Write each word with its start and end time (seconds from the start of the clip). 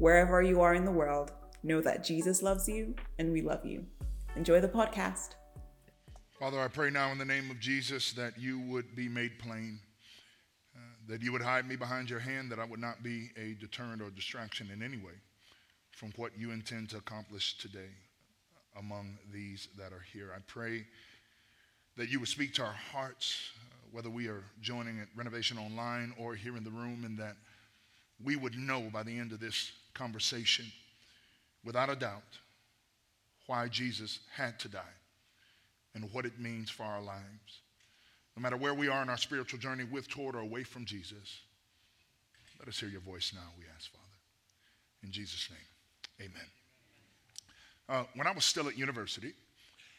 Wherever 0.00 0.40
you 0.40 0.62
are 0.62 0.74
in 0.74 0.84
the 0.84 0.90
world, 0.90 1.32
know 1.62 1.80
that 1.82 2.02
Jesus 2.02 2.42
loves 2.42 2.66
you 2.66 2.96
and 3.18 3.32
we 3.32 3.42
love 3.42 3.64
you. 3.66 3.84
Enjoy 4.34 4.60
the 4.60 4.66
podcast. 4.66 5.34
Father, 6.38 6.58
I 6.58 6.68
pray 6.68 6.88
now 6.88 7.12
in 7.12 7.18
the 7.18 7.24
name 7.24 7.50
of 7.50 7.60
Jesus 7.60 8.12
that 8.14 8.38
you 8.38 8.58
would 8.60 8.96
be 8.96 9.08
made 9.08 9.38
plain 9.38 9.78
that 11.06 11.20
you 11.22 11.32
would 11.32 11.42
hide 11.42 11.68
me 11.68 11.76
behind 11.76 12.08
your 12.08 12.20
hand, 12.20 12.50
that 12.50 12.58
I 12.58 12.64
would 12.64 12.80
not 12.80 13.02
be 13.02 13.30
a 13.36 13.54
deterrent 13.60 14.00
or 14.00 14.10
distraction 14.10 14.70
in 14.72 14.80
any 14.82 14.96
way 14.96 15.12
from 15.90 16.12
what 16.16 16.30
you 16.38 16.52
intend 16.52 16.88
to 16.90 16.96
accomplish 16.98 17.58
today 17.58 17.90
among 18.78 19.18
these 19.32 19.68
that 19.76 19.92
are 19.92 20.04
here. 20.12 20.32
I 20.34 20.40
pray 20.46 20.86
that 21.96 22.08
you 22.08 22.20
would 22.20 22.28
speak 22.28 22.54
to 22.54 22.62
our 22.62 22.76
hearts, 22.92 23.50
uh, 23.56 23.74
whether 23.90 24.08
we 24.08 24.28
are 24.28 24.44
joining 24.62 25.00
at 25.00 25.08
Renovation 25.16 25.58
Online 25.58 26.14
or 26.16 26.36
here 26.36 26.56
in 26.56 26.62
the 26.62 26.70
room, 26.70 27.02
and 27.04 27.18
that 27.18 27.36
we 28.22 28.36
would 28.36 28.56
know 28.56 28.88
by 28.92 29.02
the 29.02 29.18
end 29.18 29.32
of 29.32 29.40
this 29.40 29.72
conversation, 29.94 30.66
without 31.64 31.90
a 31.90 31.96
doubt, 31.96 32.38
why 33.46 33.68
Jesus 33.68 34.20
had 34.34 34.58
to 34.60 34.68
die 34.68 34.96
and 35.94 36.08
what 36.12 36.24
it 36.24 36.38
means 36.38 36.70
for 36.70 36.84
our 36.84 37.02
lives. 37.02 37.62
No 38.36 38.42
matter 38.42 38.56
where 38.56 38.74
we 38.74 38.88
are 38.88 39.02
in 39.02 39.08
our 39.08 39.18
spiritual 39.18 39.58
journey, 39.58 39.84
with, 39.84 40.08
toward, 40.08 40.36
or 40.36 40.40
away 40.40 40.62
from 40.62 40.84
Jesus, 40.84 41.40
let 42.58 42.68
us 42.68 42.78
hear 42.78 42.88
your 42.88 43.00
voice 43.00 43.32
now, 43.34 43.48
we 43.58 43.64
ask, 43.74 43.90
Father. 43.90 44.04
In 45.02 45.10
Jesus' 45.10 45.48
name, 45.50 46.28
amen. 46.30 46.46
Uh, 47.88 48.04
when 48.14 48.26
I 48.26 48.32
was 48.32 48.44
still 48.44 48.68
at 48.68 48.78
university, 48.78 49.32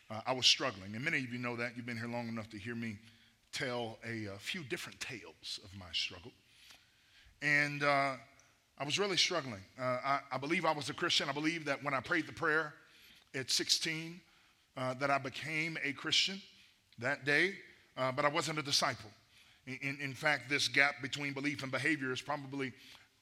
uh, 0.09 0.21
I 0.25 0.33
was 0.33 0.45
struggling. 0.45 0.95
And 0.95 1.03
many 1.03 1.17
of 1.17 1.33
you 1.33 1.39
know 1.39 1.55
that. 1.57 1.73
You've 1.75 1.85
been 1.85 1.97
here 1.97 2.07
long 2.07 2.29
enough 2.29 2.49
to 2.51 2.57
hear 2.57 2.75
me 2.75 2.97
tell 3.51 3.97
a, 4.07 4.27
a 4.27 4.37
few 4.39 4.63
different 4.63 4.99
tales 4.99 5.59
of 5.63 5.77
my 5.77 5.91
struggle. 5.91 6.31
And 7.41 7.83
uh, 7.83 8.15
I 8.81 8.83
was 8.83 8.97
really 8.97 9.15
struggling. 9.15 9.61
Uh, 9.79 9.99
I, 10.03 10.19
I, 10.31 10.37
believe 10.39 10.65
I 10.65 10.71
was 10.71 10.89
a 10.89 10.93
Christian. 10.93 11.29
I 11.29 11.33
believe 11.33 11.65
that 11.65 11.83
when 11.83 11.93
I 11.93 11.99
prayed 11.99 12.25
the 12.25 12.33
prayer 12.33 12.73
at 13.35 13.51
16, 13.51 14.19
uh, 14.75 14.95
that 14.95 15.11
I 15.11 15.19
became 15.19 15.77
a 15.83 15.93
Christian 15.93 16.41
that 16.97 17.23
day 17.23 17.53
uh, 17.97 18.11
but 18.11 18.25
I 18.25 18.29
wasn't 18.29 18.57
a 18.59 18.63
disciple. 18.63 19.09
In, 19.67 19.97
in 20.01 20.13
fact, 20.13 20.49
this 20.49 20.67
gap 20.67 20.95
between 21.01 21.33
belief 21.33 21.61
and 21.61 21.71
behavior 21.71 22.11
is 22.11 22.21
probably 22.21 22.73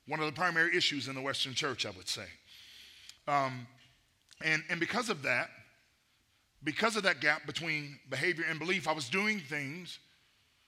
one 0.07 0.19
of 0.19 0.25
the 0.25 0.31
primary 0.31 0.75
issues 0.75 1.07
in 1.07 1.15
the 1.15 1.21
Western 1.21 1.53
church, 1.53 1.85
I 1.85 1.89
would 1.91 2.07
say. 2.07 2.25
Um, 3.27 3.67
and, 4.43 4.63
and 4.69 4.79
because 4.79 5.09
of 5.09 5.21
that, 5.23 5.49
because 6.63 6.95
of 6.95 7.03
that 7.03 7.19
gap 7.19 7.45
between 7.45 7.99
behavior 8.09 8.45
and 8.49 8.57
belief, 8.57 8.87
I 8.87 8.93
was 8.93 9.09
doing 9.09 9.39
things 9.39 9.99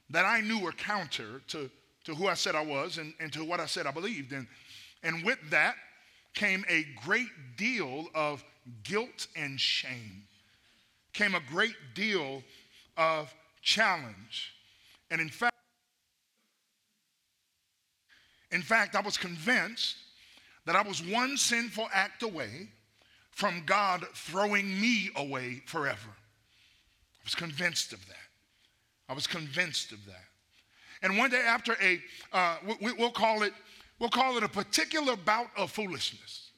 that 0.10 0.26
I 0.26 0.42
knew 0.42 0.60
were 0.60 0.74
counter 0.74 1.42
to, 1.48 1.70
to 2.04 2.16
who 2.16 2.28
I 2.28 2.34
said 2.34 2.56
I 2.56 2.66
was 2.66 2.98
and, 2.98 3.14
and 3.22 3.32
to 3.34 3.46
what 3.46 3.62
I 3.62 3.66
said 3.66 3.88
I 3.88 3.92
believed. 3.92 4.34
And, 4.34 4.48
and 5.04 5.24
with 5.24 5.40
that 5.50 5.76
came 6.34 6.64
a 6.70 6.86
great 7.04 7.30
deal 7.58 8.08
of 8.14 8.44
guilt 8.84 9.28
and 9.36 9.60
shame, 9.60 10.24
came 11.14 11.36
a 11.36 11.42
great 11.50 11.76
deal 11.94 12.44
of 12.98 13.34
challenge. 13.62 14.54
And 15.10 15.20
in 15.20 15.30
fact, 15.30 15.56
in 18.52 18.62
fact, 18.62 18.96
I 18.96 19.02
was 19.02 19.18
convinced 19.18 19.96
that 20.66 20.76
I 20.76 20.82
was 20.82 21.02
one 21.04 21.38
sinful 21.38 21.90
act 21.94 22.24
away 22.24 22.70
from 23.32 23.64
God 23.66 24.06
throwing 24.14 24.80
me 24.80 25.10
away 25.16 25.64
forever. 25.66 26.10
I 26.10 27.24
was 27.24 27.36
convinced 27.36 27.94
of 27.94 28.06
that. 28.08 28.16
I 29.10 29.14
was 29.14 29.26
convinced 29.26 29.92
of 29.92 30.06
that. 30.06 30.26
And 31.02 31.18
one 31.18 31.30
day 31.30 31.42
after 31.42 31.76
a, 31.82 32.00
uh, 32.32 32.58
we, 32.82 32.94
will 32.94 33.12
call 33.12 33.44
it, 33.44 33.54
we'll 34.02 34.10
call 34.10 34.36
it 34.36 34.44
a 34.44 34.50
particular 34.50 35.16
bout 35.16 35.52
of 35.56 35.72
foolishness. 35.72 36.50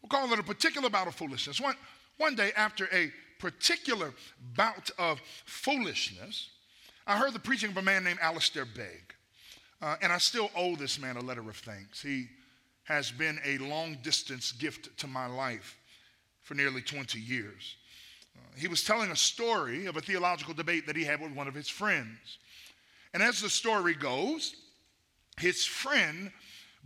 We'll 0.00 0.08
call 0.08 0.32
it 0.32 0.38
a 0.38 0.42
particular 0.42 0.88
bout 0.88 1.08
of 1.08 1.16
foolishness. 1.16 1.60
One, 1.60 1.74
one 2.16 2.36
day 2.36 2.52
after 2.56 2.88
a 2.92 3.10
particular 3.40 4.14
bout 4.56 4.90
of 4.98 5.20
foolishness, 5.44 6.48
I 7.06 7.18
heard 7.18 7.32
the 7.32 7.40
preaching 7.40 7.70
of 7.70 7.76
a 7.76 7.82
man 7.82 8.04
named 8.04 8.20
Alistair 8.22 8.64
Begg. 8.64 9.14
Uh, 9.82 9.96
and 10.00 10.12
I 10.12 10.18
still 10.18 10.50
owe 10.54 10.76
this 10.76 11.00
man 11.00 11.16
a 11.16 11.20
letter 11.20 11.40
of 11.40 11.56
thanks. 11.56 12.00
He 12.00 12.28
has 12.84 13.10
been 13.10 13.40
a 13.44 13.58
long 13.58 13.96
distance 14.02 14.52
gift 14.52 14.96
to 14.98 15.06
my 15.06 15.26
life 15.26 15.76
for 16.42 16.54
nearly 16.54 16.82
20 16.82 17.18
years. 17.18 17.76
Uh, 18.36 18.40
he 18.56 18.68
was 18.68 18.84
telling 18.84 19.10
a 19.10 19.16
story 19.16 19.86
of 19.86 19.96
a 19.96 20.00
theological 20.00 20.54
debate 20.54 20.86
that 20.86 20.96
he 20.96 21.04
had 21.04 21.20
with 21.20 21.32
one 21.32 21.48
of 21.48 21.54
his 21.54 21.68
friends. 21.68 22.38
And 23.12 23.22
as 23.22 23.40
the 23.40 23.50
story 23.50 23.94
goes, 23.94 24.54
his 25.38 25.64
friend 25.64 26.30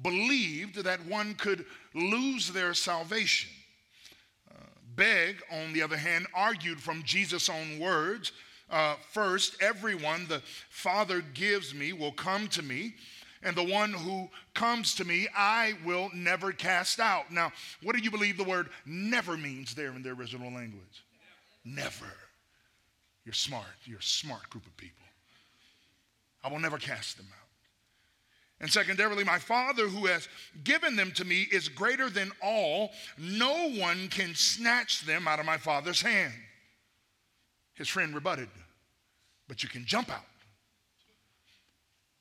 believed 0.02 0.76
that 0.84 1.04
one 1.06 1.34
could 1.34 1.64
lose 1.94 2.48
their 2.50 2.74
salvation 2.74 3.50
Begg, 4.96 5.42
on 5.50 5.72
the 5.72 5.82
other 5.82 5.96
hand, 5.96 6.26
argued 6.34 6.80
from 6.80 7.02
Jesus' 7.02 7.48
own 7.48 7.78
words. 7.78 8.32
Uh, 8.70 8.96
first, 9.12 9.60
everyone 9.60 10.26
the 10.26 10.42
Father 10.70 11.20
gives 11.20 11.74
me 11.74 11.92
will 11.92 12.12
come 12.12 12.48
to 12.48 12.62
me, 12.62 12.94
and 13.42 13.54
the 13.56 13.64
one 13.64 13.92
who 13.92 14.28
comes 14.54 14.94
to 14.96 15.04
me 15.04 15.28
I 15.36 15.74
will 15.84 16.10
never 16.14 16.52
cast 16.52 17.00
out. 17.00 17.30
Now, 17.30 17.52
what 17.82 17.96
do 17.96 18.02
you 18.02 18.10
believe 18.10 18.36
the 18.36 18.44
word 18.44 18.70
never 18.86 19.36
means 19.36 19.74
there 19.74 19.92
in 19.94 20.02
the 20.02 20.10
original 20.10 20.52
language? 20.52 21.04
Never. 21.64 22.12
You're 23.24 23.32
smart. 23.32 23.64
You're 23.84 23.98
a 23.98 24.02
smart 24.02 24.48
group 24.50 24.66
of 24.66 24.76
people. 24.76 25.03
I 26.44 26.48
will 26.48 26.60
never 26.60 26.78
cast 26.78 27.16
them 27.16 27.26
out. 27.32 27.44
And 28.60 28.70
secondarily, 28.70 29.24
my 29.24 29.38
Father 29.38 29.88
who 29.88 30.06
has 30.06 30.28
given 30.62 30.94
them 30.94 31.10
to 31.12 31.24
me 31.24 31.48
is 31.50 31.68
greater 31.68 32.08
than 32.08 32.30
all. 32.42 32.92
No 33.18 33.70
one 33.70 34.08
can 34.08 34.34
snatch 34.34 35.04
them 35.04 35.26
out 35.26 35.40
of 35.40 35.46
my 35.46 35.56
Father's 35.56 36.00
hand. 36.00 36.32
His 37.74 37.88
friend 37.88 38.14
rebutted, 38.14 38.48
but 39.48 39.62
you 39.62 39.68
can 39.68 39.84
jump 39.84 40.10
out. 40.10 40.24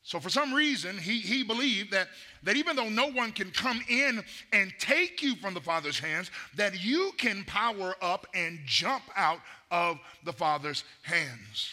So, 0.05 0.19
for 0.19 0.29
some 0.29 0.53
reason, 0.53 0.97
he, 0.97 1.19
he 1.19 1.43
believed 1.43 1.91
that, 1.91 2.09
that 2.41 2.57
even 2.57 2.75
though 2.75 2.89
no 2.89 3.07
one 3.07 3.31
can 3.31 3.51
come 3.51 3.81
in 3.87 4.21
and 4.51 4.73
take 4.79 5.21
you 5.21 5.35
from 5.37 5.53
the 5.53 5.61
Father's 5.61 5.97
hands, 5.97 6.29
that 6.55 6.83
you 6.83 7.11
can 7.17 7.45
power 7.45 7.95
up 8.01 8.27
and 8.33 8.59
jump 8.65 9.03
out 9.15 9.39
of 9.71 9.97
the 10.25 10.33
Father's 10.33 10.83
hands. 11.03 11.71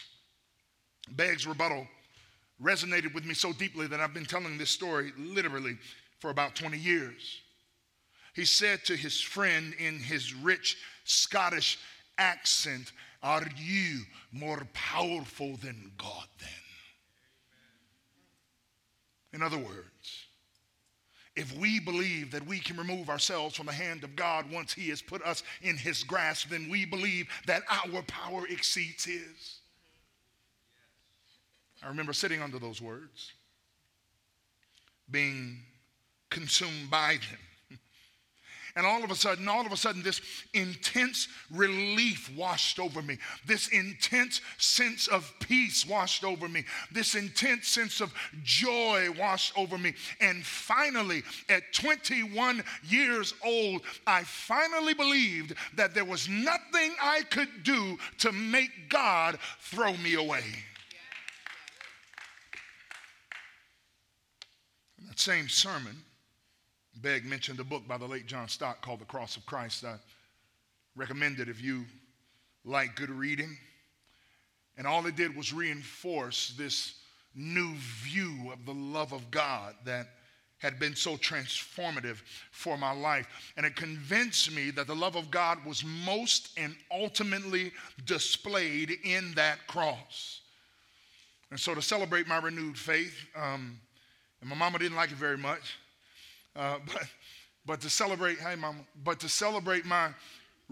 Begg's 1.09 1.45
rebuttal 1.45 1.87
resonated 2.63 3.13
with 3.13 3.25
me 3.25 3.33
so 3.33 3.53
deeply 3.53 3.87
that 3.87 3.99
I've 3.99 4.13
been 4.13 4.25
telling 4.25 4.57
this 4.57 4.69
story 4.69 5.11
literally 5.17 5.77
for 6.19 6.29
about 6.29 6.55
20 6.55 6.77
years. 6.77 7.41
He 8.33 8.45
said 8.45 8.85
to 8.85 8.95
his 8.95 9.19
friend 9.19 9.73
in 9.79 9.99
his 9.99 10.33
rich 10.33 10.77
Scottish 11.03 11.79
accent, 12.17 12.91
Are 13.23 13.45
you 13.57 14.01
more 14.31 14.67
powerful 14.73 15.57
than 15.57 15.91
God 15.97 16.27
then? 16.39 16.49
In 19.33 19.41
other 19.41 19.57
words, 19.57 20.25
if 21.35 21.57
we 21.57 21.79
believe 21.79 22.31
that 22.31 22.45
we 22.45 22.59
can 22.59 22.77
remove 22.77 23.09
ourselves 23.09 23.55
from 23.55 23.67
the 23.67 23.71
hand 23.71 24.03
of 24.03 24.15
God 24.15 24.51
once 24.51 24.73
He 24.73 24.89
has 24.89 25.01
put 25.01 25.21
us 25.23 25.43
in 25.61 25.77
His 25.77 26.03
grasp, 26.03 26.49
then 26.49 26.69
we 26.69 26.85
believe 26.85 27.27
that 27.47 27.63
our 27.69 28.01
power 28.03 28.45
exceeds 28.47 29.05
His. 29.05 29.60
I 31.83 31.87
remember 31.87 32.13
sitting 32.13 32.41
under 32.41 32.59
those 32.59 32.81
words, 32.81 33.31
being 35.09 35.59
consumed 36.29 36.89
by 36.89 37.17
them. 37.29 37.79
And 38.73 38.85
all 38.85 39.03
of 39.03 39.11
a 39.11 39.15
sudden, 39.15 39.49
all 39.49 39.65
of 39.65 39.73
a 39.73 39.75
sudden, 39.75 40.01
this 40.01 40.21
intense 40.53 41.27
relief 41.49 42.31
washed 42.37 42.79
over 42.79 43.01
me. 43.01 43.17
This 43.45 43.67
intense 43.67 44.39
sense 44.59 45.09
of 45.09 45.29
peace 45.41 45.85
washed 45.85 46.23
over 46.23 46.47
me. 46.47 46.63
This 46.89 47.15
intense 47.15 47.67
sense 47.67 47.99
of 47.99 48.13
joy 48.43 49.09
washed 49.19 49.57
over 49.57 49.77
me. 49.77 49.93
And 50.21 50.45
finally, 50.45 51.21
at 51.49 51.73
21 51.73 52.63
years 52.83 53.33
old, 53.45 53.81
I 54.07 54.23
finally 54.23 54.93
believed 54.93 55.53
that 55.75 55.93
there 55.93 56.05
was 56.05 56.29
nothing 56.29 56.95
I 57.01 57.23
could 57.29 57.63
do 57.63 57.97
to 58.19 58.31
make 58.31 58.87
God 58.87 59.37
throw 59.59 59.97
me 59.97 60.13
away. 60.13 60.45
Same 65.19 65.49
sermon, 65.49 65.95
Begg 67.01 67.25
mentioned 67.25 67.59
a 67.59 67.63
book 67.63 67.87
by 67.87 67.97
the 67.97 68.07
late 68.07 68.27
John 68.27 68.47
Stott 68.47 68.81
called 68.81 68.99
The 68.99 69.05
Cross 69.05 69.37
of 69.37 69.45
Christ. 69.45 69.85
I 69.85 69.95
recommend 70.95 71.39
it 71.39 71.49
if 71.49 71.61
you 71.61 71.85
like 72.65 72.95
good 72.95 73.09
reading. 73.09 73.57
And 74.77 74.85
all 74.85 75.05
it 75.05 75.15
did 75.15 75.35
was 75.35 75.53
reinforce 75.53 76.53
this 76.57 76.95
new 77.35 77.73
view 77.75 78.51
of 78.51 78.65
the 78.65 78.73
love 78.73 79.13
of 79.13 79.31
God 79.31 79.75
that 79.85 80.07
had 80.57 80.79
been 80.79 80.95
so 80.95 81.17
transformative 81.17 82.21
for 82.51 82.77
my 82.77 82.91
life. 82.91 83.27
And 83.57 83.65
it 83.65 83.75
convinced 83.75 84.51
me 84.51 84.69
that 84.71 84.85
the 84.85 84.95
love 84.95 85.15
of 85.15 85.31
God 85.31 85.57
was 85.65 85.83
most 85.83 86.49
and 86.57 86.75
ultimately 86.91 87.71
displayed 88.05 88.91
in 89.03 89.33
that 89.35 89.65
cross. 89.67 90.41
And 91.49 91.59
so, 91.59 91.73
to 91.73 91.81
celebrate 91.81 92.27
my 92.27 92.37
renewed 92.37 92.77
faith, 92.77 93.25
um, 93.35 93.79
and 94.41 94.49
my 94.49 94.55
mama 94.55 94.79
didn't 94.79 94.97
like 94.97 95.11
it 95.11 95.17
very 95.17 95.37
much, 95.37 95.77
uh, 96.55 96.77
but, 96.93 97.03
but 97.65 97.81
to 97.81 97.89
celebrate, 97.89 98.39
hey, 98.39 98.55
mama, 98.55 98.79
but 99.03 99.19
to 99.21 99.29
celebrate 99.29 99.85
my 99.85 100.09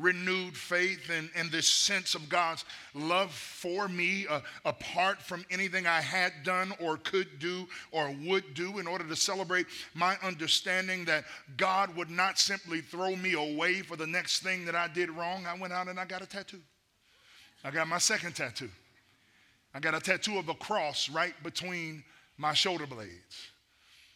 renewed 0.01 0.55
faith 0.55 1.09
and, 1.09 1.29
and 1.35 1.51
this 1.51 1.67
sense 1.67 2.15
of 2.15 2.29
God's 2.29 2.65
love 2.93 3.31
for 3.31 3.87
me 3.87 4.25
uh, 4.29 4.39
apart 4.65 5.21
from 5.21 5.45
anything 5.51 5.87
I 5.87 6.01
had 6.01 6.31
done 6.43 6.73
or 6.79 6.97
could 6.97 7.39
do 7.39 7.67
or 7.91 8.15
would 8.25 8.53
do 8.53 8.79
in 8.79 8.87
order 8.87 9.03
to 9.03 9.15
celebrate 9.15 9.67
my 9.93 10.17
understanding 10.23 11.05
that 11.05 11.25
God 11.57 11.95
would 11.95 12.09
not 12.09 12.39
simply 12.39 12.81
throw 12.81 13.15
me 13.15 13.33
away 13.33 13.81
for 13.81 13.95
the 13.95 14.07
next 14.07 14.41
thing 14.41 14.65
that 14.65 14.75
I 14.75 14.87
did 14.87 15.09
wrong. 15.09 15.45
I 15.45 15.57
went 15.57 15.73
out 15.73 15.87
and 15.87 15.99
I 15.99 16.05
got 16.05 16.21
a 16.21 16.27
tattoo. 16.27 16.61
I 17.63 17.71
got 17.71 17.87
my 17.87 17.97
second 17.97 18.35
tattoo. 18.35 18.69
I 19.73 19.79
got 19.79 19.93
a 19.93 19.99
tattoo 19.99 20.39
of 20.39 20.49
a 20.49 20.53
cross 20.55 21.09
right 21.09 21.33
between 21.43 22.03
my 22.37 22.53
shoulder 22.53 22.87
blades. 22.87 23.48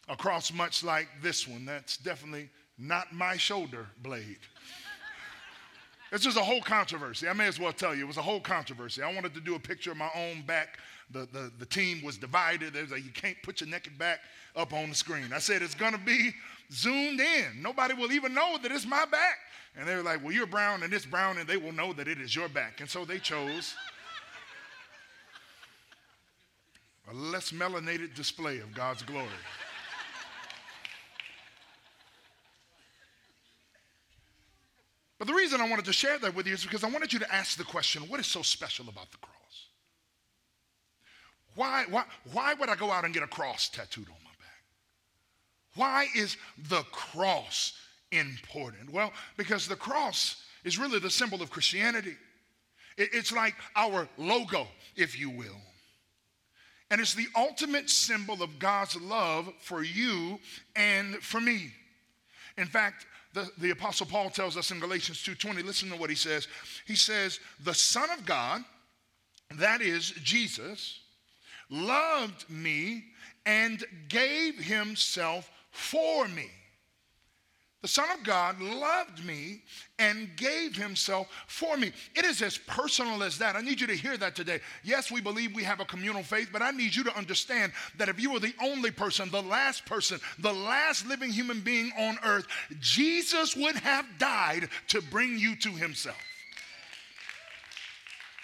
A 0.09 0.15
cross 0.15 0.51
much 0.51 0.83
like 0.83 1.07
this 1.21 1.47
one. 1.47 1.65
That's 1.65 1.97
definitely 1.97 2.49
not 2.77 3.13
my 3.13 3.37
shoulder 3.37 3.87
blade. 4.01 4.39
This 6.11 6.25
was 6.27 6.37
a 6.37 6.43
whole 6.43 6.61
controversy. 6.61 7.27
I 7.27 7.33
may 7.33 7.47
as 7.47 7.59
well 7.59 7.73
tell 7.73 7.95
you, 7.95 8.03
it 8.03 8.07
was 8.07 8.17
a 8.17 8.21
whole 8.21 8.39
controversy. 8.39 9.01
I 9.01 9.11
wanted 9.11 9.33
to 9.33 9.39
do 9.39 9.55
a 9.55 9.59
picture 9.59 9.91
of 9.91 9.97
my 9.97 10.11
own 10.13 10.43
back. 10.43 10.77
The, 11.09 11.27
the, 11.31 11.51
the 11.57 11.65
team 11.65 12.03
was 12.03 12.17
divided. 12.17 12.73
They 12.73 12.83
was 12.83 12.91
like, 12.91 13.03
you 13.03 13.11
can't 13.11 13.37
put 13.41 13.61
your 13.61 13.69
naked 13.69 13.97
back 13.97 14.19
up 14.55 14.73
on 14.73 14.89
the 14.89 14.95
screen. 14.95 15.33
I 15.33 15.39
said, 15.39 15.63
it's 15.63 15.73
going 15.73 15.93
to 15.93 15.99
be 15.99 16.31
zoomed 16.71 17.19
in. 17.19 17.61
Nobody 17.61 17.95
will 17.95 18.11
even 18.11 18.33
know 18.33 18.57
that 18.61 18.71
it's 18.71 18.85
my 18.85 19.05
back. 19.05 19.37
And 19.75 19.87
they 19.87 19.95
were 19.95 20.03
like, 20.03 20.23
well, 20.23 20.31
you're 20.31 20.45
brown 20.45 20.83
and 20.83 20.93
it's 20.93 21.05
brown, 21.05 21.39
and 21.39 21.49
they 21.49 21.57
will 21.57 21.71
know 21.71 21.93
that 21.93 22.07
it 22.07 22.21
is 22.21 22.35
your 22.35 22.47
back. 22.47 22.79
And 22.79 22.87
so 22.87 23.05
they 23.05 23.17
chose 23.17 23.73
a 27.09 27.13
less 27.15 27.51
melanated 27.51 28.13
display 28.13 28.59
of 28.59 28.71
God's 28.75 29.01
glory. 29.01 29.27
But 35.23 35.29
the 35.29 35.35
reason 35.35 35.61
I 35.61 35.69
wanted 35.69 35.85
to 35.85 35.93
share 35.93 36.19
that 36.19 36.35
with 36.35 36.47
you 36.47 36.53
is 36.53 36.63
because 36.65 36.83
I 36.83 36.89
wanted 36.89 37.13
you 37.13 37.19
to 37.19 37.33
ask 37.33 37.57
the 37.57 37.63
question 37.63 38.03
what 38.09 38.19
is 38.19 38.27
so 38.27 38.41
special 38.41 38.89
about 38.89 39.09
the 39.09 39.19
cross? 39.19 39.67
Why, 41.55 41.85
why, 41.89 42.03
why 42.33 42.53
would 42.55 42.67
I 42.67 42.75
go 42.75 42.91
out 42.91 43.05
and 43.05 43.13
get 43.13 43.23
a 43.23 43.27
cross 43.27 43.69
tattooed 43.69 44.09
on 44.09 44.17
my 44.21 44.31
back? 44.31 44.63
Why 45.75 46.07
is 46.13 46.35
the 46.67 46.81
cross 46.91 47.71
important? 48.11 48.91
Well, 48.91 49.13
because 49.37 49.65
the 49.65 49.77
cross 49.77 50.43
is 50.65 50.77
really 50.77 50.99
the 50.99 51.09
symbol 51.09 51.41
of 51.41 51.49
Christianity. 51.49 52.17
It, 52.97 53.11
it's 53.13 53.31
like 53.31 53.55
our 53.77 54.09
logo, 54.17 54.67
if 54.97 55.17
you 55.17 55.29
will. 55.29 55.61
And 56.91 56.99
it's 56.99 57.13
the 57.13 57.27
ultimate 57.37 57.89
symbol 57.89 58.43
of 58.43 58.59
God's 58.59 58.99
love 58.99 59.53
for 59.61 59.83
you 59.83 60.41
and 60.75 61.15
for 61.23 61.39
me. 61.39 61.71
In 62.57 62.65
fact, 62.65 63.05
the, 63.33 63.49
the 63.57 63.71
apostle 63.71 64.05
paul 64.05 64.29
tells 64.29 64.57
us 64.57 64.71
in 64.71 64.79
galatians 64.79 65.23
2.20 65.23 65.63
listen 65.63 65.89
to 65.89 65.95
what 65.95 66.09
he 66.09 66.15
says. 66.15 66.47
He 66.85 66.95
says 66.95 67.39
the 67.63 67.73
son 67.73 68.09
of 68.11 68.25
god 68.25 68.63
that 69.57 69.81
is 69.81 70.11
jesus 70.23 70.99
loved 71.69 72.49
me 72.49 73.05
and 73.45 73.83
gave 74.07 74.55
himself 74.55 75.49
for 75.71 76.27
me 76.27 76.49
the 77.83 77.89
Son 77.89 78.09
of 78.17 78.23
God 78.23 78.61
loved 78.61 79.25
me 79.25 79.61
and 79.99 80.29
gave 80.37 80.73
himself 80.73 81.27
for 81.47 81.75
me. 81.75 81.91
It 82.15 82.23
is 82.23 82.41
as 82.41 82.57
personal 82.57 83.23
as 83.23 83.37
that. 83.39 83.57
I 83.57 83.61
need 83.61 83.81
you 83.81 83.87
to 83.87 83.95
hear 83.95 84.15
that 84.15 84.37
today. 84.37 84.61
Yes, 84.85 85.11
we 85.11 85.19
believe 85.19 85.53
we 85.53 85.65
have 85.65 85.81
a 85.81 85.85
communal 85.85 86.23
faith, 86.23 86.47
but 86.53 86.61
I 86.61 86.71
need 86.71 86.95
you 86.95 87.03
to 87.03 87.17
understand 87.17 87.73
that 87.97 88.07
if 88.07 88.21
you 88.21 88.31
were 88.31 88.39
the 88.39 88.55
only 88.63 88.89
person, 88.89 89.29
the 89.29 89.41
last 89.41 89.85
person, 89.85 90.21
the 90.39 90.53
last 90.53 91.05
living 91.05 91.29
human 91.29 91.59
being 91.59 91.91
on 91.99 92.17
earth, 92.23 92.47
Jesus 92.79 93.53
would 93.57 93.75
have 93.75 94.05
died 94.17 94.69
to 94.87 95.01
bring 95.01 95.37
you 95.37 95.53
to 95.57 95.69
himself. 95.69 96.15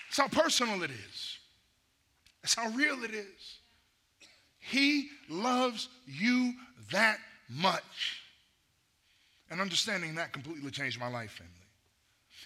That's 0.10 0.18
how 0.18 0.42
personal 0.42 0.84
it 0.84 0.92
is, 0.92 1.38
that's 2.42 2.56
how 2.56 2.70
real 2.72 3.06
it 3.06 3.12
is. 3.12 3.60
He 4.58 5.08
loves 5.30 5.88
you 6.06 6.56
that 6.92 7.20
much. 7.50 8.19
And 9.50 9.60
understanding 9.60 10.16
that 10.16 10.32
completely 10.32 10.72
changed 10.72 11.00
my 11.00 11.08
life, 11.08 11.32
family. 11.32 11.54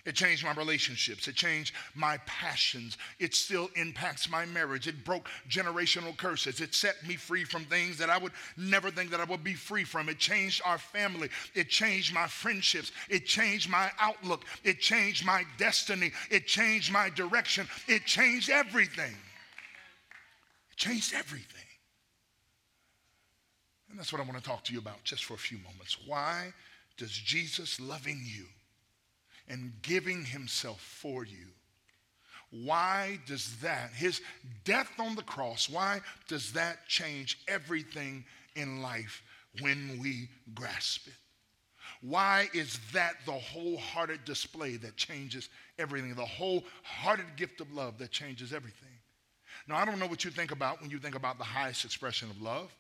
It 0.06 0.16
changed 0.16 0.44
my 0.44 0.54
relationships. 0.54 1.28
It 1.28 1.36
changed 1.36 1.74
my 1.96 2.18
passions. 2.26 2.98
It 3.20 3.34
still 3.34 3.70
impacts 3.76 4.30
my 4.30 4.46
marriage. 4.46 4.88
It 4.88 5.06
broke 5.06 5.30
generational 5.50 6.16
curses. 6.18 6.60
It 6.60 6.76
set 6.76 6.96
me 7.08 7.16
free 7.16 7.46
from 7.46 7.64
things 7.66 7.98
that 8.00 8.10
I 8.10 8.18
would 8.18 8.34
never 8.58 8.92
think 8.92 9.12
that 9.12 9.22
I 9.22 9.26
would 9.26 9.44
be 9.44 9.54
free 9.54 9.86
from. 9.86 10.10
It 10.10 10.20
changed 10.20 10.62
our 10.66 10.78
family. 10.78 11.30
It 11.56 11.70
changed 11.70 12.14
my 12.14 12.28
friendships. 12.28 12.92
It 13.10 13.26
changed 13.26 13.70
my 13.70 13.92
outlook. 14.00 14.44
It 14.64 14.82
changed 14.82 15.26
my 15.26 15.44
destiny. 15.58 16.12
It 16.30 16.48
changed 16.48 16.92
my 16.92 17.10
direction. 17.10 17.68
It 17.88 18.06
changed 18.06 18.50
everything. 18.50 19.16
It 20.72 20.78
changed 20.78 21.14
everything. 21.14 21.62
And 23.90 23.98
that's 23.98 24.12
what 24.12 24.22
I 24.22 24.26
want 24.26 24.38
to 24.38 24.44
talk 24.44 24.64
to 24.66 24.74
you 24.74 24.80
about 24.80 25.04
just 25.04 25.24
for 25.24 25.36
a 25.36 25.38
few 25.38 25.60
moments. 25.60 25.98
Why 26.06 26.52
does 26.98 27.12
Jesus 27.12 27.80
loving 27.80 28.22
you 28.24 28.45
and 29.48 29.74
giving 29.81 30.25
himself 30.25 30.80
for 30.80 31.25
you, 31.25 31.48
why 32.51 33.19
does 33.25 33.56
that, 33.57 33.92
his 33.94 34.22
death 34.63 34.92
on 35.00 35.16
the 35.16 35.24
cross, 35.24 35.69
why 35.69 36.01
does 36.28 36.54
that 36.54 36.88
change 36.88 37.40
everything 37.48 38.24
in 38.56 38.81
life 38.81 39.24
when 39.62 40.00
we 40.01 40.30
grasp 40.54 41.07
it? 41.07 41.13
Why 42.01 42.50
is 42.54 42.80
that 42.92 43.16
the 43.26 43.31
wholehearted 43.31 44.26
display 44.26 44.76
that 44.78 44.97
changes 44.97 45.50
everything? 45.80 46.14
The 46.16 46.26
wholehearted 46.26 47.38
gift 47.38 47.62
of 47.62 47.73
love 47.73 47.97
that 48.00 48.12
changes 48.12 48.54
everything. 48.54 48.90
Now, 49.68 49.78
I 49.78 49.85
don't 49.85 50.00
know 50.00 50.07
what 50.07 50.26
you 50.26 50.31
think 50.31 50.52
about 50.52 50.81
when 50.81 50.90
you 50.90 51.00
think 51.00 51.16
about 51.16 51.38
the 51.38 51.44
highest 51.44 51.85
expression 51.85 52.30
of 52.30 52.42
love. 52.42 52.71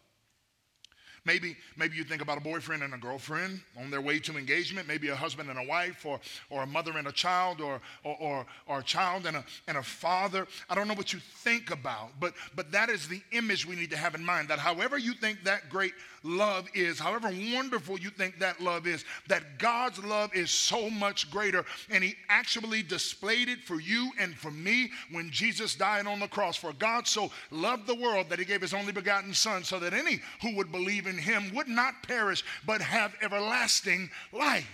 Maybe, 1.25 1.55
maybe 1.77 1.95
you 1.95 2.03
think 2.03 2.21
about 2.21 2.37
a 2.37 2.41
boyfriend 2.41 2.83
and 2.83 2.93
a 2.93 2.97
girlfriend 2.97 3.61
on 3.79 3.89
their 3.89 4.01
way 4.01 4.19
to 4.19 4.37
engagement, 4.37 4.87
maybe 4.87 5.07
a 5.07 5.15
husband 5.15 5.49
and 5.49 5.57
a 5.57 5.63
wife, 5.63 6.05
or, 6.05 6.19
or 6.49 6.63
a 6.63 6.65
mother 6.65 6.97
and 6.97 7.07
a 7.07 7.13
child, 7.13 7.61
or, 7.61 7.79
or, 8.03 8.17
or, 8.19 8.45
or 8.67 8.79
a 8.79 8.83
child 8.83 9.25
and 9.25 9.37
a, 9.37 9.45
and 9.67 9.77
a 9.77 9.83
father. 9.83 10.47
I 10.69 10.75
don't 10.75 10.87
know 10.87 10.93
what 10.95 11.13
you 11.13 11.19
think 11.19 11.71
about, 11.71 12.09
but, 12.19 12.33
but 12.55 12.71
that 12.73 12.89
is 12.89 13.07
the 13.07 13.21
image 13.31 13.65
we 13.65 13.75
need 13.75 13.91
to 13.91 13.97
have 13.97 14.15
in 14.15 14.23
mind 14.23 14.49
that 14.49 14.59
however 14.59 14.97
you 14.97 15.13
think 15.13 15.43
that 15.45 15.69
great 15.69 15.93
love 16.23 16.67
is, 16.73 16.99
however 16.99 17.29
wonderful 17.53 17.99
you 17.99 18.09
think 18.09 18.39
that 18.39 18.61
love 18.61 18.87
is, 18.87 19.03
that 19.27 19.59
God's 19.59 20.03
love 20.03 20.33
is 20.33 20.51
so 20.51 20.89
much 20.89 21.29
greater, 21.31 21.65
and 21.89 22.03
He 22.03 22.15
actually 22.29 22.83
displayed 22.83 23.49
it 23.49 23.59
for 23.59 23.79
you 23.79 24.11
and 24.19 24.35
for 24.35 24.51
me 24.51 24.91
when 25.11 25.29
Jesus 25.29 25.75
died 25.75 26.07
on 26.07 26.19
the 26.19 26.27
cross. 26.27 26.55
For 26.55 26.73
God 26.73 27.07
so 27.07 27.31
loved 27.51 27.87
the 27.87 27.95
world 27.95 28.29
that 28.29 28.39
He 28.39 28.45
gave 28.45 28.61
His 28.61 28.73
only 28.73 28.91
begotten 28.91 29.33
Son, 29.33 29.63
so 29.63 29.79
that 29.79 29.93
any 29.93 30.21
who 30.41 30.55
would 30.55 30.71
believe 30.71 31.07
in 31.07 31.17
him 31.17 31.53
would 31.55 31.67
not 31.67 32.03
perish, 32.03 32.43
but 32.65 32.81
have 32.81 33.15
everlasting 33.21 34.09
life. 34.31 34.69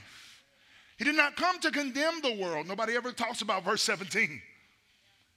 He 0.97 1.05
did 1.05 1.15
not 1.15 1.37
come 1.37 1.59
to 1.59 1.71
condemn 1.71 2.21
the 2.21 2.33
world. 2.33 2.67
Nobody 2.67 2.95
ever 2.95 3.11
talks 3.11 3.41
about 3.41 3.63
verse 3.63 3.81
17. 3.83 4.41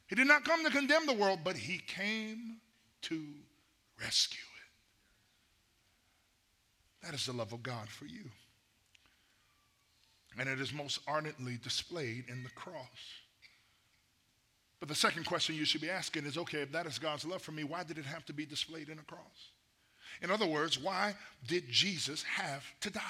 He 0.08 0.14
did 0.14 0.26
not 0.26 0.44
come 0.44 0.64
to 0.64 0.70
condemn 0.70 1.06
the 1.06 1.14
world, 1.14 1.40
but 1.44 1.56
he 1.56 1.78
came 1.78 2.56
to 3.02 3.24
rescue. 4.00 4.40
That 7.02 7.14
is 7.14 7.26
the 7.26 7.32
love 7.32 7.52
of 7.52 7.62
God 7.62 7.88
for 7.88 8.06
you. 8.06 8.24
And 10.38 10.48
it 10.48 10.60
is 10.60 10.72
most 10.72 11.00
ardently 11.06 11.58
displayed 11.62 12.24
in 12.28 12.42
the 12.42 12.50
cross. 12.50 12.86
But 14.80 14.88
the 14.88 14.94
second 14.94 15.26
question 15.26 15.54
you 15.54 15.64
should 15.64 15.80
be 15.80 15.90
asking 15.90 16.24
is 16.24 16.38
okay, 16.38 16.58
if 16.58 16.72
that 16.72 16.86
is 16.86 16.98
God's 16.98 17.24
love 17.24 17.42
for 17.42 17.52
me, 17.52 17.64
why 17.64 17.84
did 17.84 17.98
it 17.98 18.04
have 18.04 18.24
to 18.26 18.32
be 18.32 18.46
displayed 18.46 18.88
in 18.88 18.98
a 18.98 19.02
cross? 19.02 19.50
In 20.20 20.30
other 20.30 20.46
words, 20.46 20.78
why 20.78 21.14
did 21.46 21.68
Jesus 21.68 22.22
have 22.22 22.64
to 22.80 22.90
die? 22.90 23.00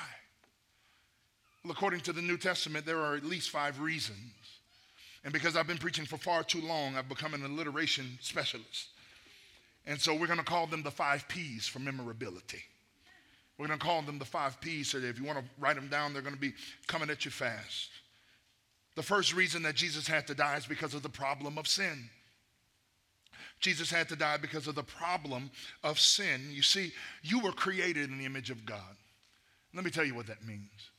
Well, 1.64 1.72
according 1.72 2.00
to 2.00 2.12
the 2.12 2.22
New 2.22 2.37
Testament, 2.37 2.84
there 2.84 3.00
are 3.00 3.14
at 3.14 3.25
least 3.25 3.50
five 3.50 3.80
reasons. 3.80 4.18
And 5.25 5.32
because 5.32 5.56
I've 5.56 5.68
been 5.68 5.78
preaching 5.78 6.04
for 6.04 6.16
far 6.16 6.42
too 6.42 6.61
long, 6.61 6.96
I've 6.96 7.08
become 7.08 7.34
an 7.34 7.44
alliteration 7.44 8.18
specialist. 8.20 8.88
And 9.87 10.00
so 10.00 10.14
we're 10.14 10.26
going 10.26 10.38
to 10.38 10.44
call 10.44 10.66
them 10.66 10.82
the 10.82 10.90
five 10.90 11.26
P's 11.28 11.66
for 11.68 11.78
memorability. 11.78 12.62
We're 13.59 13.66
going 13.66 13.78
to 13.78 13.85
call 13.85 14.02
them 14.02 14.18
the 14.18 14.25
five 14.25 14.61
P's 14.61 14.88
so 14.88 14.99
if 14.99 15.18
you 15.18 15.25
want 15.25 15.38
to 15.38 15.44
write 15.61 15.76
them 15.76 15.88
down, 15.88 16.12
they're 16.12 16.23
going 16.23 16.35
to 16.35 16.40
be 16.40 16.54
coming 16.87 17.11
at 17.11 17.25
you 17.25 17.30
fast. 17.30 17.90
The 18.94 19.02
first 19.02 19.35
reason 19.35 19.62
that 19.62 19.75
Jesus 19.75 20.06
had 20.06 20.26
to 20.26 20.35
die 20.35 20.56
is 20.56 20.66
because 20.66 20.94
of 20.94 21.02
the 21.02 21.09
problem 21.09 21.59
of 21.59 21.66
sin. 21.66 22.11
Jesus 23.61 23.90
had 23.90 24.09
to 24.09 24.16
die 24.16 24.37
because 24.37 24.66
of 24.66 24.75
the 24.75 24.82
problem 24.82 25.50
of 25.85 25.99
sin. 25.99 26.49
You 26.50 26.62
see, 26.62 26.92
you 27.23 27.38
were 27.40 27.52
created 27.52 28.11
in 28.11 28.18
the 28.18 28.26
image 28.26 28.50
of 28.50 28.66
God. 28.66 28.97
Let 29.75 29.85
me 29.85 29.90
tell 29.90 30.04
you 30.04 30.14
what 30.14 30.26
that 30.26 30.44
means. 30.44 30.90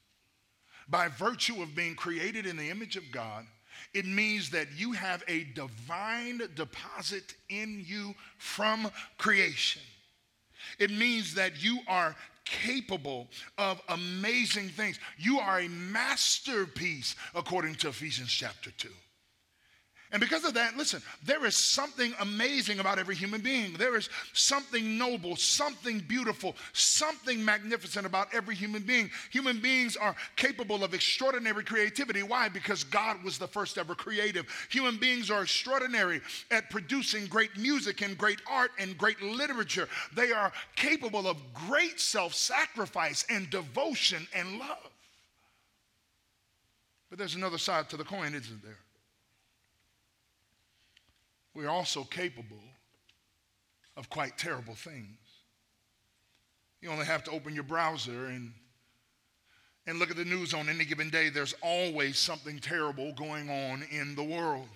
By 0.87 1.09
virtue 1.09 1.61
of 1.61 1.75
being 1.75 1.95
created 1.95 2.45
in 2.45 2.57
the 2.57 2.69
image 2.69 2.95
of 2.95 3.11
God, 3.11 3.45
it 3.93 4.05
means 4.05 4.49
that 4.51 4.67
you 4.75 4.93
have 4.93 5.23
a 5.27 5.45
divine 5.55 6.41
deposit 6.55 7.35
in 7.49 7.83
you 7.85 8.15
from 8.37 8.89
creation. 9.17 9.81
It 10.79 10.89
means 10.89 11.35
that 11.35 11.61
you 11.61 11.79
are 11.87 12.15
capable 12.45 13.29
of 13.57 13.81
amazing 13.89 14.69
things. 14.69 14.99
You 15.17 15.39
are 15.39 15.59
a 15.59 15.69
masterpiece, 15.69 17.15
according 17.35 17.75
to 17.75 17.89
Ephesians 17.89 18.31
chapter 18.31 18.71
2. 18.71 18.89
And 20.13 20.19
because 20.19 20.45
of 20.45 20.53
that, 20.53 20.77
listen, 20.77 21.01
there 21.25 21.43
is 21.43 21.55
something 21.55 22.13
amazing 22.19 22.79
about 22.79 22.99
every 22.99 23.15
human 23.15 23.41
being. 23.41 23.73
There 23.73 23.97
is 23.97 24.09
something 24.33 24.95
noble, 24.95 25.35
something 25.35 26.01
beautiful, 26.01 26.55
something 26.71 27.43
magnificent 27.43 28.05
about 28.05 28.27
every 28.31 28.53
human 28.53 28.83
being. 28.83 29.09
Human 29.31 29.59
beings 29.59 29.97
are 29.97 30.15
capable 30.35 30.83
of 30.83 30.93
extraordinary 30.93 31.63
creativity. 31.63 32.21
Why? 32.21 32.47
Because 32.47 32.83
God 32.83 33.23
was 33.23 33.39
the 33.39 33.47
first 33.47 33.79
ever 33.79 33.95
creative. 33.95 34.45
Human 34.69 34.97
beings 34.97 35.31
are 35.31 35.41
extraordinary 35.41 36.21
at 36.51 36.69
producing 36.69 37.25
great 37.25 37.57
music 37.57 38.01
and 38.01 38.15
great 38.15 38.39
art 38.47 38.69
and 38.77 38.95
great 38.95 39.19
literature. 39.23 39.89
They 40.15 40.31
are 40.31 40.53
capable 40.75 41.27
of 41.27 41.37
great 41.67 41.99
self 41.99 42.35
sacrifice 42.35 43.25
and 43.31 43.49
devotion 43.49 44.27
and 44.35 44.59
love. 44.59 44.91
But 47.09 47.17
there's 47.17 47.33
another 47.33 47.57
side 47.57 47.89
to 47.89 47.97
the 47.97 48.03
coin, 48.03 48.35
isn't 48.35 48.61
there? 48.61 48.77
We're 51.55 51.69
also 51.69 52.03
capable 52.03 52.63
of 53.95 54.09
quite 54.09 54.37
terrible 54.37 54.75
things. 54.75 55.17
You 56.81 56.89
only 56.89 57.05
have 57.05 57.23
to 57.25 57.31
open 57.31 57.53
your 57.53 57.63
browser 57.63 58.25
and, 58.25 58.51
and 59.87 59.99
look 59.99 60.11
at 60.11 60.17
the 60.17 60.25
news 60.25 60.53
on 60.53 60.67
any 60.67 60.83
given 60.83 61.09
day. 61.09 61.29
There's 61.29 61.55
always 61.61 62.17
something 62.17 62.59
terrible 62.59 63.13
going 63.13 63.49
on 63.49 63.85
in 63.91 64.15
the 64.15 64.23
world. 64.23 64.67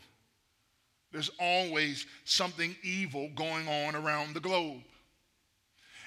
There's 1.12 1.32
always 1.40 2.06
something 2.26 2.76
evil 2.84 3.30
going 3.36 3.68
on 3.68 3.96
around 3.96 4.34
the 4.34 4.40
globe. 4.40 4.84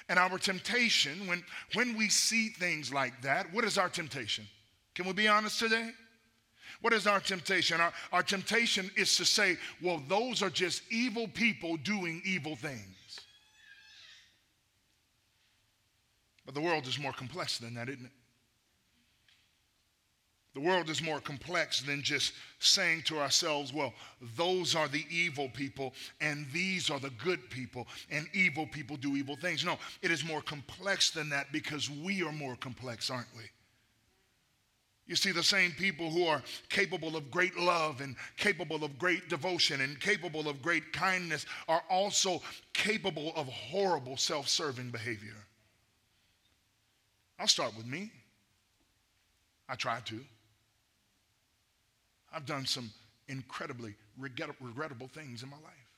And 0.09 0.17
our 0.17 0.37
temptation, 0.37 1.27
when, 1.27 1.43
when 1.73 1.95
we 1.97 2.09
see 2.09 2.49
things 2.49 2.93
like 2.93 3.21
that, 3.21 3.53
what 3.53 3.63
is 3.63 3.77
our 3.77 3.89
temptation? 3.89 4.45
Can 4.95 5.05
we 5.05 5.13
be 5.13 5.27
honest 5.27 5.59
today? 5.59 5.91
What 6.81 6.93
is 6.93 7.07
our 7.07 7.19
temptation? 7.19 7.79
Our, 7.79 7.93
our 8.11 8.23
temptation 8.23 8.89
is 8.97 9.15
to 9.17 9.25
say, 9.25 9.57
well, 9.81 10.01
those 10.07 10.41
are 10.41 10.49
just 10.49 10.81
evil 10.91 11.27
people 11.27 11.77
doing 11.77 12.21
evil 12.25 12.55
things. 12.55 13.19
But 16.45 16.55
the 16.55 16.61
world 16.61 16.87
is 16.87 16.99
more 16.99 17.13
complex 17.13 17.59
than 17.59 17.75
that, 17.75 17.87
isn't 17.87 18.05
it? 18.05 18.11
The 20.53 20.59
world 20.59 20.89
is 20.89 21.01
more 21.01 21.21
complex 21.21 21.81
than 21.81 22.01
just 22.01 22.33
saying 22.59 23.03
to 23.03 23.19
ourselves, 23.19 23.71
well, 23.71 23.93
those 24.35 24.75
are 24.75 24.89
the 24.89 25.05
evil 25.09 25.47
people 25.47 25.93
and 26.19 26.45
these 26.51 26.89
are 26.89 26.99
the 26.99 27.11
good 27.11 27.49
people, 27.49 27.87
and 28.09 28.27
evil 28.33 28.67
people 28.67 28.97
do 28.97 29.15
evil 29.15 29.37
things. 29.37 29.63
No, 29.63 29.77
it 30.01 30.11
is 30.11 30.25
more 30.25 30.41
complex 30.41 31.11
than 31.11 31.29
that 31.29 31.53
because 31.53 31.89
we 31.89 32.21
are 32.21 32.33
more 32.33 32.57
complex, 32.57 33.09
aren't 33.09 33.33
we? 33.37 33.43
You 35.11 35.17
see, 35.17 35.33
the 35.33 35.43
same 35.43 35.73
people 35.73 36.09
who 36.09 36.25
are 36.25 36.41
capable 36.69 37.17
of 37.17 37.29
great 37.29 37.57
love 37.57 37.99
and 37.99 38.15
capable 38.37 38.85
of 38.85 38.97
great 38.97 39.27
devotion 39.27 39.81
and 39.81 39.99
capable 39.99 40.47
of 40.47 40.61
great 40.61 40.93
kindness 40.93 41.45
are 41.67 41.83
also 41.89 42.41
capable 42.71 43.33
of 43.35 43.45
horrible 43.49 44.15
self 44.15 44.47
serving 44.47 44.89
behavior. 44.89 45.35
I'll 47.37 47.49
start 47.49 47.75
with 47.75 47.85
me. 47.85 48.09
I 49.67 49.75
try 49.75 49.99
to. 49.99 50.21
I've 52.33 52.45
done 52.45 52.65
some 52.65 52.89
incredibly 53.27 53.95
regrettable 54.17 55.09
things 55.09 55.43
in 55.43 55.49
my 55.49 55.57
life. 55.57 55.91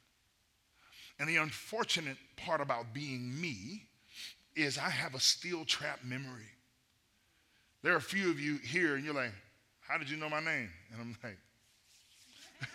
And 1.19 1.29
the 1.29 1.37
unfortunate 1.37 2.17
part 2.35 2.61
about 2.61 2.95
being 2.95 3.39
me 3.39 3.83
is 4.55 4.79
I 4.79 4.89
have 4.89 5.13
a 5.13 5.19
steel 5.19 5.65
trap 5.65 5.99
memory. 6.03 6.49
There 7.83 7.93
are 7.93 7.97
a 7.97 8.01
few 8.01 8.31
of 8.31 8.39
you 8.39 8.57
here, 8.57 8.95
and 8.95 9.03
you're 9.03 9.13
like, 9.13 9.33
How 9.81 9.97
did 9.97 10.09
you 10.09 10.17
know 10.17 10.29
my 10.29 10.39
name? 10.39 10.69
And 10.91 11.01
I'm 11.01 11.17
like, 11.21 11.37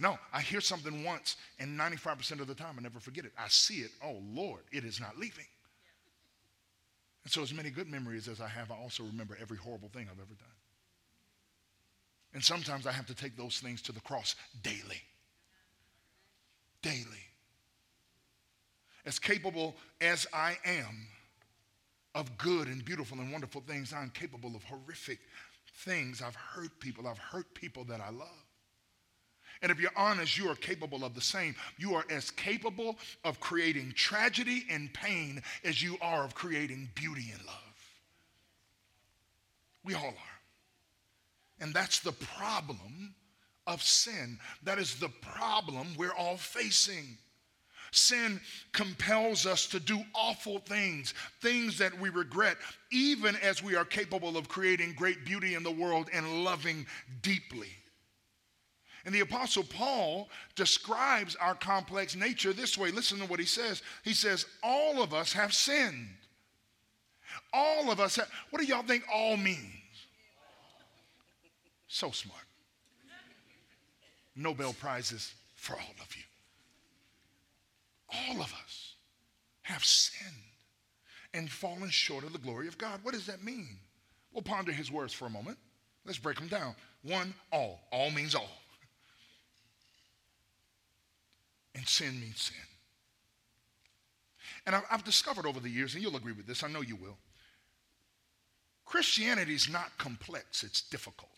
No, 0.00 0.16
I 0.32 0.40
hear 0.40 0.60
something 0.60 1.04
once, 1.04 1.36
and 1.58 1.78
95% 1.78 2.40
of 2.40 2.46
the 2.46 2.54
time 2.54 2.76
I 2.78 2.82
never 2.82 3.00
forget 3.00 3.24
it. 3.24 3.32
I 3.36 3.48
see 3.48 3.80
it. 3.80 3.90
Oh, 4.02 4.22
Lord, 4.32 4.62
it 4.72 4.84
is 4.84 5.00
not 5.00 5.18
leaving. 5.18 5.46
And 7.24 7.32
so, 7.32 7.42
as 7.42 7.52
many 7.52 7.68
good 7.68 7.90
memories 7.90 8.28
as 8.28 8.40
I 8.40 8.48
have, 8.48 8.70
I 8.70 8.76
also 8.76 9.02
remember 9.02 9.36
every 9.40 9.58
horrible 9.58 9.88
thing 9.88 10.06
I've 10.10 10.20
ever 10.20 10.34
done. 10.38 10.48
And 12.32 12.44
sometimes 12.44 12.86
I 12.86 12.92
have 12.92 13.06
to 13.06 13.14
take 13.14 13.36
those 13.36 13.58
things 13.58 13.82
to 13.82 13.92
the 13.92 14.00
cross 14.00 14.36
daily. 14.62 15.02
Daily. 16.80 17.26
As 19.04 19.18
capable 19.18 19.74
as 20.00 20.26
I 20.32 20.58
am, 20.64 21.08
of 22.14 22.36
good 22.38 22.68
and 22.68 22.84
beautiful 22.84 23.18
and 23.18 23.32
wonderful 23.32 23.60
things. 23.60 23.92
I'm 23.92 24.10
capable 24.10 24.54
of 24.56 24.64
horrific 24.64 25.18
things. 25.76 26.22
I've 26.22 26.34
hurt 26.34 26.78
people. 26.80 27.06
I've 27.06 27.18
hurt 27.18 27.54
people 27.54 27.84
that 27.84 28.00
I 28.00 28.10
love. 28.10 28.28
And 29.60 29.72
if 29.72 29.80
you're 29.80 29.90
honest, 29.96 30.38
you 30.38 30.48
are 30.48 30.54
capable 30.54 31.04
of 31.04 31.14
the 31.14 31.20
same. 31.20 31.54
You 31.78 31.94
are 31.94 32.04
as 32.10 32.30
capable 32.30 32.96
of 33.24 33.40
creating 33.40 33.92
tragedy 33.96 34.64
and 34.70 34.92
pain 34.92 35.42
as 35.64 35.82
you 35.82 35.96
are 36.00 36.24
of 36.24 36.34
creating 36.34 36.88
beauty 36.94 37.30
and 37.32 37.44
love. 37.44 37.56
We 39.84 39.94
all 39.94 40.06
are. 40.06 40.38
And 41.60 41.74
that's 41.74 42.00
the 42.00 42.12
problem 42.12 43.14
of 43.66 43.82
sin. 43.82 44.38
That 44.62 44.78
is 44.78 44.94
the 45.00 45.08
problem 45.08 45.88
we're 45.96 46.14
all 46.14 46.36
facing. 46.36 47.18
Sin 47.90 48.40
compels 48.72 49.46
us 49.46 49.66
to 49.66 49.80
do 49.80 50.00
awful 50.14 50.58
things, 50.60 51.14
things 51.40 51.78
that 51.78 51.98
we 51.98 52.10
regret, 52.10 52.56
even 52.90 53.36
as 53.36 53.62
we 53.62 53.76
are 53.76 53.84
capable 53.84 54.36
of 54.36 54.48
creating 54.48 54.94
great 54.94 55.24
beauty 55.24 55.54
in 55.54 55.62
the 55.62 55.70
world 55.70 56.08
and 56.12 56.44
loving 56.44 56.86
deeply. 57.22 57.70
And 59.04 59.14
the 59.14 59.20
Apostle 59.20 59.64
Paul 59.64 60.28
describes 60.54 61.34
our 61.36 61.54
complex 61.54 62.14
nature 62.14 62.52
this 62.52 62.76
way. 62.76 62.90
Listen 62.90 63.18
to 63.20 63.26
what 63.26 63.40
he 63.40 63.46
says. 63.46 63.82
He 64.04 64.12
says, 64.12 64.44
All 64.62 65.02
of 65.02 65.14
us 65.14 65.32
have 65.32 65.54
sinned. 65.54 66.08
All 67.52 67.90
of 67.90 68.00
us 68.00 68.16
have. 68.16 68.28
What 68.50 68.60
do 68.60 68.66
y'all 68.66 68.82
think 68.82 69.04
all 69.12 69.36
means? 69.36 69.72
So 71.88 72.10
smart. 72.10 72.42
Nobel 74.36 74.74
Prizes 74.74 75.32
for 75.56 75.72
all 75.74 75.94
of 76.02 76.14
you. 76.14 76.22
All 78.12 78.40
of 78.40 78.52
us 78.64 78.94
have 79.62 79.84
sinned 79.84 80.34
and 81.34 81.50
fallen 81.50 81.90
short 81.90 82.24
of 82.24 82.32
the 82.32 82.38
glory 82.38 82.68
of 82.68 82.78
God. 82.78 83.00
What 83.02 83.14
does 83.14 83.26
that 83.26 83.44
mean? 83.44 83.78
We'll 84.32 84.42
ponder 84.42 84.72
his 84.72 84.90
words 84.90 85.12
for 85.12 85.26
a 85.26 85.30
moment. 85.30 85.58
Let's 86.04 86.18
break 86.18 86.38
them 86.38 86.48
down. 86.48 86.74
One, 87.02 87.34
all. 87.52 87.80
All 87.92 88.10
means 88.10 88.34
all. 88.34 88.48
And 91.74 91.86
sin 91.86 92.18
means 92.20 92.40
sin. 92.40 92.56
And 94.66 94.74
I've 94.90 95.04
discovered 95.04 95.46
over 95.46 95.60
the 95.60 95.70
years, 95.70 95.94
and 95.94 96.02
you'll 96.02 96.16
agree 96.16 96.32
with 96.32 96.46
this, 96.46 96.62
I 96.62 96.68
know 96.68 96.80
you 96.80 96.96
will. 96.96 97.16
Christianity 98.84 99.54
is 99.54 99.68
not 99.68 99.96
complex, 99.98 100.62
it's 100.62 100.82
difficult. 100.82 101.30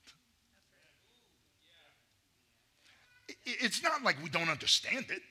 It's 3.44 3.82
not 3.82 4.02
like 4.02 4.22
we 4.22 4.30
don't 4.30 4.48
understand 4.48 5.06
it. 5.10 5.22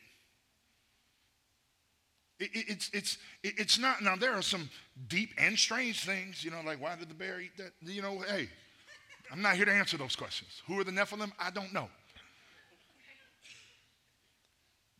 It, 2.39 2.49
it, 2.53 2.65
it's, 2.69 2.89
it's, 2.93 3.17
it's 3.43 3.77
not, 3.77 4.01
now 4.01 4.15
there 4.15 4.33
are 4.33 4.41
some 4.41 4.69
deep 5.07 5.31
and 5.37 5.59
strange 5.59 6.05
things, 6.05 6.43
you 6.43 6.51
know, 6.51 6.61
like 6.65 6.81
why 6.81 6.95
did 6.95 7.09
the 7.09 7.13
bear 7.13 7.41
eat 7.41 7.57
that? 7.57 7.71
You 7.81 8.01
know, 8.01 8.19
hey, 8.27 8.47
I'm 9.31 9.41
not 9.41 9.55
here 9.55 9.65
to 9.65 9.73
answer 9.73 9.97
those 9.97 10.15
questions. 10.15 10.61
Who 10.67 10.79
are 10.79 10.83
the 10.83 10.91
Nephilim? 10.91 11.31
I 11.37 11.51
don't 11.51 11.73
know. 11.73 11.89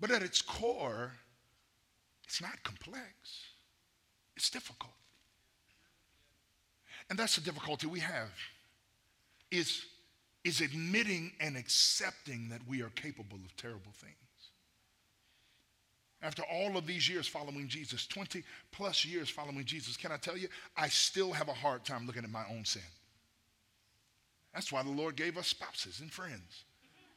But 0.02 0.12
at 0.12 0.22
its 0.22 0.42
core, 0.42 1.14
it's 2.26 2.42
not 2.42 2.62
complex, 2.64 3.06
it's 4.36 4.50
difficult. 4.50 4.94
And 7.10 7.18
that's 7.18 7.36
the 7.36 7.42
difficulty 7.42 7.88
we 7.88 8.02
have 8.02 8.30
is, 9.50 9.84
is 10.44 10.62
admitting 10.62 11.32
and 11.40 11.58
accepting 11.58 12.50
that 12.50 12.62
we 12.68 12.82
are 12.82 12.90
capable 12.90 13.40
of 13.44 13.56
terrible 13.58 13.92
things. 13.96 14.14
After 16.22 16.44
all 16.52 16.76
of 16.76 16.86
these 16.86 17.08
years 17.08 17.28
following 17.28 17.68
Jesus, 17.68 18.06
20 18.06 18.44
plus 18.72 19.06
years 19.06 19.30
following 19.30 19.64
Jesus, 19.64 19.96
can 19.96 20.12
I 20.12 20.18
tell 20.18 20.38
you, 20.38 20.50
I 20.76 20.90
still 20.90 21.32
have 21.32 21.48
a 21.48 21.54
hard 21.54 21.86
time 21.86 22.06
looking 22.06 22.26
at 22.26 22.30
my 22.30 22.44
own 22.52 22.66
sin. 22.66 22.82
That's 24.54 24.72
why 24.72 24.84
the 24.84 24.90
Lord 24.90 25.16
gave 25.16 25.38
us 25.38 25.48
spouses 25.48 26.02
and 26.02 26.12
friends. 26.12 26.66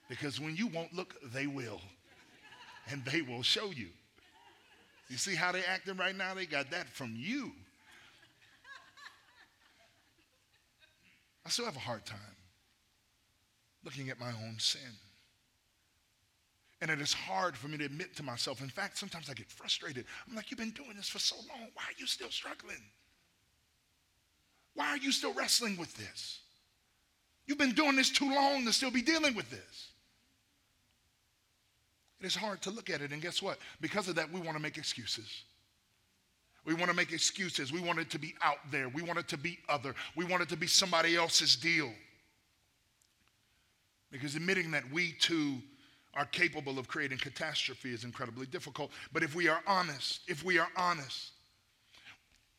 Because 0.08 0.38
when 0.38 0.54
you 0.54 0.68
won't 0.68 0.94
look, 0.94 1.16
they 1.32 1.46
will. 1.46 1.80
And 2.90 3.04
they 3.04 3.22
will 3.22 3.42
show 3.42 3.70
you. 3.70 3.88
You 5.08 5.16
see 5.16 5.34
how 5.34 5.52
they're 5.52 5.62
acting 5.68 5.96
right 5.96 6.16
now? 6.16 6.34
They 6.34 6.46
got 6.46 6.70
that 6.70 6.88
from 6.88 7.14
you. 7.16 7.52
I 11.44 11.48
still 11.48 11.64
have 11.64 11.76
a 11.76 11.80
hard 11.80 12.06
time 12.06 12.18
looking 13.84 14.10
at 14.10 14.20
my 14.20 14.30
own 14.30 14.56
sin. 14.58 14.80
And 16.82 16.90
it 16.90 17.00
is 17.00 17.12
hard 17.12 17.56
for 17.56 17.68
me 17.68 17.78
to 17.78 17.84
admit 17.84 18.16
to 18.16 18.24
myself. 18.24 18.60
In 18.60 18.68
fact, 18.68 18.98
sometimes 18.98 19.30
I 19.30 19.34
get 19.34 19.48
frustrated. 19.48 20.04
I'm 20.28 20.34
like, 20.34 20.50
you've 20.50 20.58
been 20.58 20.70
doing 20.70 20.96
this 20.96 21.08
for 21.08 21.20
so 21.20 21.36
long. 21.36 21.68
Why 21.74 21.84
are 21.84 21.96
you 21.96 22.08
still 22.08 22.28
struggling? 22.28 22.82
Why 24.74 24.88
are 24.88 24.96
you 24.96 25.12
still 25.12 25.32
wrestling 25.32 25.76
with 25.76 25.96
this? 25.96 26.40
You've 27.46 27.58
been 27.58 27.70
doing 27.70 27.94
this 27.94 28.10
too 28.10 28.28
long 28.34 28.64
to 28.64 28.72
still 28.72 28.90
be 28.90 29.00
dealing 29.00 29.36
with 29.36 29.48
this. 29.48 29.90
It 32.18 32.26
is 32.26 32.34
hard 32.34 32.60
to 32.62 32.70
look 32.70 32.90
at 32.90 33.00
it. 33.00 33.12
And 33.12 33.22
guess 33.22 33.40
what? 33.40 33.58
Because 33.80 34.08
of 34.08 34.16
that, 34.16 34.32
we 34.32 34.40
want 34.40 34.56
to 34.56 34.62
make 34.62 34.76
excuses. 34.76 35.44
We 36.64 36.74
want 36.74 36.88
to 36.88 36.96
make 36.96 37.12
excuses. 37.12 37.72
We 37.72 37.80
want 37.80 38.00
it 38.00 38.10
to 38.10 38.18
be 38.18 38.34
out 38.42 38.58
there. 38.72 38.88
We 38.88 39.02
want 39.02 39.20
it 39.20 39.28
to 39.28 39.38
be 39.38 39.60
other. 39.68 39.94
We 40.16 40.24
want 40.24 40.42
it 40.42 40.48
to 40.48 40.56
be 40.56 40.66
somebody 40.66 41.14
else's 41.14 41.54
deal. 41.54 41.92
Because 44.10 44.34
admitting 44.34 44.72
that 44.72 44.82
we 44.92 45.12
too 45.12 45.62
are 46.14 46.26
capable 46.26 46.78
of 46.78 46.88
creating 46.88 47.18
catastrophe 47.18 47.92
is 47.92 48.04
incredibly 48.04 48.46
difficult. 48.46 48.90
But 49.12 49.22
if 49.22 49.34
we 49.34 49.48
are 49.48 49.60
honest, 49.66 50.20
if 50.28 50.44
we 50.44 50.58
are 50.58 50.68
honest, 50.76 51.32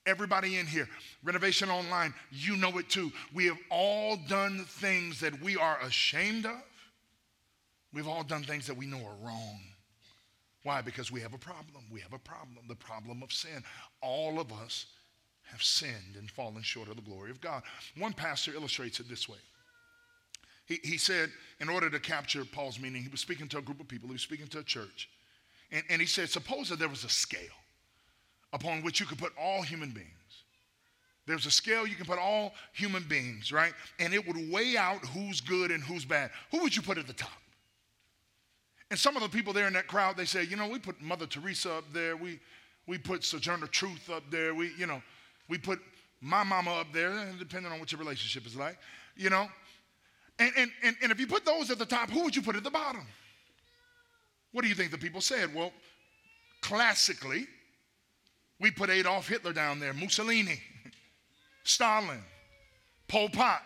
everybody 0.06 0.58
in 0.58 0.66
here, 0.66 0.88
Renovation 1.24 1.70
Online, 1.70 2.14
you 2.32 2.58
know 2.58 2.78
it 2.78 2.90
too. 2.90 3.12
We 3.34 3.46
have 3.46 3.60
all 3.70 4.18
done 4.28 4.66
things 4.68 5.20
that 5.20 5.40
we 5.42 5.56
are 5.56 5.80
ashamed 5.82 6.46
of. 6.46 6.62
We've 7.94 8.08
all 8.08 8.24
done 8.24 8.44
things 8.44 8.66
that 8.68 8.76
we 8.78 8.88
know 8.88 8.98
are 8.98 9.26
wrong. 9.26 9.60
Why? 10.64 10.82
Because 10.82 11.12
we 11.12 11.22
have 11.22 11.34
a 11.34 11.38
problem. 11.38 11.84
We 11.92 12.00
have 12.00 12.14
a 12.14 12.20
problem, 12.20 12.66
the 12.68 12.76
problem 12.76 13.22
of 13.22 13.32
sin. 13.32 13.64
All 14.02 14.40
of 14.40 14.52
us 14.52 14.88
have 15.52 15.62
sinned 15.62 16.16
and 16.18 16.32
fallen 16.32 16.64
short 16.64 16.90
of 16.90 16.96
the 16.96 17.02
glory 17.02 17.30
of 17.30 17.42
God. 17.42 17.62
One 17.98 18.14
pastor 18.14 18.54
illustrates 18.54 19.00
it 19.00 19.10
this 19.10 19.30
way. 19.30 19.38
He, 20.66 20.80
he 20.84 20.98
said, 20.98 21.30
in 21.60 21.70
order 21.70 21.90
to 21.90 22.00
capture 22.00 22.46
Paul's 22.46 22.80
meaning, 22.80 23.04
he 23.04 23.10
was 23.10 23.20
speaking 23.20 23.48
to 23.50 23.58
a 23.58 23.62
group 23.62 23.80
of 23.80 23.88
people, 23.88 24.08
he 24.08 24.14
was 24.14 24.22
speaking 24.22 24.48
to 24.48 24.60
a 24.60 24.64
church. 24.64 25.10
And, 25.72 25.84
and 25.90 26.02
he 26.02 26.08
said, 26.08 26.30
Suppose 26.30 26.70
that 26.70 26.80
there 26.80 26.88
was 26.88 27.04
a 27.04 27.10
scale 27.10 27.40
upon 28.54 28.84
which 28.84 29.00
you 29.00 29.06
could 29.06 29.18
put 29.18 29.34
all 29.38 29.62
human 29.62 29.90
beings. 29.90 30.10
There's 31.26 31.46
a 31.46 31.52
scale 31.52 31.88
you 31.88 31.96
can 31.96 32.06
put 32.06 32.20
all 32.20 32.54
human 32.74 33.04
beings, 33.04 33.52
right? 33.52 33.74
And 34.00 34.14
it 34.14 34.26
would 34.28 34.52
weigh 34.52 34.76
out 34.78 35.06
who's 35.06 35.40
good 35.42 35.72
and 35.72 35.82
who's 35.82 36.06
bad. 36.06 36.32
Who 36.52 36.60
would 36.60 36.76
you 36.76 36.82
put 36.82 36.98
at 36.98 37.08
the 37.08 37.14
top? 37.14 37.32
And 38.92 39.00
some 39.00 39.16
of 39.16 39.24
the 39.24 39.30
people 39.30 39.54
there 39.54 39.68
in 39.68 39.74
that 39.74 39.88
crowd, 39.88 40.18
they 40.18 40.26
say, 40.26 40.44
you 40.44 40.56
know, 40.56 40.68
we 40.68 40.80
put 40.80 41.02
Mother 41.02 41.26
Teresa 41.26 41.74
up 41.76 41.86
there. 41.94 42.16
We, 42.16 42.40
we 42.88 42.98
put 42.98 43.24
Sojourner 43.24 43.68
Truth 43.68 44.10
up 44.10 44.24
there. 44.30 44.54
We, 44.54 44.72
you 44.78 44.86
know, 44.86 45.02
we 45.48 45.58
put 45.58 45.80
my 46.22 46.44
mama 46.44 46.72
up 46.74 46.92
there, 46.94 47.26
depending 47.40 47.72
on 47.72 47.80
what 47.80 47.92
your 47.92 48.00
relationship 48.00 48.46
is 48.46 48.56
like, 48.56 48.78
you 49.16 49.30
know. 49.30 49.48
And, 50.40 50.52
and, 50.58 50.72
and, 50.84 50.96
and 51.04 51.12
if 51.12 51.20
you 51.20 51.28
put 51.28 51.46
those 51.46 51.70
at 51.70 51.78
the 51.78 51.86
top, 51.86 52.10
who 52.10 52.24
would 52.24 52.36
you 52.36 52.42
put 52.42 52.56
at 52.56 52.64
the 52.64 52.72
bottom? 52.72 53.06
What 54.52 54.64
do 54.64 54.68
you 54.68 54.76
think 54.76 54.92
the 54.92 54.98
people 54.98 55.22
said? 55.22 55.54
Well, 55.54 55.72
classically, 56.62 57.48
we 58.60 58.72
put 58.72 58.90
Adolf 58.90 59.28
Hitler 59.28 59.54
down 59.54 59.80
there, 59.80 59.94
Mussolini, 59.94 60.60
Stalin, 61.64 62.22
Pol 63.08 63.30
Pot, 63.30 63.62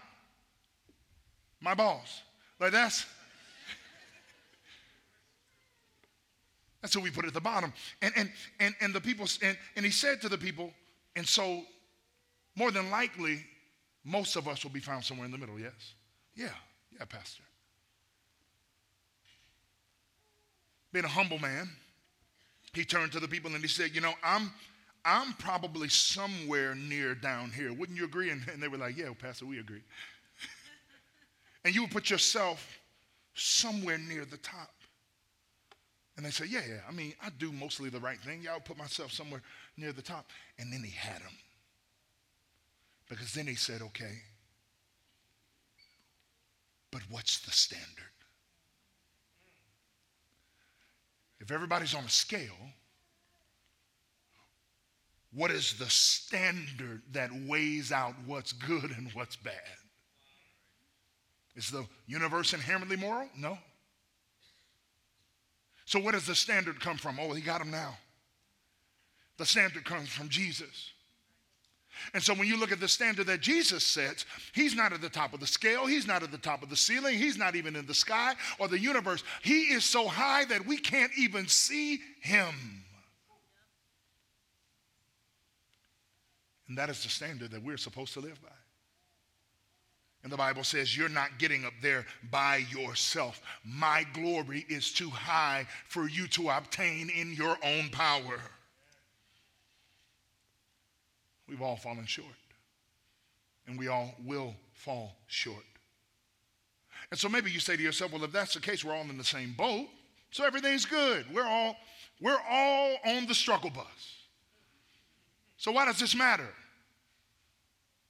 my 1.61 1.73
boss. 1.73 2.21
Like 2.59 2.71
that's 2.71 3.05
that's 6.81 6.93
who 6.93 7.01
we 7.01 7.11
put 7.11 7.25
at 7.25 7.33
the 7.33 7.41
bottom. 7.41 7.73
And 8.01 8.13
and 8.15 8.31
and, 8.59 8.75
and 8.81 8.93
the 8.93 9.01
people 9.01 9.27
and, 9.43 9.57
and 9.75 9.85
he 9.85 9.91
said 9.91 10.21
to 10.21 10.29
the 10.29 10.37
people, 10.37 10.71
and 11.15 11.27
so 11.27 11.63
more 12.55 12.71
than 12.71 12.89
likely, 12.89 13.45
most 14.03 14.35
of 14.35 14.47
us 14.47 14.63
will 14.63 14.71
be 14.71 14.79
found 14.79 15.03
somewhere 15.03 15.25
in 15.25 15.31
the 15.31 15.37
middle, 15.37 15.59
yes? 15.59 15.93
Yeah, 16.35 16.49
yeah, 16.97 17.05
Pastor. 17.05 17.43
Being 20.91 21.05
a 21.05 21.09
humble 21.09 21.39
man, 21.39 21.69
he 22.73 22.83
turned 22.83 23.11
to 23.11 23.19
the 23.19 23.27
people 23.27 23.53
and 23.53 23.61
he 23.61 23.67
said, 23.67 23.91
You 23.93 24.01
know, 24.01 24.13
I'm 24.23 24.51
I'm 25.05 25.33
probably 25.33 25.89
somewhere 25.89 26.75
near 26.75 27.15
down 27.15 27.51
here. 27.51 27.71
Wouldn't 27.71 27.97
you 27.97 28.05
agree? 28.05 28.29
And, 28.29 28.47
and 28.51 28.61
they 28.61 28.67
were 28.67 28.77
like, 28.77 28.97
Yeah, 28.97 29.09
Pastor, 29.19 29.45
we 29.45 29.59
agree. 29.59 29.81
and 31.65 31.73
you 31.73 31.81
would 31.81 31.91
put 31.91 32.09
yourself 32.09 32.79
somewhere 33.33 33.97
near 33.97 34.25
the 34.25 34.37
top. 34.37 34.71
And 36.17 36.25
they 36.25 36.31
say, 36.31 36.45
Yeah, 36.49 36.61
yeah, 36.67 36.79
I 36.87 36.91
mean, 36.91 37.13
I 37.21 37.29
do 37.37 37.51
mostly 37.51 37.89
the 37.89 37.99
right 37.99 38.19
thing. 38.19 38.41
Yeah, 38.43 38.53
I'll 38.53 38.59
put 38.59 38.77
myself 38.77 39.11
somewhere 39.11 39.41
near 39.77 39.91
the 39.91 40.01
top. 40.01 40.29
And 40.57 40.73
then 40.73 40.83
he 40.83 40.91
had 40.91 41.21
him. 41.21 41.33
Because 43.07 43.33
then 43.33 43.47
he 43.47 43.55
said, 43.55 43.81
Okay, 43.81 44.17
but 46.91 47.01
what's 47.09 47.39
the 47.39 47.51
standard? 47.51 47.85
If 51.39 51.51
everybody's 51.51 51.93
on 51.93 52.03
a 52.03 52.09
scale, 52.09 52.57
what 55.33 55.51
is 55.51 55.73
the 55.73 55.89
standard 55.89 57.01
that 57.11 57.29
weighs 57.45 57.91
out 57.91 58.15
what's 58.25 58.53
good 58.53 58.91
and 58.97 59.11
what's 59.13 59.35
bad? 59.35 59.53
Is 61.55 61.69
the 61.69 61.85
universe 62.05 62.53
inherently 62.53 62.95
moral? 62.95 63.29
No. 63.37 63.57
So, 65.85 65.99
where 65.99 66.11
does 66.11 66.27
the 66.27 66.35
standard 66.35 66.79
come 66.79 66.97
from? 66.97 67.19
Oh, 67.19 67.33
he 67.33 67.41
got 67.41 67.61
him 67.61 67.71
now. 67.71 67.97
The 69.37 69.45
standard 69.45 69.85
comes 69.85 70.09
from 70.09 70.29
Jesus. 70.29 70.91
And 72.13 72.21
so 72.21 72.33
when 72.33 72.47
you 72.47 72.57
look 72.57 72.71
at 72.71 72.79
the 72.79 72.87
standard 72.87 73.27
that 73.27 73.41
Jesus 73.41 73.83
sets, 73.85 74.25
he's 74.53 74.75
not 74.75 74.93
at 74.93 75.01
the 75.01 75.09
top 75.09 75.33
of 75.33 75.39
the 75.39 75.47
scale, 75.47 75.85
he's 75.85 76.07
not 76.07 76.23
at 76.23 76.31
the 76.31 76.37
top 76.37 76.63
of 76.63 76.69
the 76.69 76.75
ceiling, 76.75 77.17
he's 77.17 77.37
not 77.37 77.55
even 77.55 77.75
in 77.75 77.85
the 77.85 77.93
sky 77.93 78.33
or 78.59 78.67
the 78.67 78.79
universe. 78.79 79.23
He 79.41 79.63
is 79.65 79.83
so 79.85 80.07
high 80.07 80.45
that 80.45 80.65
we 80.65 80.77
can't 80.77 81.11
even 81.17 81.47
see 81.47 81.99
him. 82.21 82.83
And 86.67 86.77
that 86.77 86.89
is 86.89 87.03
the 87.03 87.09
standard 87.09 87.51
that 87.51 87.63
we're 87.63 87.77
supposed 87.77 88.13
to 88.13 88.19
live 88.19 88.41
by. 88.41 88.49
And 90.23 90.31
the 90.31 90.37
Bible 90.37 90.65
says, 90.65 90.97
You're 90.97 91.07
not 91.07 91.37
getting 91.37 91.63
up 91.63 91.73
there 91.81 92.05
by 92.31 92.57
yourself. 92.69 93.41
My 93.63 94.05
glory 94.13 94.65
is 94.67 94.91
too 94.91 95.09
high 95.09 95.65
for 95.87 96.09
you 96.09 96.27
to 96.29 96.49
obtain 96.49 97.09
in 97.09 97.33
your 97.33 97.57
own 97.63 97.89
power. 97.91 98.41
We've 101.47 101.61
all 101.61 101.77
fallen 101.77 102.05
short. 102.05 102.27
And 103.67 103.77
we 103.77 103.87
all 103.87 104.15
will 104.25 104.55
fall 104.73 105.15
short. 105.27 105.63
And 107.11 107.19
so 107.19 107.29
maybe 107.29 107.51
you 107.51 107.59
say 107.59 107.77
to 107.77 107.83
yourself, 107.83 108.11
well, 108.11 108.23
if 108.23 108.31
that's 108.31 108.53
the 108.53 108.59
case, 108.59 108.83
we're 108.83 108.95
all 108.95 109.09
in 109.09 109.17
the 109.17 109.23
same 109.23 109.53
boat. 109.57 109.87
So 110.31 110.45
everything's 110.45 110.85
good. 110.85 111.25
We're 111.33 111.47
all, 111.47 111.75
we're 112.19 112.39
all 112.49 112.97
on 113.05 113.27
the 113.27 113.35
struggle 113.35 113.69
bus. 113.69 113.85
So 115.57 115.71
why 115.71 115.85
does 115.85 115.99
this 115.99 116.15
matter? 116.15 116.47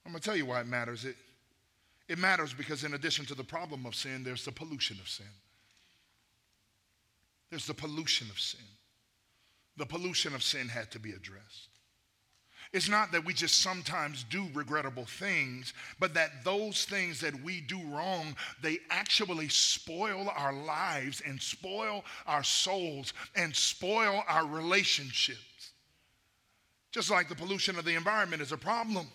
I'm 0.06 0.12
going 0.12 0.22
to 0.22 0.26
tell 0.26 0.36
you 0.38 0.46
why 0.46 0.62
it 0.62 0.68
matters. 0.68 1.06
It, 1.06 1.16
it 2.08 2.18
matters 2.18 2.54
because, 2.54 2.84
in 2.84 2.94
addition 2.94 3.26
to 3.26 3.36
the 3.36 3.44
problem 3.44 3.86
of 3.86 3.94
sin, 3.94 4.24
there's 4.24 4.46
the 4.46 4.52
pollution 4.52 4.98
of 5.00 5.10
sin. 5.10 5.26
There's 7.50 7.68
the 7.68 7.74
pollution 7.74 8.30
of 8.30 8.40
sin. 8.40 8.66
The 9.78 9.86
pollution 9.86 10.34
of 10.34 10.44
sin 10.44 10.68
had 10.68 10.92
to 10.92 11.00
be 11.00 11.12
addressed. 11.12 11.70
It's 12.74 12.90
not 12.90 13.12
that 13.12 13.24
we 13.24 13.34
just 13.34 13.62
sometimes 13.62 14.24
do 14.24 14.48
regrettable 14.54 15.06
things, 15.06 15.74
but 16.00 16.14
that 16.14 16.44
those 16.44 16.86
things 16.86 17.22
that 17.22 17.42
we 17.42 17.62
do 17.62 17.80
wrong, 17.90 18.36
they 18.62 18.80
actually 18.90 19.50
spoil 19.50 20.32
our 20.36 20.54
lives 20.54 21.22
and 21.26 21.42
spoil 21.42 22.04
our 22.26 22.44
souls 22.44 23.14
and 23.36 23.56
spoil 23.56 24.24
our 24.28 24.46
relationships. 24.46 25.72
Just 26.92 27.10
like 27.10 27.30
the 27.30 27.36
pollution 27.36 27.78
of 27.78 27.86
the 27.86 27.96
environment 27.96 28.42
is 28.42 28.52
a 28.52 28.58
problem. 28.58 29.08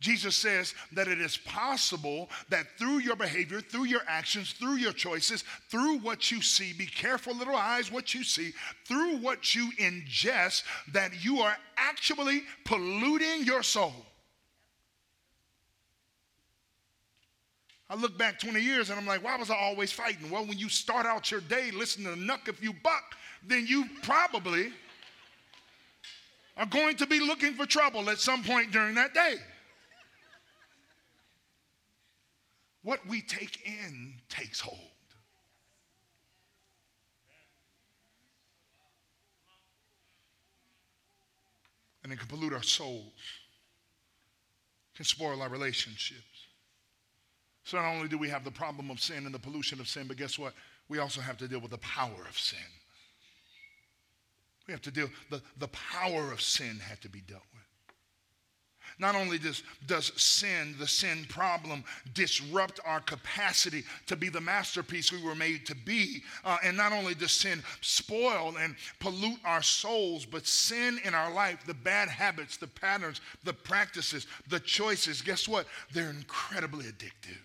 Jesus 0.00 0.36
says 0.36 0.74
that 0.92 1.08
it 1.08 1.20
is 1.20 1.36
possible 1.36 2.28
that 2.50 2.66
through 2.78 2.98
your 2.98 3.16
behavior, 3.16 3.60
through 3.60 3.84
your 3.84 4.02
actions, 4.06 4.52
through 4.52 4.76
your 4.76 4.92
choices, 4.92 5.44
through 5.70 5.98
what 5.98 6.30
you 6.30 6.42
see, 6.42 6.72
be 6.72 6.86
careful, 6.86 7.34
little 7.34 7.56
eyes, 7.56 7.90
what 7.90 8.14
you 8.14 8.22
see, 8.22 8.52
through 8.84 9.16
what 9.18 9.54
you 9.54 9.70
ingest, 9.78 10.64
that 10.92 11.24
you 11.24 11.40
are 11.40 11.56
actually 11.76 12.42
polluting 12.64 13.44
your 13.44 13.62
soul. 13.62 13.94
I 17.88 17.94
look 17.96 18.18
back 18.18 18.38
20 18.40 18.60
years 18.60 18.90
and 18.90 18.98
I'm 18.98 19.06
like, 19.06 19.22
why 19.22 19.36
was 19.36 19.50
I 19.50 19.56
always 19.56 19.92
fighting? 19.92 20.30
Well, 20.30 20.46
when 20.46 20.58
you 20.58 20.68
start 20.68 21.06
out 21.06 21.30
your 21.30 21.40
day 21.42 21.70
listening 21.70 22.12
to 22.12 22.18
Knuck 22.18 22.48
If 22.48 22.62
You 22.62 22.72
Buck, 22.82 23.14
then 23.46 23.66
you 23.66 23.86
probably 24.02 24.72
are 26.56 26.66
going 26.66 26.96
to 26.96 27.06
be 27.06 27.20
looking 27.20 27.54
for 27.54 27.66
trouble 27.66 28.10
at 28.10 28.18
some 28.18 28.42
point 28.42 28.72
during 28.72 28.94
that 28.94 29.14
day. 29.14 29.36
What 32.84 33.00
we 33.08 33.22
take 33.22 33.66
in 33.66 34.12
takes 34.28 34.60
hold. 34.60 34.78
And 42.04 42.12
it 42.12 42.18
can 42.18 42.28
pollute 42.28 42.52
our 42.52 42.62
souls, 42.62 43.12
can 44.94 45.06
spoil 45.06 45.40
our 45.40 45.48
relationships. 45.48 46.22
So 47.64 47.78
not 47.78 47.94
only 47.94 48.08
do 48.08 48.18
we 48.18 48.28
have 48.28 48.44
the 48.44 48.50
problem 48.50 48.90
of 48.90 49.00
sin 49.00 49.24
and 49.24 49.34
the 49.34 49.38
pollution 49.38 49.80
of 49.80 49.88
sin, 49.88 50.06
but 50.06 50.18
guess 50.18 50.38
what? 50.38 50.52
We 50.90 50.98
also 50.98 51.22
have 51.22 51.38
to 51.38 51.48
deal 51.48 51.60
with 51.60 51.70
the 51.70 51.78
power 51.78 52.26
of 52.28 52.38
sin. 52.38 52.58
We 54.68 54.72
have 54.72 54.82
to 54.82 54.90
deal, 54.90 55.08
the, 55.30 55.40
the 55.58 55.68
power 55.68 56.30
of 56.30 56.42
sin 56.42 56.78
had 56.78 57.00
to 57.00 57.08
be 57.08 57.22
dealt 57.22 57.42
with. 57.54 57.63
Not 58.98 59.14
only 59.14 59.38
does, 59.38 59.62
does 59.86 60.12
sin, 60.20 60.74
the 60.78 60.86
sin 60.86 61.26
problem, 61.28 61.84
disrupt 62.14 62.80
our 62.84 63.00
capacity 63.00 63.84
to 64.06 64.16
be 64.16 64.28
the 64.28 64.40
masterpiece 64.40 65.12
we 65.12 65.22
were 65.22 65.34
made 65.34 65.66
to 65.66 65.74
be, 65.74 66.22
uh, 66.44 66.58
and 66.64 66.76
not 66.76 66.92
only 66.92 67.14
does 67.14 67.32
sin 67.32 67.62
spoil 67.80 68.54
and 68.58 68.76
pollute 69.00 69.40
our 69.44 69.62
souls, 69.62 70.24
but 70.24 70.46
sin 70.46 70.98
in 71.04 71.14
our 71.14 71.32
life, 71.32 71.64
the 71.66 71.74
bad 71.74 72.08
habits, 72.08 72.56
the 72.56 72.66
patterns, 72.66 73.20
the 73.44 73.52
practices, 73.52 74.26
the 74.48 74.60
choices, 74.60 75.22
guess 75.22 75.48
what? 75.48 75.66
They're 75.92 76.10
incredibly 76.10 76.86
addictive. 76.86 77.42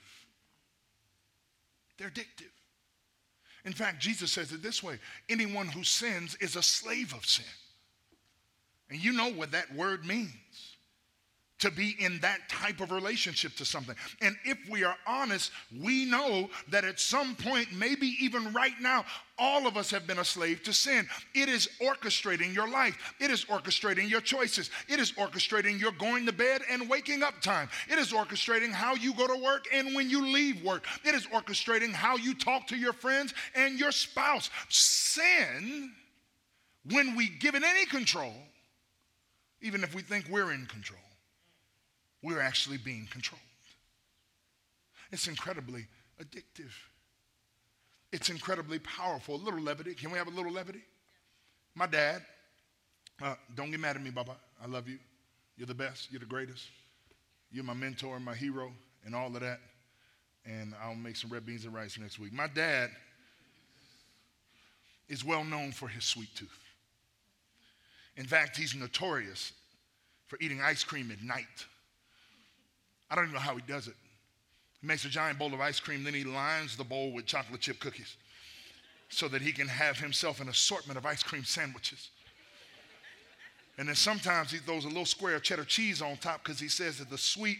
They're 1.98 2.10
addictive. 2.10 2.52
In 3.66 3.74
fact, 3.74 4.00
Jesus 4.00 4.32
says 4.32 4.52
it 4.52 4.64
this 4.64 4.82
way 4.82 5.00
anyone 5.28 5.68
who 5.68 5.84
sins 5.84 6.36
is 6.40 6.56
a 6.56 6.64
slave 6.64 7.14
of 7.14 7.26
sin. 7.26 7.46
And 8.90 9.04
you 9.04 9.14
know 9.14 9.32
what 9.32 9.52
that 9.52 9.74
word 9.76 10.06
means 10.06 10.34
to 11.60 11.70
be 11.70 11.96
in 12.00 12.20
that 12.20 12.48
type 12.50 12.80
of 12.80 12.92
relationship 12.92 13.56
to 13.58 13.66
something. 13.66 13.96
And 14.22 14.36
if 14.46 14.58
we 14.70 14.84
are 14.84 14.96
honest, 15.06 15.52
we 15.78 16.06
know 16.06 16.50
that 16.70 16.86
at 16.86 17.00
some 17.00 17.36
point, 17.36 17.68
maybe 17.74 18.16
even 18.20 18.52
right 18.54 18.80
now, 18.82 19.06
all 19.38 19.68
of 19.68 19.78
us 19.78 19.92
have 19.92 20.08
been 20.08 20.20
a 20.20 20.26
slave 20.26 20.64
to 20.64 20.74
sin. 20.74 21.08
It 21.36 21.50
is 21.50 21.70
orchestrating 21.82 22.54
your 22.54 22.70
life, 22.70 23.14
it 23.20 23.30
is 23.30 23.46
orchestrating 23.46 24.10
your 24.10 24.22
choices, 24.22 24.70
it 24.88 25.00
is 25.00 25.12
orchestrating 25.14 25.80
your 25.80 25.92
going 25.94 26.26
to 26.26 26.34
bed 26.34 26.62
and 26.70 26.90
waking 26.90 27.24
up 27.24 27.42
time, 27.42 27.70
it 27.90 28.00
is 28.00 28.12
orchestrating 28.12 28.72
how 28.72 28.96
you 28.96 29.14
go 29.14 29.28
to 29.28 29.42
work 29.44 29.66
and 29.74 29.96
when 29.96 30.10
you 30.10 30.26
leave 30.26 30.64
work, 30.64 30.86
it 31.06 31.14
is 31.14 31.28
orchestrating 31.28 31.92
how 31.92 32.16
you 32.18 32.34
talk 32.34 32.68
to 32.68 32.78
your 32.78 32.94
friends 32.94 33.34
and 33.56 33.80
your 33.80 33.92
spouse. 33.92 34.50
Sin, 34.70 35.92
when 36.92 37.16
we 37.16 37.30
give 37.40 37.56
it 37.56 37.64
any 37.64 37.86
control, 37.86 38.34
even 39.62 39.84
if 39.84 39.94
we 39.94 40.02
think 40.02 40.26
we're 40.30 40.54
in 40.54 40.66
control 40.66 41.00
we're 42.22 42.42
actually 42.42 42.78
being 42.78 43.08
controlled. 43.12 43.42
It's 45.12 45.28
incredibly 45.28 45.88
addictive. 46.22 46.72
It's 48.12 48.30
incredibly 48.30 48.80
powerful. 48.80 49.36
A 49.36 49.38
little 49.38 49.62
levity. 49.62 49.94
Can 49.94 50.12
we 50.12 50.18
have 50.18 50.28
a 50.28 50.32
little 50.32 50.52
levity? 50.52 50.82
My 51.76 51.88
dad, 51.88 52.22
uh, 53.22 53.36
don't 53.56 53.72
get 53.72 53.80
mad 53.80 53.96
at 53.96 54.04
me, 54.04 54.10
Baba. 54.10 54.36
I 54.62 54.68
love 54.68 54.88
you. 54.88 54.98
You're 55.58 55.68
the 55.68 55.74
best. 55.74 56.12
You're 56.12 56.20
the 56.20 56.26
greatest. 56.26 56.66
You're 57.52 57.64
my 57.64 57.74
mentor, 57.74 58.16
and 58.16 58.26
my 58.26 58.36
hero, 58.36 58.72
and 59.06 59.16
all 59.16 59.28
of 59.28 59.42
that. 59.42 59.60
And 60.46 60.74
I'll 60.82 60.96
make 60.96 61.16
some 61.16 61.32
red 61.32 61.46
beans 61.46 61.66
and 61.66 61.74
rice 61.74 61.98
next 62.00 62.20
week. 62.20 62.34
My 62.34 62.48
dad 62.48 62.90
is 65.08 65.26
well 65.26 65.44
known 65.44 65.72
for 65.72 65.88
his 65.88 66.06
sweet 66.06 66.34
tooth. 66.36 66.60
In 68.16 68.26
fact, 68.26 68.58
he's 68.58 68.76
notorious 68.76 69.54
for 70.28 70.38
eating 70.42 70.62
ice 70.62 70.84
cream 70.84 71.12
at 71.12 71.22
night. 71.24 71.66
I 73.10 73.16
don't 73.16 73.26
even 73.26 73.34
know 73.34 73.42
how 73.42 73.56
he 73.56 73.64
does 73.68 73.88
it. 73.88 73.96
He 74.82 74.88
makes 74.88 75.04
a 75.06 75.10
giant 75.10 75.40
bowl 75.40 75.54
of 75.54 75.60
ice 75.60 75.80
cream, 75.80 76.04
then 76.04 76.14
he 76.14 76.24
lines 76.24 76.78
the 76.78 76.84
bowl 76.84 77.12
with 77.12 77.26
chocolate 77.26 77.62
chip 77.62 77.80
cookies 77.80 78.16
so 79.10 79.28
that 79.28 79.42
he 79.42 79.52
can 79.52 79.68
have 79.68 79.98
himself 79.98 80.40
an 80.40 80.50
assortment 80.50 80.98
of 80.98 81.06
ice 81.06 81.24
cream 81.24 81.44
sandwiches. 81.44 82.10
And 83.78 83.88
then 83.88 83.96
sometimes 83.96 84.52
he 84.52 84.58
throws 84.58 84.86
a 84.86 84.90
little 84.90 85.06
square 85.06 85.36
of 85.36 85.44
cheddar 85.44 85.64
cheese 85.64 86.02
on 86.02 86.18
top 86.18 86.44
because 86.44 86.60
he 86.60 86.68
says 86.68 87.00
that 87.00 87.10
the 87.10 87.18
sweet 87.18 87.58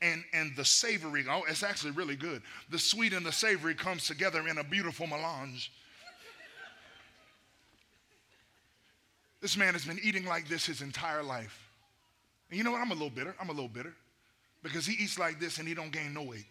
and, 0.00 0.24
and 0.32 0.52
the 0.56 0.64
savory, 0.64 1.24
oh, 1.28 1.42
it's 1.48 1.62
actually 1.62 1.90
really 1.90 2.16
good. 2.16 2.42
The 2.70 2.78
sweet 2.78 3.12
and 3.12 3.26
the 3.26 3.32
savory 3.32 3.74
comes 3.74 4.06
together 4.06 4.46
in 4.46 4.58
a 4.58 4.64
beautiful 4.64 5.06
melange. 5.06 5.72
This 9.40 9.56
man 9.56 9.74
has 9.74 9.84
been 9.84 10.00
eating 10.02 10.24
like 10.24 10.48
this 10.48 10.66
his 10.66 10.80
entire 10.80 11.22
life. 11.22 11.70
And 12.50 12.58
you 12.58 12.64
know 12.64 12.72
what? 12.72 12.80
I'm 12.80 12.90
a 12.90 12.94
little 12.94 13.10
bitter. 13.10 13.34
I'm 13.40 13.50
a 13.50 13.52
little 13.52 13.68
bitter 13.68 13.94
because 14.62 14.86
he 14.86 14.94
eats 15.02 15.18
like 15.18 15.38
this 15.38 15.58
and 15.58 15.68
he 15.68 15.74
don't 15.74 15.92
gain 15.92 16.14
no 16.14 16.22
weight. 16.22 16.46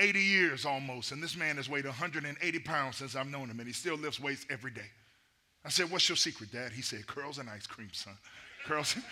80 0.00 0.18
years 0.18 0.64
almost, 0.66 1.12
and 1.12 1.22
this 1.22 1.36
man 1.36 1.56
has 1.56 1.68
weighed 1.68 1.84
180 1.84 2.58
pounds 2.60 2.96
since 2.96 3.14
I've 3.14 3.28
known 3.28 3.48
him, 3.48 3.60
and 3.60 3.66
he 3.68 3.72
still 3.72 3.96
lifts 3.96 4.18
weights 4.18 4.44
every 4.50 4.72
day. 4.72 4.90
I 5.64 5.68
said, 5.68 5.90
What's 5.90 6.08
your 6.08 6.16
secret, 6.16 6.50
Dad? 6.50 6.72
He 6.72 6.82
said, 6.82 7.06
Curls 7.06 7.38
and 7.38 7.48
ice 7.48 7.66
cream, 7.66 7.90
son. 7.92 8.14
Curls. 8.66 8.96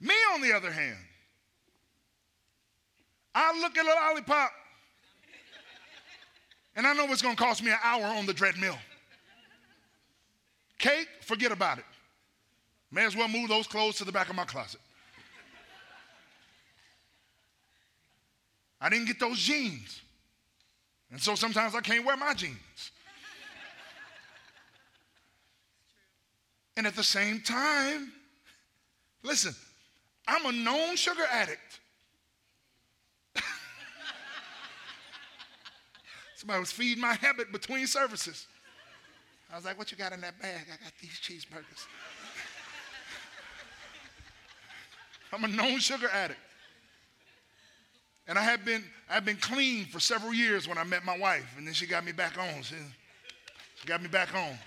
Me, 0.00 0.14
on 0.34 0.40
the 0.40 0.52
other 0.52 0.70
hand, 0.70 0.98
I 3.34 3.60
look 3.60 3.76
at 3.76 3.84
a 3.84 3.88
lollipop, 3.88 4.52
and 6.76 6.86
I 6.86 6.92
know 6.92 7.06
it's 7.06 7.22
gonna 7.22 7.34
cost 7.34 7.64
me 7.64 7.72
an 7.72 7.78
hour 7.82 8.04
on 8.04 8.24
the 8.24 8.34
treadmill. 8.34 8.78
Cake, 10.78 11.08
forget 11.22 11.50
about 11.50 11.78
it. 11.78 11.84
May 12.90 13.04
as 13.04 13.14
well 13.14 13.28
move 13.28 13.48
those 13.48 13.66
clothes 13.66 13.96
to 13.98 14.04
the 14.04 14.12
back 14.12 14.30
of 14.30 14.36
my 14.36 14.44
closet. 14.44 14.80
I 18.80 18.88
didn't 18.88 19.06
get 19.06 19.18
those 19.18 19.38
jeans. 19.38 20.00
And 21.10 21.20
so 21.20 21.34
sometimes 21.34 21.74
I 21.74 21.80
can't 21.80 22.04
wear 22.04 22.16
my 22.16 22.34
jeans. 22.34 22.92
And 26.76 26.86
at 26.86 26.94
the 26.94 27.02
same 27.02 27.40
time, 27.40 28.12
listen, 29.24 29.52
I'm 30.28 30.46
a 30.46 30.52
known 30.52 30.94
sugar 30.94 31.24
addict. 31.32 31.80
Somebody 36.36 36.60
was 36.60 36.70
feeding 36.70 37.00
my 37.00 37.14
habit 37.14 37.50
between 37.50 37.88
services. 37.88 38.46
I 39.52 39.56
was 39.56 39.64
like, 39.64 39.76
What 39.76 39.90
you 39.90 39.98
got 39.98 40.12
in 40.12 40.20
that 40.20 40.40
bag? 40.40 40.66
I 40.72 40.76
got 40.84 40.92
these 41.00 41.18
cheeseburgers. 41.20 41.86
I'm 45.32 45.44
a 45.44 45.48
known 45.48 45.78
sugar 45.78 46.08
addict. 46.08 46.40
And 48.26 48.38
I 48.38 48.42
have 48.42 48.64
been, 48.64 48.84
I've 49.08 49.24
been 49.24 49.36
clean 49.36 49.86
for 49.86 50.00
several 50.00 50.34
years 50.34 50.68
when 50.68 50.76
I 50.76 50.84
met 50.84 51.04
my 51.04 51.16
wife, 51.16 51.54
and 51.56 51.66
then 51.66 51.72
she 51.72 51.86
got 51.86 52.04
me 52.04 52.12
back 52.12 52.38
on. 52.38 52.62
She, 52.62 52.74
she 53.76 53.86
got 53.86 54.02
me 54.02 54.08
back 54.08 54.34
on. 54.34 54.58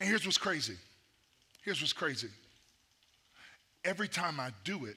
And 0.00 0.08
here's 0.08 0.24
what's 0.24 0.38
crazy. 0.38 0.76
Here's 1.62 1.80
what's 1.80 1.92
crazy. 1.92 2.28
Every 3.84 4.08
time 4.08 4.40
I 4.40 4.50
do 4.64 4.86
it, 4.86 4.96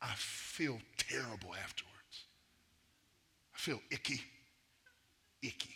I 0.00 0.12
feel 0.16 0.78
terrible 0.96 1.54
afterwards. 1.62 2.24
I 3.54 3.58
feel 3.58 3.80
icky, 3.90 4.22
icky, 5.42 5.74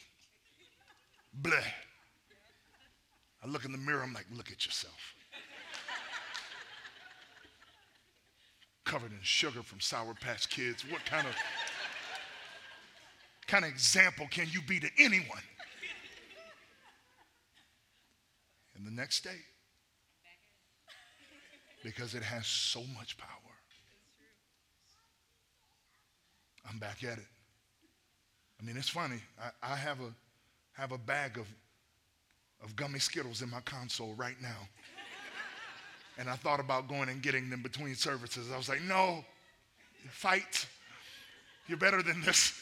bleh. 1.42 1.62
I 3.42 3.46
look 3.46 3.66
in 3.66 3.72
the 3.72 3.78
mirror, 3.78 4.02
I'm 4.02 4.14
like, 4.14 4.26
look 4.34 4.50
at 4.50 4.64
yourself. 4.64 5.13
Covered 8.84 9.12
in 9.12 9.18
sugar 9.22 9.62
from 9.62 9.80
Sour 9.80 10.14
Patch 10.14 10.48
Kids. 10.48 10.84
What 10.90 11.04
kind 11.04 11.26
of 11.26 11.34
kind 13.46 13.64
of 13.64 13.70
example 13.70 14.26
can 14.30 14.46
you 14.50 14.60
be 14.62 14.80
to 14.80 14.88
anyone? 14.98 15.42
And 18.76 18.86
the 18.86 18.90
next 18.90 19.22
day, 19.22 19.38
because 21.82 22.14
it 22.14 22.22
has 22.22 22.46
so 22.46 22.80
much 22.96 23.16
power, 23.16 23.28
I'm 26.68 26.78
back 26.78 27.04
at 27.04 27.18
it. 27.18 27.26
I 28.60 28.64
mean, 28.64 28.76
it's 28.76 28.88
funny. 28.88 29.20
I, 29.40 29.72
I 29.72 29.76
have 29.76 30.00
a 30.00 30.12
have 30.72 30.92
a 30.92 30.98
bag 30.98 31.38
of 31.38 31.46
of 32.62 32.74
gummy 32.76 32.98
Skittles 32.98 33.42
in 33.42 33.50
my 33.50 33.60
console 33.60 34.14
right 34.14 34.40
now. 34.40 34.68
And 36.18 36.30
I 36.30 36.36
thought 36.36 36.60
about 36.60 36.88
going 36.88 37.08
and 37.08 37.20
getting 37.22 37.50
them 37.50 37.62
between 37.62 37.94
services. 37.94 38.50
I 38.52 38.56
was 38.56 38.68
like, 38.68 38.82
no, 38.82 39.24
fight. 40.10 40.66
You're 41.66 41.78
better 41.78 42.02
than 42.02 42.22
this. 42.22 42.60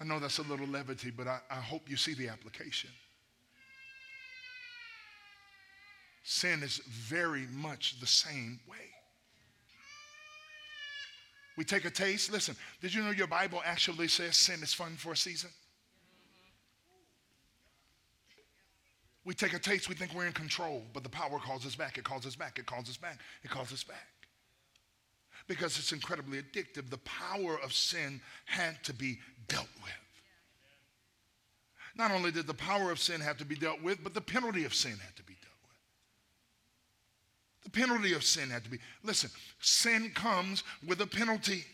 I 0.00 0.04
know 0.04 0.20
that's 0.20 0.38
a 0.38 0.42
little 0.42 0.66
levity, 0.66 1.10
but 1.10 1.26
I, 1.26 1.40
I 1.50 1.56
hope 1.56 1.90
you 1.90 1.96
see 1.96 2.14
the 2.14 2.28
application. 2.28 2.90
Sin 6.22 6.62
is 6.62 6.78
very 6.86 7.46
much 7.52 7.98
the 8.00 8.06
same 8.06 8.60
way. 8.68 8.76
We 11.56 11.64
take 11.64 11.84
a 11.84 11.90
taste. 11.90 12.30
Listen, 12.30 12.54
did 12.80 12.94
you 12.94 13.02
know 13.02 13.10
your 13.10 13.26
Bible 13.26 13.60
actually 13.64 14.06
says 14.06 14.36
sin 14.36 14.62
is 14.62 14.72
fun 14.72 14.92
for 14.96 15.12
a 15.12 15.16
season? 15.16 15.50
We 19.28 19.34
take 19.34 19.52
a 19.52 19.58
taste, 19.58 19.90
we 19.90 19.94
think 19.94 20.14
we're 20.14 20.24
in 20.24 20.32
control, 20.32 20.84
but 20.94 21.02
the 21.02 21.10
power 21.10 21.38
calls 21.38 21.66
us 21.66 21.74
back. 21.74 21.98
It 21.98 22.04
calls 22.04 22.24
us 22.24 22.34
back. 22.34 22.58
It 22.58 22.64
calls 22.64 22.88
us 22.88 22.96
back. 22.96 23.18
It 23.44 23.50
calls 23.50 23.74
us 23.74 23.84
back. 23.84 24.08
Because 25.46 25.78
it's 25.78 25.92
incredibly 25.92 26.40
addictive. 26.40 26.88
The 26.88 26.96
power 26.96 27.60
of 27.62 27.74
sin 27.74 28.22
had 28.46 28.82
to 28.84 28.94
be 28.94 29.18
dealt 29.46 29.68
with. 29.82 29.92
Not 31.94 32.10
only 32.10 32.30
did 32.30 32.46
the 32.46 32.54
power 32.54 32.90
of 32.90 32.98
sin 32.98 33.20
have 33.20 33.36
to 33.36 33.44
be 33.44 33.54
dealt 33.54 33.82
with, 33.82 34.02
but 34.02 34.14
the 34.14 34.22
penalty 34.22 34.64
of 34.64 34.72
sin 34.72 34.92
had 34.92 35.14
to 35.16 35.22
be 35.22 35.34
dealt 35.34 35.60
with. 35.62 35.76
The 37.64 37.70
penalty 37.78 38.14
of 38.14 38.24
sin 38.24 38.48
had 38.48 38.64
to 38.64 38.70
be. 38.70 38.78
Listen, 39.02 39.28
sin 39.60 40.10
comes 40.14 40.64
with 40.86 41.02
a 41.02 41.06
penalty. 41.06 41.66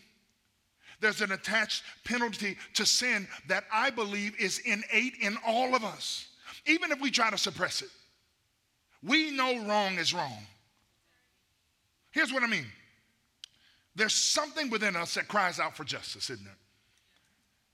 There's 0.98 1.20
an 1.20 1.30
attached 1.30 1.84
penalty 2.02 2.56
to 2.74 2.84
sin 2.84 3.28
that 3.46 3.62
I 3.72 3.90
believe 3.90 4.34
is 4.40 4.58
innate 4.58 5.14
in 5.20 5.38
all 5.46 5.76
of 5.76 5.84
us 5.84 6.30
even 6.66 6.92
if 6.92 7.00
we 7.00 7.10
try 7.10 7.30
to 7.30 7.38
suppress 7.38 7.82
it. 7.82 7.90
We 9.02 9.30
know 9.30 9.66
wrong 9.66 9.98
is 9.98 10.14
wrong. 10.14 10.46
Here's 12.10 12.32
what 12.32 12.42
I 12.42 12.46
mean 12.46 12.66
there's 13.96 14.14
something 14.14 14.70
within 14.70 14.96
us 14.96 15.14
that 15.14 15.28
cries 15.28 15.60
out 15.60 15.76
for 15.76 15.84
justice, 15.84 16.30
isn't 16.30 16.44
there? 16.44 16.56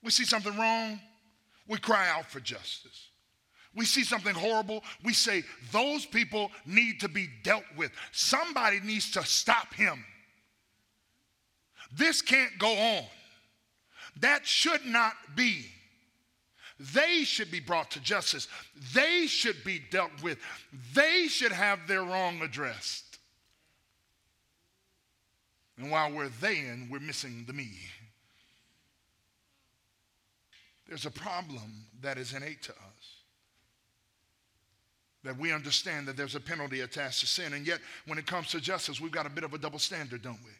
We 0.02 0.10
see 0.10 0.24
something 0.24 0.56
wrong, 0.56 1.00
we 1.66 1.78
cry 1.78 2.08
out 2.08 2.26
for 2.26 2.40
justice. 2.40 3.08
We 3.74 3.84
see 3.84 4.02
something 4.02 4.34
horrible, 4.34 4.82
we 5.04 5.12
say, 5.12 5.44
those 5.70 6.04
people 6.04 6.50
need 6.66 7.00
to 7.00 7.08
be 7.08 7.28
dealt 7.44 7.64
with. 7.76 7.92
Somebody 8.10 8.80
needs 8.80 9.12
to 9.12 9.24
stop 9.24 9.72
him. 9.72 10.04
This 11.92 12.20
can't 12.20 12.58
go 12.58 12.72
on. 12.72 13.04
That 14.18 14.44
should 14.44 14.84
not 14.84 15.12
be. 15.36 15.66
They 16.80 17.24
should 17.24 17.50
be 17.50 17.60
brought 17.60 17.90
to 17.90 18.00
justice. 18.00 18.48
They 18.94 19.26
should 19.26 19.62
be 19.64 19.82
dealt 19.90 20.22
with. 20.22 20.38
They 20.94 21.26
should 21.28 21.52
have 21.52 21.86
their 21.86 22.02
wrong 22.02 22.40
addressed. 22.40 23.18
And 25.76 25.90
while 25.90 26.10
we're 26.10 26.30
then, 26.40 26.88
we're 26.90 27.00
missing 27.00 27.44
the 27.46 27.52
me. 27.52 27.70
There's 30.88 31.04
a 31.04 31.10
problem 31.10 31.84
that 32.00 32.16
is 32.16 32.32
innate 32.32 32.62
to 32.62 32.72
us. 32.72 33.16
That 35.22 35.36
we 35.36 35.52
understand 35.52 36.08
that 36.08 36.16
there's 36.16 36.34
a 36.34 36.40
penalty 36.40 36.80
attached 36.80 37.20
to 37.20 37.26
sin. 37.26 37.52
And 37.52 37.66
yet, 37.66 37.80
when 38.06 38.18
it 38.18 38.26
comes 38.26 38.48
to 38.48 38.60
justice, 38.60 39.02
we've 39.02 39.12
got 39.12 39.26
a 39.26 39.30
bit 39.30 39.44
of 39.44 39.52
a 39.52 39.58
double 39.58 39.78
standard, 39.78 40.22
don't 40.22 40.40
we? 40.44 40.52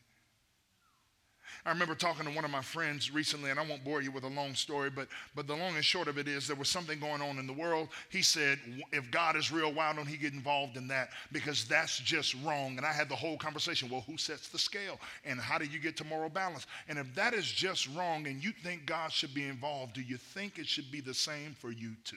I 1.67 1.71
remember 1.71 1.95
talking 1.95 2.25
to 2.27 2.33
one 2.33 2.45
of 2.45 2.51
my 2.51 2.63
friends 2.63 3.11
recently, 3.11 3.51
and 3.51 3.61
I 3.61 3.67
won't 3.67 3.85
bore 3.85 4.01
you 4.01 4.11
with 4.11 4.25
a 4.25 4.29
long 4.29 4.55
story, 4.55 4.89
but, 4.89 5.09
but 5.35 5.47
the 5.47 5.55
long 5.55 5.77
and 5.77 5.85
short 5.85 6.09
of 6.09 6.17
it 6.17 6.27
is 6.27 6.47
there 6.47 6.57
was 6.57 6.69
something 6.69 6.99
going 6.99 7.21
on 7.21 7.39
in 7.39 7.47
the 7.47 7.53
world. 7.53 7.89
He 8.09 8.23
said, 8.23 8.59
if 8.93 9.11
God 9.11 9.37
is 9.37 9.53
real, 9.53 9.73
why 9.73 9.93
don't 9.93 10.07
he 10.07 10.17
get 10.17 10.33
involved 10.33 10.77
in 10.77 10.89
that? 10.89 11.11
Because 11.33 11.67
that's 11.67 11.99
just 11.99 12.35
wrong. 12.43 12.79
And 12.79 12.87
I 12.87 12.93
had 12.93 13.09
the 13.09 13.17
whole 13.17 13.37
conversation. 13.37 13.91
Well, 13.91 14.05
who 14.07 14.17
sets 14.17 14.49
the 14.49 14.59
scale? 14.59 14.99
And 15.25 15.39
how 15.39 15.59
do 15.59 15.67
you 15.67 15.79
get 15.79 15.97
to 15.99 16.05
moral 16.05 16.31
balance? 16.31 16.67
And 16.89 16.99
if 16.99 17.15
that 17.15 17.35
is 17.35 17.47
just 17.47 17.89
wrong 17.95 18.27
and 18.27 18.43
you 18.43 18.53
think 18.53 18.87
God 18.87 19.13
should 19.13 19.35
be 19.35 19.47
involved, 19.47 19.95
do 19.95 20.03
you 20.03 20.17
think 20.17 20.59
it 20.59 20.67
should 20.67 20.91
be 20.91 21.01
the 21.01 21.15
same 21.15 21.55
for 21.59 21.71
you 21.71 21.93
too? 22.05 22.17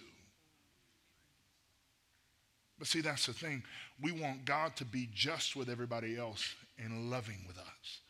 But 2.80 2.88
see, 2.88 3.02
that's 3.02 3.28
the 3.28 3.34
thing. 3.34 3.64
We 4.02 4.12
want 4.12 4.46
God 4.46 4.76
to 4.78 4.86
be 4.86 5.10
just 5.14 5.56
with 5.56 5.70
everybody 5.70 6.18
else 6.18 6.56
and 6.78 7.10
loving 7.10 7.46
with 7.48 7.58
us. 7.58 8.03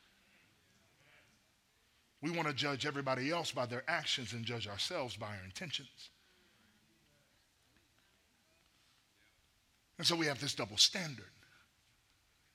We 2.23 2.31
want 2.31 2.47
to 2.47 2.53
judge 2.53 2.85
everybody 2.85 3.31
else 3.31 3.51
by 3.51 3.65
their 3.65 3.83
actions 3.89 4.31
and 4.31 4.45
judge 4.45 4.65
ourselves 4.65 5.17
by 5.17 5.27
our 5.27 5.43
intentions. 5.43 6.09
And 9.97 10.07
so 10.07 10.15
we 10.15 10.25
have 10.27 10.39
this 10.39 10.55
double 10.55 10.77
standard 10.77 11.25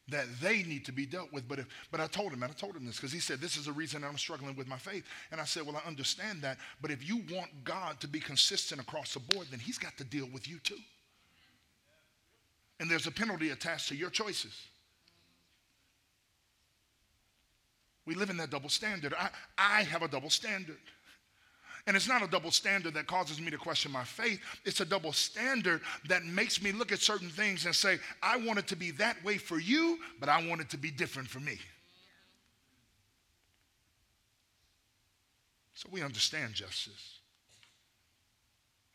that 0.08 0.24
they 0.40 0.62
need 0.62 0.86
to 0.86 0.92
be 0.92 1.04
dealt 1.04 1.30
with. 1.34 1.46
But 1.46 1.58
if, 1.58 1.66
but 1.90 2.00
I 2.00 2.06
told 2.06 2.32
him, 2.32 2.42
and 2.42 2.50
I 2.50 2.54
told 2.54 2.76
him 2.76 2.86
this 2.86 2.96
because 2.96 3.12
he 3.12 3.20
said, 3.20 3.42
This 3.42 3.58
is 3.58 3.66
the 3.66 3.72
reason 3.72 4.04
I'm 4.04 4.16
struggling 4.16 4.56
with 4.56 4.66
my 4.66 4.78
faith. 4.78 5.04
And 5.30 5.38
I 5.38 5.44
said, 5.44 5.66
Well, 5.66 5.76
I 5.76 5.86
understand 5.86 6.40
that. 6.40 6.56
But 6.80 6.90
if 6.90 7.06
you 7.06 7.22
want 7.30 7.50
God 7.64 8.00
to 8.00 8.08
be 8.08 8.20
consistent 8.20 8.80
across 8.80 9.12
the 9.12 9.20
board, 9.20 9.48
then 9.50 9.60
he's 9.60 9.76
got 9.76 9.98
to 9.98 10.04
deal 10.04 10.28
with 10.32 10.48
you 10.48 10.60
too. 10.60 10.78
And 12.80 12.90
there's 12.90 13.06
a 13.06 13.12
penalty 13.12 13.50
attached 13.50 13.88
to 13.90 13.96
your 13.96 14.08
choices. 14.08 14.54
We 18.08 18.14
live 18.14 18.30
in 18.30 18.38
that 18.38 18.48
double 18.48 18.70
standard. 18.70 19.12
I, 19.12 19.28
I 19.58 19.82
have 19.82 20.00
a 20.00 20.08
double 20.08 20.30
standard. 20.30 20.78
And 21.86 21.94
it's 21.94 22.08
not 22.08 22.22
a 22.22 22.26
double 22.26 22.50
standard 22.50 22.94
that 22.94 23.06
causes 23.06 23.38
me 23.38 23.50
to 23.50 23.58
question 23.58 23.92
my 23.92 24.02
faith. 24.02 24.40
It's 24.64 24.80
a 24.80 24.86
double 24.86 25.12
standard 25.12 25.82
that 26.08 26.24
makes 26.24 26.62
me 26.62 26.72
look 26.72 26.90
at 26.90 27.00
certain 27.00 27.28
things 27.28 27.66
and 27.66 27.74
say, 27.74 27.98
I 28.22 28.38
want 28.38 28.60
it 28.60 28.66
to 28.68 28.76
be 28.76 28.92
that 28.92 29.22
way 29.22 29.36
for 29.36 29.58
you, 29.58 29.98
but 30.20 30.30
I 30.30 30.48
want 30.48 30.62
it 30.62 30.70
to 30.70 30.78
be 30.78 30.90
different 30.90 31.28
for 31.28 31.40
me. 31.40 31.58
So 35.74 35.90
we 35.92 36.00
understand 36.00 36.54
justice. 36.54 37.18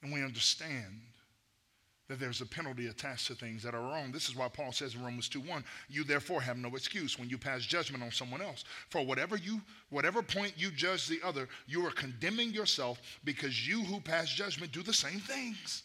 And 0.02 0.12
we 0.12 0.24
understand 0.24 1.02
that 2.10 2.20
there's 2.20 2.42
a 2.42 2.46
penalty 2.46 2.88
attached 2.88 3.28
to 3.28 3.36
things 3.36 3.64
that 3.64 3.74
are 3.74 3.82
wrong. 3.82 4.12
This 4.12 4.28
is 4.28 4.36
why 4.36 4.50
Paul 4.50 4.72
says 4.72 4.94
in 4.96 5.04
Romans 5.04 5.30
2:1, 5.30 5.64
you 5.90 6.04
therefore 6.04 6.42
have 6.42 6.58
no 6.58 6.76
excuse 6.76 7.18
when 7.18 7.30
you 7.30 7.38
pass 7.38 7.66
judgment 7.66 8.04
on 8.04 8.12
someone 8.12 8.42
else. 8.42 8.66
For 8.90 9.06
whatever 9.06 9.38
you 9.38 9.62
whatever 9.90 10.22
point 10.22 10.54
you 10.58 10.72
judge 10.72 11.08
the 11.08 11.22
other, 11.24 11.48
you 11.66 11.86
are 11.86 11.92
condemning 11.92 12.54
yourself 12.54 13.00
because 13.24 13.68
you 13.68 13.84
who 13.84 14.02
pass 14.02 14.30
judgment 14.30 14.72
do 14.72 14.84
the 14.84 14.94
same 14.94 15.20
things. 15.20 15.84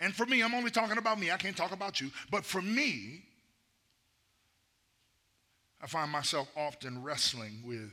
And 0.00 0.14
for 0.14 0.26
me, 0.26 0.42
I'm 0.42 0.54
only 0.54 0.70
talking 0.70 0.98
about 0.98 1.18
me. 1.18 1.30
I 1.30 1.36
can't 1.36 1.56
talk 1.56 1.72
about 1.72 2.00
you. 2.00 2.10
But 2.30 2.44
for 2.44 2.60
me, 2.60 3.22
I 5.80 5.86
find 5.86 6.10
myself 6.10 6.48
often 6.56 7.02
wrestling 7.02 7.62
with 7.64 7.92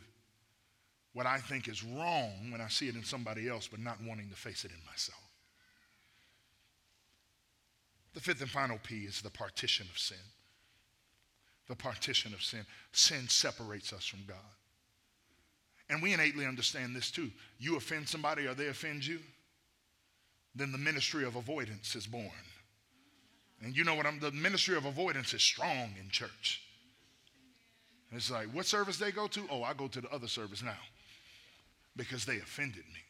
what 1.14 1.26
I 1.26 1.40
think 1.40 1.68
is 1.68 1.84
wrong 1.84 2.52
when 2.52 2.62
I 2.62 2.68
see 2.70 2.88
it 2.88 2.96
in 2.96 3.04
somebody 3.04 3.48
else, 3.48 3.68
but 3.68 3.80
not 3.80 4.02
wanting 4.02 4.30
to 4.30 4.36
face 4.36 4.66
it 4.66 4.72
in 4.72 4.78
myself. 4.86 5.21
The 8.14 8.20
fifth 8.20 8.42
and 8.42 8.50
final 8.50 8.78
P 8.84 9.04
is 9.06 9.22
the 9.22 9.30
partition 9.30 9.88
of 9.92 9.98
sin. 9.98 10.18
The 11.68 11.76
partition 11.76 12.34
of 12.34 12.44
sin. 12.44 12.66
Sin 12.92 13.28
separates 13.28 13.94
us 13.94 14.06
from 14.06 14.20
God. 14.28 14.38
And 15.90 16.02
we 16.02 16.14
innately 16.14 16.46
understand 16.46 16.96
this 16.96 17.12
too. 17.12 17.32
You 17.60 17.78
offend 17.78 18.08
somebody 18.08 18.48
or 18.48 18.54
they 18.54 18.68
offend 18.68 19.06
you, 19.06 19.20
then 20.56 20.72
the 20.72 20.78
ministry 20.78 21.26
of 21.26 21.36
avoidance 21.36 21.96
is 21.96 22.08
born. 22.08 22.32
And 23.62 23.76
you 23.76 23.84
know 23.84 23.96
what 23.96 24.06
I'm 24.06 24.20
the 24.20 24.32
ministry 24.32 24.76
of 24.76 24.86
avoidance 24.86 25.34
is 25.34 25.42
strong 25.42 25.94
in 26.00 26.10
church. 26.10 26.64
It's 28.12 28.30
like, 28.30 28.48
what 28.48 28.66
service 28.66 28.98
they 28.98 29.12
go 29.12 29.28
to? 29.28 29.42
Oh, 29.50 29.64
I 29.64 29.74
go 29.74 29.88
to 29.88 30.02
the 30.02 30.10
other 30.10 30.28
service 30.28 30.62
now 30.62 30.78
because 31.96 32.26
they 32.26 32.38
offended 32.38 32.84
me. 32.94 33.02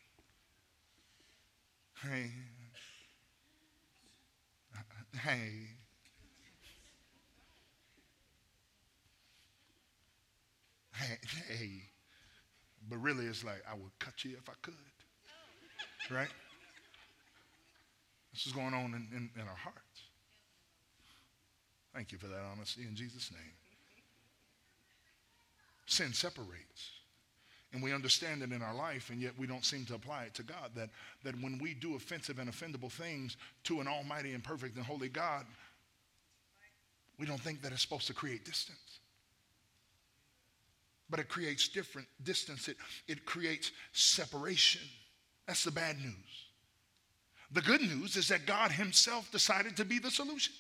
Hey, 2.03 2.31
Hey. 5.19 5.67
Hey. 11.47 11.83
But 12.89 12.97
really, 12.97 13.25
it's 13.25 13.43
like, 13.43 13.63
I 13.69 13.73
would 13.73 13.97
cut 13.99 14.23
you 14.23 14.37
if 14.37 14.49
I 14.49 14.53
could. 14.61 14.73
Right? 16.09 16.27
This 18.33 18.45
is 18.47 18.53
going 18.53 18.73
on 18.73 18.85
in, 18.93 19.07
in, 19.15 19.29
in 19.35 19.47
our 19.47 19.55
hearts. 19.55 19.79
Thank 21.93 22.11
you 22.11 22.17
for 22.17 22.27
that 22.27 22.41
honesty 22.51 22.83
in 22.87 22.95
Jesus' 22.95 23.31
name. 23.31 23.53
Sin 25.85 26.13
separates. 26.13 27.00
And 27.73 27.81
we 27.81 27.93
understand 27.93 28.41
it 28.43 28.51
in 28.51 28.61
our 28.61 28.75
life, 28.75 29.09
and 29.11 29.21
yet 29.21 29.31
we 29.37 29.47
don't 29.47 29.63
seem 29.63 29.85
to 29.85 29.95
apply 29.95 30.23
it 30.23 30.33
to 30.35 30.43
God. 30.43 30.71
That, 30.75 30.89
that 31.23 31.41
when 31.41 31.57
we 31.57 31.73
do 31.73 31.95
offensive 31.95 32.37
and 32.37 32.51
offendable 32.51 32.91
things 32.91 33.37
to 33.63 33.79
an 33.79 33.87
almighty 33.87 34.33
and 34.33 34.43
perfect 34.43 34.75
and 34.75 34.85
holy 34.85 35.07
God, 35.07 35.45
we 37.17 37.25
don't 37.25 37.39
think 37.39 37.61
that 37.61 37.71
it's 37.71 37.81
supposed 37.81 38.07
to 38.07 38.13
create 38.13 38.43
distance. 38.43 38.99
But 41.09 41.19
it 41.19 41.29
creates 41.29 41.67
different 41.67 42.07
distance, 42.23 42.67
it, 42.67 42.77
it 43.07 43.25
creates 43.25 43.71
separation. 43.93 44.81
That's 45.47 45.63
the 45.63 45.71
bad 45.71 45.97
news. 45.97 46.13
The 47.53 47.61
good 47.61 47.81
news 47.81 48.15
is 48.15 48.29
that 48.29 48.45
God 48.45 48.71
Himself 48.71 49.31
decided 49.31 49.77
to 49.77 49.85
be 49.85 49.99
the 49.99 50.11
solution. 50.11 50.53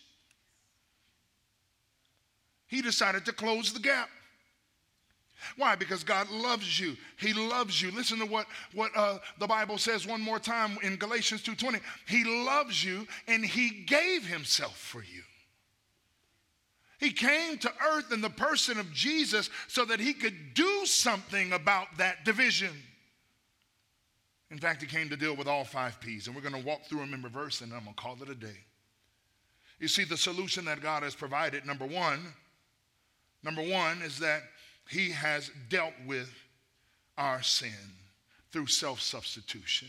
He 2.67 2.81
decided 2.81 3.25
to 3.25 3.33
close 3.33 3.73
the 3.73 3.79
gap. 3.79 4.09
Why? 5.57 5.75
Because 5.75 6.03
God 6.03 6.29
loves 6.29 6.79
you. 6.79 6.95
He 7.17 7.33
loves 7.33 7.81
you. 7.81 7.91
Listen 7.91 8.19
to 8.19 8.25
what, 8.25 8.47
what 8.73 8.91
uh, 8.95 9.19
the 9.39 9.47
Bible 9.47 9.77
says 9.77 10.07
one 10.07 10.21
more 10.21 10.39
time 10.39 10.77
in 10.83 10.95
Galatians 10.95 11.43
2.20. 11.43 11.81
He 12.07 12.23
loves 12.23 12.83
you 12.83 13.07
and 13.27 13.45
he 13.45 13.83
gave 13.85 14.25
himself 14.25 14.77
for 14.77 14.99
you. 15.01 15.23
He 16.99 17.11
came 17.11 17.57
to 17.57 17.71
earth 17.93 18.11
in 18.11 18.21
the 18.21 18.29
person 18.29 18.79
of 18.79 18.93
Jesus 18.93 19.49
so 19.67 19.85
that 19.85 19.99
he 19.99 20.13
could 20.13 20.53
do 20.53 20.85
something 20.85 21.51
about 21.51 21.87
that 21.97 22.23
division. 22.25 22.69
In 24.51 24.59
fact, 24.59 24.81
he 24.81 24.87
came 24.87 25.09
to 25.09 25.15
deal 25.15 25.35
with 25.35 25.47
all 25.47 25.63
five 25.63 25.99
P's, 25.99 26.27
and 26.27 26.35
we're 26.35 26.43
going 26.43 26.61
to 26.61 26.67
walk 26.67 26.85
through 26.85 26.99
them 26.99 27.13
in 27.13 27.23
reverse, 27.23 27.61
and 27.61 27.73
I'm 27.73 27.85
going 27.85 27.95
to 27.95 28.01
call 28.01 28.17
it 28.21 28.29
a 28.29 28.35
day. 28.35 28.57
You 29.79 29.87
see, 29.87 30.03
the 30.03 30.17
solution 30.17 30.65
that 30.65 30.81
God 30.81 31.01
has 31.01 31.15
provided, 31.15 31.65
number 31.65 31.87
one, 31.87 32.19
number 33.43 33.63
one 33.63 34.03
is 34.03 34.19
that 34.19 34.43
he 34.89 35.11
has 35.11 35.51
dealt 35.69 35.93
with 36.05 36.33
our 37.17 37.41
sin 37.41 37.71
through 38.51 38.67
self-substitution. 38.67 39.87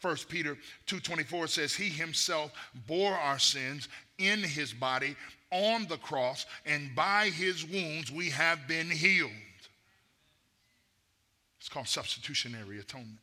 1 0.00 0.16
Peter 0.28 0.58
2:24 0.86 1.48
says 1.48 1.74
he 1.74 1.88
himself 1.88 2.52
bore 2.86 3.14
our 3.14 3.38
sins 3.38 3.88
in 4.18 4.42
his 4.42 4.72
body 4.72 5.16
on 5.50 5.86
the 5.86 5.96
cross 5.96 6.44
and 6.66 6.94
by 6.94 7.30
his 7.30 7.64
wounds 7.64 8.12
we 8.12 8.28
have 8.28 8.68
been 8.68 8.90
healed. 8.90 9.30
It's 11.58 11.70
called 11.70 11.88
substitutionary 11.88 12.80
atonement. 12.80 13.18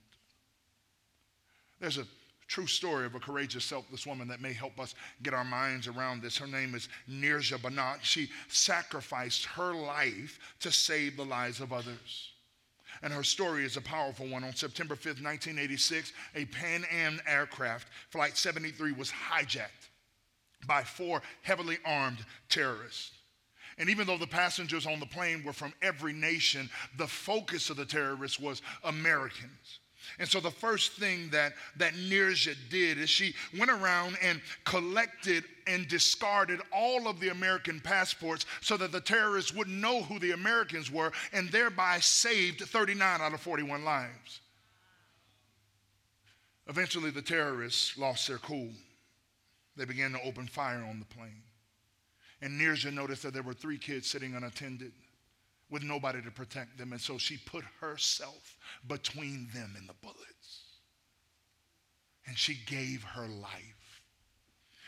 There's 1.79 1.99
a 1.99 2.07
true 2.51 2.67
story 2.67 3.05
of 3.05 3.15
a 3.15 3.19
courageous, 3.19 3.63
selfless 3.63 4.05
woman 4.05 4.27
that 4.27 4.41
may 4.41 4.51
help 4.51 4.77
us 4.77 4.93
get 5.23 5.33
our 5.33 5.45
minds 5.45 5.87
around 5.87 6.21
this. 6.21 6.37
Her 6.37 6.47
name 6.47 6.75
is 6.75 6.89
Neerja 7.09 7.57
Bhanot. 7.57 7.99
She 8.01 8.29
sacrificed 8.49 9.45
her 9.45 9.73
life 9.73 10.37
to 10.59 10.69
save 10.69 11.15
the 11.15 11.23
lives 11.23 11.61
of 11.61 11.71
others. 11.71 12.33
And 13.03 13.13
her 13.13 13.23
story 13.23 13.63
is 13.63 13.77
a 13.77 13.81
powerful 13.81 14.27
one. 14.27 14.43
On 14.43 14.53
September 14.53 14.95
5th, 14.95 15.23
1986, 15.23 16.11
a 16.35 16.43
Pan 16.45 16.83
Am 16.91 17.21
aircraft, 17.25 17.87
Flight 18.09 18.35
73, 18.35 18.91
was 18.91 19.09
hijacked 19.09 19.87
by 20.67 20.83
four 20.83 21.21
heavily 21.43 21.77
armed 21.85 22.19
terrorists. 22.49 23.11
And 23.77 23.89
even 23.89 24.05
though 24.05 24.17
the 24.17 24.27
passengers 24.27 24.85
on 24.85 24.99
the 24.99 25.05
plane 25.05 25.41
were 25.45 25.53
from 25.53 25.73
every 25.81 26.11
nation, 26.11 26.69
the 26.97 27.07
focus 27.07 27.69
of 27.69 27.77
the 27.77 27.85
terrorists 27.85 28.41
was 28.41 28.61
Americans. 28.83 29.79
And 30.19 30.27
so 30.27 30.39
the 30.39 30.51
first 30.51 30.93
thing 30.93 31.29
that, 31.29 31.53
that 31.77 31.93
Neerja 31.93 32.55
did 32.69 32.97
is 32.97 33.09
she 33.09 33.33
went 33.57 33.71
around 33.71 34.17
and 34.21 34.41
collected 34.65 35.43
and 35.67 35.87
discarded 35.87 36.59
all 36.73 37.07
of 37.07 37.19
the 37.19 37.29
American 37.29 37.79
passports 37.79 38.45
so 38.61 38.77
that 38.77 38.91
the 38.91 39.01
terrorists 39.01 39.53
wouldn't 39.53 39.77
know 39.77 40.01
who 40.01 40.19
the 40.19 40.31
Americans 40.31 40.91
were 40.91 41.11
and 41.33 41.49
thereby 41.49 41.99
saved 41.99 42.61
39 42.61 43.21
out 43.21 43.33
of 43.33 43.41
41 43.41 43.83
lives. 43.83 44.41
Eventually, 46.67 47.09
the 47.09 47.21
terrorists 47.21 47.97
lost 47.97 48.27
their 48.27 48.37
cool. 48.37 48.69
They 49.75 49.85
began 49.85 50.11
to 50.11 50.21
open 50.23 50.47
fire 50.47 50.85
on 50.87 50.99
the 50.99 51.15
plane. 51.15 51.43
And 52.41 52.59
Neerja 52.59 52.93
noticed 52.93 53.23
that 53.23 53.33
there 53.33 53.43
were 53.43 53.53
three 53.53 53.77
kids 53.77 54.09
sitting 54.09 54.35
unattended 54.35 54.91
with 55.71 55.81
nobody 55.83 56.21
to 56.21 56.29
protect 56.29 56.77
them. 56.77 56.91
And 56.91 57.01
so 57.01 57.17
she 57.17 57.37
put 57.37 57.63
herself 57.79 58.57
between 58.87 59.47
them 59.53 59.73
and 59.77 59.89
the 59.89 59.95
bullets. 60.01 60.65
And 62.27 62.37
she 62.37 62.59
gave 62.67 63.03
her 63.03 63.27
life 63.27 64.03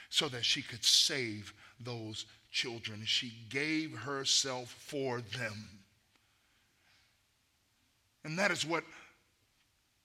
so 0.10 0.30
that 0.30 0.46
she 0.46 0.62
could 0.62 0.84
save 0.84 1.54
those 1.80 2.26
children. 2.52 3.02
She 3.06 3.34
gave 3.50 3.98
herself 3.98 4.70
for 4.70 5.22
them. 5.22 5.80
And 8.24 8.38
that 8.38 8.52
is 8.52 8.66
what 8.66 8.84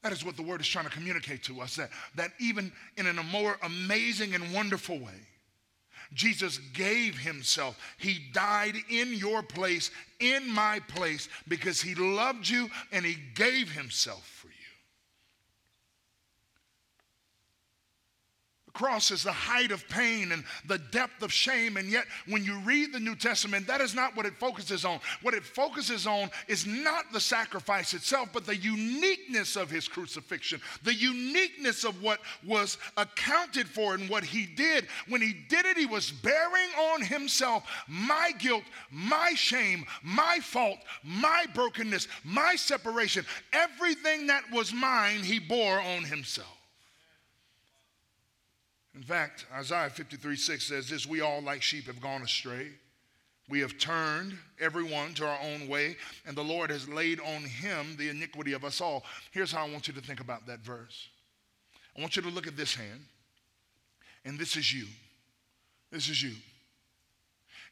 that 0.03 0.13
is 0.13 0.25
what 0.25 0.37
the 0.37 0.43
word 0.43 0.61
is 0.61 0.69
trying 0.69 0.85
to 0.85 0.91
communicate 0.93 1.43
to 1.45 1.61
us 1.61 1.75
that, 1.75 1.91
that 2.15 2.31
even 2.39 2.71
in 2.97 3.07
a 3.07 3.23
more 3.25 3.59
amazing 3.65 4.33
and 4.35 4.55
wonderful 4.55 4.97
way, 4.97 5.27
Jesus 6.15 6.59
gave 6.73 7.19
himself. 7.19 7.79
He 7.99 8.21
died 8.33 8.77
in 8.89 9.15
your 9.15 9.43
place, 9.43 9.91
in 10.21 10.49
my 10.51 10.81
place, 10.89 11.29
because 11.47 11.81
he 11.81 11.95
loved 11.95 12.49
you 12.49 12.71
and 12.93 13.05
he 13.05 13.17
gave 13.35 13.71
himself 13.71 14.39
cross 18.79 19.11
is 19.11 19.25
the 19.25 19.33
height 19.33 19.73
of 19.73 19.87
pain 19.89 20.31
and 20.31 20.45
the 20.69 20.79
depth 20.79 21.25
of 21.25 21.33
shame. 21.33 21.77
And 21.77 21.91
yet, 21.91 22.05
when 22.29 22.45
you 22.45 22.57
read 22.61 22.93
the 22.93 23.01
New 23.01 23.17
Testament, 23.17 23.67
that 23.67 23.81
is 23.81 23.93
not 23.93 24.17
what 24.17 24.25
it 24.25 24.37
focuses 24.37 24.85
on. 24.85 25.01
What 25.23 25.35
it 25.35 25.43
focuses 25.43 26.07
on 26.07 26.31
is 26.47 26.65
not 26.65 27.13
the 27.13 27.19
sacrifice 27.19 27.93
itself, 27.93 28.29
but 28.33 28.47
the 28.47 28.55
uniqueness 28.55 29.57
of 29.57 29.69
his 29.69 29.89
crucifixion, 29.89 30.61
the 30.85 30.95
uniqueness 30.95 31.83
of 31.83 32.01
what 32.01 32.21
was 32.47 32.79
accounted 32.97 33.67
for 33.67 33.95
and 33.95 34.09
what 34.09 34.23
he 34.23 34.47
did. 34.47 34.87
When 35.09 35.21
he 35.21 35.35
did 35.49 35.67
it, 35.67 35.77
he 35.77 35.87
was 35.87 36.13
bearing 36.13 36.71
on 36.93 37.03
himself 37.03 37.65
my 37.89 38.31
guilt, 38.39 38.65
my 38.93 39.33
shame, 39.35 39.87
my 40.05 40.39
fault, 40.41 40.79
my 41.03 41.47
brokenness, 41.53 42.07
my 42.23 42.55
separation. 42.55 43.27
Everything 43.53 44.29
that 44.29 44.45
was 44.53 44.73
mine, 44.73 45.25
he 45.25 45.41
bore 45.41 45.81
on 45.81 46.05
himself. 46.05 46.58
In 48.95 49.03
fact, 49.03 49.47
Isaiah 49.55 49.91
53 49.91 50.37
6 50.37 50.65
says 50.65 50.89
this 50.89 51.07
We 51.07 51.21
all, 51.21 51.41
like 51.43 51.63
sheep, 51.63 51.87
have 51.87 52.01
gone 52.01 52.23
astray. 52.23 52.69
We 53.49 53.61
have 53.61 53.79
turned 53.79 54.37
everyone 54.61 55.15
to 55.15 55.27
our 55.27 55.39
own 55.41 55.69
way, 55.69 55.97
and 56.27 56.37
the 56.37 56.45
Lord 56.45 56.69
has 56.69 56.87
laid 56.87 57.19
on 57.21 57.43
him 57.45 57.97
the 57.97 58.11
iniquity 58.11 58.53
of 58.53 58.63
us 58.63 58.81
all. 58.81 59.05
Here's 59.31 59.51
how 59.51 59.67
I 59.67 59.71
want 59.71 59.89
you 59.89 59.95
to 59.95 60.03
think 60.03 60.21
about 60.21 60.47
that 60.47 60.61
verse 60.61 61.09
I 61.97 62.01
want 62.01 62.17
you 62.17 62.23
to 62.23 62.29
look 62.29 62.47
at 62.47 62.57
this 62.57 62.75
hand, 62.75 63.01
and 64.25 64.39
this 64.39 64.57
is 64.57 64.73
you. 64.73 64.87
This 65.91 66.09
is 66.11 66.23
you. 66.23 66.35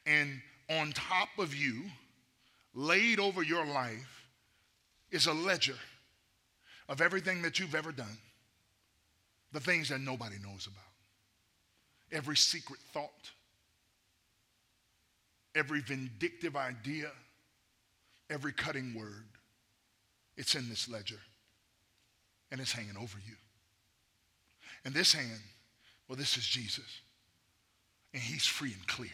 And 0.07 0.41
on 0.71 0.93
top 0.93 1.29
of 1.39 1.55
you, 1.55 1.83
laid 2.75 3.21
over 3.21 3.43
your 3.43 3.67
life, 3.67 4.29
is 5.11 5.27
a 5.27 5.33
ledger 5.33 5.77
of 6.89 7.01
everything 7.01 7.43
that 7.43 7.59
you've 7.59 7.75
ever 7.75 7.93
done, 7.93 8.19
the 9.53 9.61
things 9.61 9.89
that 9.91 10.01
nobody 10.01 10.37
knows 10.43 10.67
about 10.67 10.86
every 12.13 12.37
secret 12.37 12.81
thought, 12.93 13.31
every 15.55 15.81
vindictive 15.81 16.57
idea, 16.57 17.11
every 18.31 18.53
cutting 18.53 18.95
word. 18.95 19.25
It's 20.37 20.55
in 20.55 20.69
this 20.69 20.89
ledger 20.89 21.21
and 22.51 22.61
it's 22.61 22.73
hanging 22.73 22.97
over 22.97 23.19
you. 23.27 23.35
And 24.85 24.95
this 24.95 25.13
hand, 25.13 25.41
well, 26.09 26.17
this 26.17 26.37
is 26.37 26.47
Jesus. 26.47 27.01
And 28.13 28.23
he's 28.23 28.47
free 28.47 28.73
and 28.73 28.87
clear. 28.87 29.11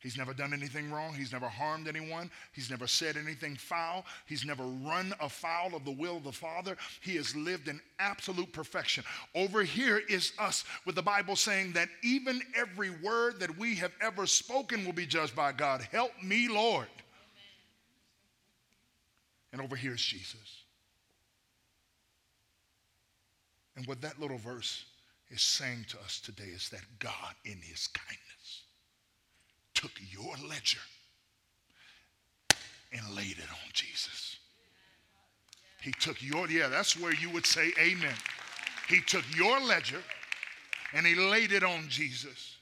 He's 0.00 0.16
never 0.16 0.32
done 0.32 0.52
anything 0.52 0.92
wrong. 0.92 1.12
He's 1.12 1.32
never 1.32 1.48
harmed 1.48 1.88
anyone. 1.88 2.30
He's 2.52 2.70
never 2.70 2.86
said 2.86 3.16
anything 3.16 3.56
foul. 3.56 4.04
He's 4.26 4.44
never 4.44 4.62
run 4.62 5.12
afoul 5.20 5.74
of 5.74 5.84
the 5.84 5.90
will 5.90 6.18
of 6.18 6.24
the 6.24 6.32
Father. 6.32 6.76
He 7.00 7.16
has 7.16 7.34
lived 7.34 7.66
in 7.66 7.80
absolute 7.98 8.52
perfection. 8.52 9.02
Over 9.34 9.64
here 9.64 10.00
is 10.08 10.32
us 10.38 10.64
with 10.86 10.94
the 10.94 11.02
Bible 11.02 11.34
saying 11.34 11.72
that 11.72 11.88
even 12.04 12.40
every 12.54 12.90
word 12.90 13.40
that 13.40 13.58
we 13.58 13.74
have 13.76 13.92
ever 14.00 14.26
spoken 14.26 14.84
will 14.84 14.92
be 14.92 15.06
judged 15.06 15.34
by 15.34 15.50
God. 15.50 15.82
Help 15.90 16.12
me, 16.22 16.48
Lord. 16.48 16.86
Amen. 16.86 16.94
And 19.52 19.60
over 19.60 19.74
here 19.74 19.94
is 19.94 20.02
Jesus. 20.02 20.62
And 23.76 23.84
what 23.86 24.00
that 24.02 24.20
little 24.20 24.38
verse 24.38 24.84
is 25.30 25.42
saying 25.42 25.86
to 25.88 25.98
us 26.00 26.20
today 26.20 26.50
is 26.54 26.68
that 26.68 26.82
God, 27.00 27.34
in 27.44 27.58
his 27.60 27.88
kindness, 27.88 28.62
took 29.78 29.92
your 30.10 30.34
ledger 30.48 30.80
and 32.92 33.14
laid 33.14 33.38
it 33.38 33.48
on 33.48 33.70
Jesus. 33.72 34.38
He 35.80 35.92
took 35.92 36.20
your, 36.20 36.50
yeah, 36.50 36.66
that's 36.66 36.98
where 36.98 37.14
you 37.14 37.30
would 37.30 37.46
say 37.46 37.70
amen. 37.80 38.14
He 38.88 39.00
took 39.00 39.22
your 39.36 39.60
ledger 39.60 40.02
and 40.92 41.06
he 41.06 41.14
laid 41.14 41.52
it 41.52 41.62
on 41.62 41.88
Jesus. 41.88 42.56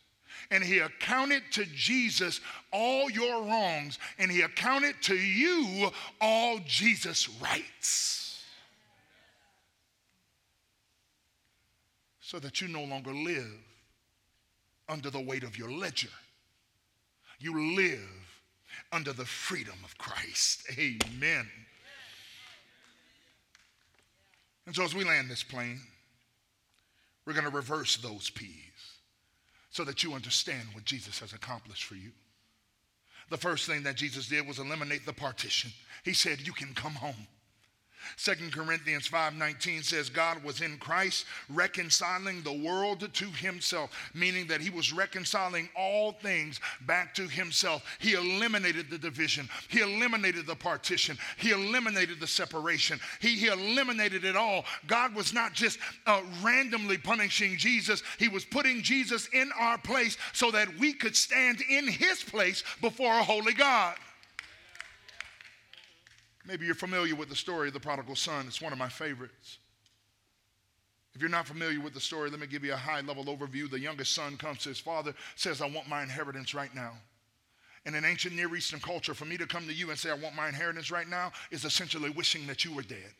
And 0.50 0.62
he 0.62 0.80
accounted 0.80 1.42
to 1.52 1.64
Jesus 1.64 2.40
all 2.70 3.10
your 3.10 3.42
wrongs, 3.42 3.98
and 4.18 4.30
he 4.30 4.42
accounted 4.42 4.94
to 5.02 5.16
you 5.16 5.90
all 6.20 6.60
Jesus' 6.66 7.28
rights. 7.40 8.44
So 12.20 12.38
that 12.38 12.60
you 12.60 12.68
no 12.68 12.84
longer 12.84 13.12
live 13.12 13.50
under 14.88 15.10
the 15.10 15.20
weight 15.20 15.42
of 15.42 15.58
your 15.58 15.70
ledger 15.72 16.10
you 17.38 17.76
live 17.76 18.00
under 18.92 19.12
the 19.12 19.24
freedom 19.24 19.76
of 19.84 19.96
Christ. 19.98 20.62
Amen. 20.78 21.48
And 24.66 24.74
so 24.74 24.82
as 24.82 24.94
we 24.94 25.04
land 25.04 25.30
this 25.30 25.42
plane, 25.42 25.80
we're 27.24 27.32
going 27.32 27.44
to 27.44 27.50
reverse 27.50 27.96
those 27.96 28.30
P's 28.30 28.50
so 29.70 29.84
that 29.84 30.02
you 30.02 30.14
understand 30.14 30.62
what 30.72 30.84
Jesus 30.84 31.18
has 31.20 31.32
accomplished 31.32 31.84
for 31.84 31.94
you. 31.94 32.10
The 33.28 33.36
first 33.36 33.66
thing 33.66 33.82
that 33.82 33.96
Jesus 33.96 34.28
did 34.28 34.46
was 34.46 34.58
eliminate 34.58 35.04
the 35.04 35.12
partition. 35.12 35.70
He 36.04 36.12
said, 36.12 36.46
You 36.46 36.52
can 36.52 36.74
come 36.74 36.94
home. 36.94 37.26
Second 38.16 38.52
Corinthians 38.52 39.08
5:19 39.08 39.82
says 39.82 40.08
God 40.08 40.42
was 40.42 40.60
in 40.60 40.78
Christ 40.78 41.26
reconciling 41.48 42.42
the 42.42 42.52
world 42.52 43.12
to 43.12 43.24
himself, 43.26 43.90
meaning 44.14 44.46
that 44.46 44.60
he 44.60 44.70
was 44.70 44.92
reconciling 44.92 45.68
all 45.74 46.12
things 46.12 46.60
back 46.82 47.14
to 47.14 47.28
himself. 47.28 47.82
He 47.98 48.14
eliminated 48.14 48.90
the 48.90 48.98
division. 48.98 49.48
He 49.68 49.80
eliminated 49.80 50.46
the 50.46 50.56
partition. 50.56 51.18
He 51.36 51.50
eliminated 51.50 52.20
the 52.20 52.26
separation. 52.26 53.00
He, 53.20 53.36
he 53.36 53.46
eliminated 53.48 54.24
it 54.24 54.36
all. 54.36 54.64
God 54.86 55.14
was 55.14 55.32
not 55.32 55.52
just 55.52 55.78
uh, 56.06 56.22
randomly 56.42 56.98
punishing 56.98 57.56
Jesus. 57.56 58.02
He 58.18 58.28
was 58.28 58.44
putting 58.44 58.82
Jesus 58.82 59.28
in 59.32 59.50
our 59.58 59.78
place 59.78 60.16
so 60.32 60.50
that 60.50 60.78
we 60.78 60.92
could 60.92 61.16
stand 61.16 61.60
in 61.68 61.86
his 61.86 62.22
place 62.22 62.62
before 62.80 63.18
a 63.18 63.22
holy 63.22 63.52
God. 63.52 63.96
Maybe 66.46 66.66
you're 66.66 66.74
familiar 66.74 67.14
with 67.14 67.28
the 67.28 67.36
story 67.36 67.68
of 67.68 67.74
the 67.74 67.80
prodigal 67.80 68.16
son. 68.16 68.46
It's 68.46 68.62
one 68.62 68.72
of 68.72 68.78
my 68.78 68.88
favorites. 68.88 69.58
If 71.14 71.20
you're 71.20 71.30
not 71.30 71.46
familiar 71.46 71.80
with 71.80 71.94
the 71.94 72.00
story, 72.00 72.30
let 72.30 72.40
me 72.40 72.46
give 72.46 72.62
you 72.62 72.74
a 72.74 72.76
high 72.76 73.00
level 73.00 73.24
overview. 73.24 73.70
The 73.70 73.80
youngest 73.80 74.14
son 74.14 74.36
comes 74.36 74.58
to 74.58 74.68
his 74.68 74.78
father, 74.78 75.14
says, 75.34 75.62
I 75.62 75.66
want 75.66 75.88
my 75.88 76.02
inheritance 76.02 76.54
right 76.54 76.74
now. 76.74 76.92
In 77.86 77.94
an 77.94 78.04
ancient 78.04 78.34
Near 78.34 78.54
Eastern 78.54 78.80
culture, 78.80 79.14
for 79.14 79.24
me 79.24 79.38
to 79.38 79.46
come 79.46 79.66
to 79.66 79.72
you 79.72 79.90
and 79.90 79.98
say, 79.98 80.10
I 80.10 80.14
want 80.14 80.36
my 80.36 80.48
inheritance 80.48 80.90
right 80.90 81.08
now, 81.08 81.32
is 81.50 81.64
essentially 81.64 82.10
wishing 82.10 82.46
that 82.48 82.64
you 82.64 82.74
were 82.74 82.82
dead. 82.82 83.14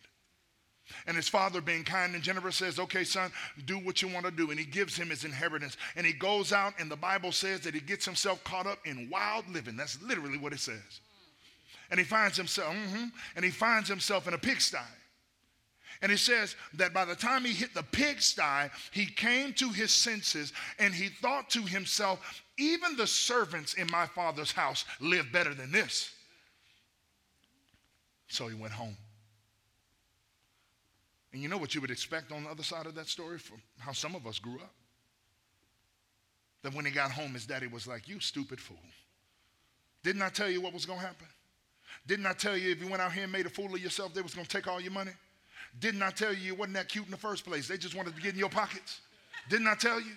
And 1.07 1.17
his 1.17 1.29
father, 1.29 1.61
being 1.61 1.85
kind 1.85 2.15
and 2.15 2.23
generous, 2.23 2.57
says, 2.57 2.79
Okay, 2.79 3.03
son, 3.03 3.33
do 3.65 3.79
what 3.79 4.03
you 4.03 4.09
want 4.09 4.27
to 4.27 4.31
do. 4.31 4.51
And 4.51 4.61
he 4.61 4.67
gives 4.67 4.95
him 4.97 5.09
his 5.09 5.25
inheritance. 5.25 5.77
And 5.97 6.07
he 6.07 6.13
goes 6.13 6.53
out, 6.53 6.75
and 6.79 6.91
the 6.91 6.97
Bible 6.97 7.33
says 7.33 7.61
that 7.61 7.75
he 7.75 7.81
gets 7.81 8.05
himself 8.05 8.45
caught 8.45 8.67
up 8.67 8.79
in 8.85 9.09
wild 9.11 9.49
living. 9.49 9.77
That's 9.77 10.01
literally 10.03 10.39
what 10.39 10.53
it 10.53 10.61
says 10.61 11.01
and 11.91 11.99
he 11.99 12.05
finds 12.05 12.37
himself, 12.37 12.75
mm-hmm, 12.75 13.07
and 13.35 13.45
he 13.45 13.51
finds 13.51 13.89
himself 13.89 14.27
in 14.27 14.35
a 14.35 14.39
pigsty. 14.39 14.79
And 16.03 16.11
he 16.11 16.19
says 16.19 16.57
that 16.75 16.93
by 16.93 17.05
the 17.05 17.15
time 17.15 17.45
he 17.45 17.53
hit 17.53 17.73
the 17.73 17.83
pigsty, 17.83 18.71
he 18.91 19.07
came 19.07 19.53
to 19.55 19.71
his 19.71 19.93
senses 19.93 20.53
and 20.79 20.93
he 20.95 21.09
thought 21.09 21.49
to 21.51 21.63
himself, 21.63 22.43
even 22.59 22.97
the 22.97 23.07
servants 23.07 23.75
in 23.75 23.89
my 23.91 24.07
father's 24.07 24.53
house 24.53 24.85
live 25.01 25.33
better 25.33 25.55
than 25.55 25.73
this. 25.73 26.11
So 28.29 28.49
he 28.49 28.55
went 28.55 28.73
home. 28.73 28.97
And 31.33 31.43
you 31.43 31.49
know 31.49 31.59
what 31.59 31.75
you 31.75 31.81
would 31.81 31.91
expect 31.91 32.33
on 32.33 32.45
the 32.45 32.51
other 32.51 32.63
side 32.63 32.87
of 32.87 32.95
that 32.95 33.09
story 33.09 33.39
from 33.39 33.59
how 33.79 33.93
some 33.93 34.15
of 34.15 34.27
us 34.27 34.39
grew 34.39 34.57
up? 34.57 34.73
That 36.63 36.75
when 36.75 36.85
he 36.85 36.91
got 36.91 37.11
home, 37.13 37.35
his 37.35 37.47
daddy 37.47 37.67
was 37.67 37.87
like, 37.87 38.09
You 38.09 38.21
stupid 38.21 38.61
fool. 38.61 38.79
Didn't 40.03 40.23
I 40.23 40.31
tell 40.31 40.49
you 40.49 40.61
what 40.61 40.73
was 40.73 40.87
going 40.87 41.01
to 41.01 41.07
happen? 41.07 41.27
Didn't 42.07 42.27
I 42.27 42.33
tell 42.33 42.57
you 42.57 42.71
if 42.71 42.81
you 42.81 42.89
went 42.89 43.03
out 43.03 43.13
here 43.13 43.25
and 43.25 43.33
made 43.33 43.47
a 43.47 43.51
fool 43.51 43.75
of 43.75 43.81
yourself, 43.81 44.15
they 44.15 44.23
was 44.23 44.35
going 44.35 44.47
to 44.47 44.51
take 44.51 44.69
all 44.69 44.81
your 44.81 44.93
money? 44.93 45.13
Didn't 45.79 46.03
I 46.03 46.11
tell 46.11 46.33
you 46.33 46.53
it 46.53 46.59
wasn't 46.59 46.75
that 46.75 46.89
cute 46.89 47.05
in 47.05 47.11
the 47.11 47.17
first 47.17 47.45
place? 47.45 47.69
They 47.69 47.77
just 47.77 47.95
wanted 47.95 48.17
to 48.17 48.23
get 48.23 48.33
in 48.33 48.39
your 48.39 48.49
pockets. 48.49 49.01
Didn't 49.49 49.69
I 49.69 49.75
tell 49.75 50.01
you? 50.01 50.13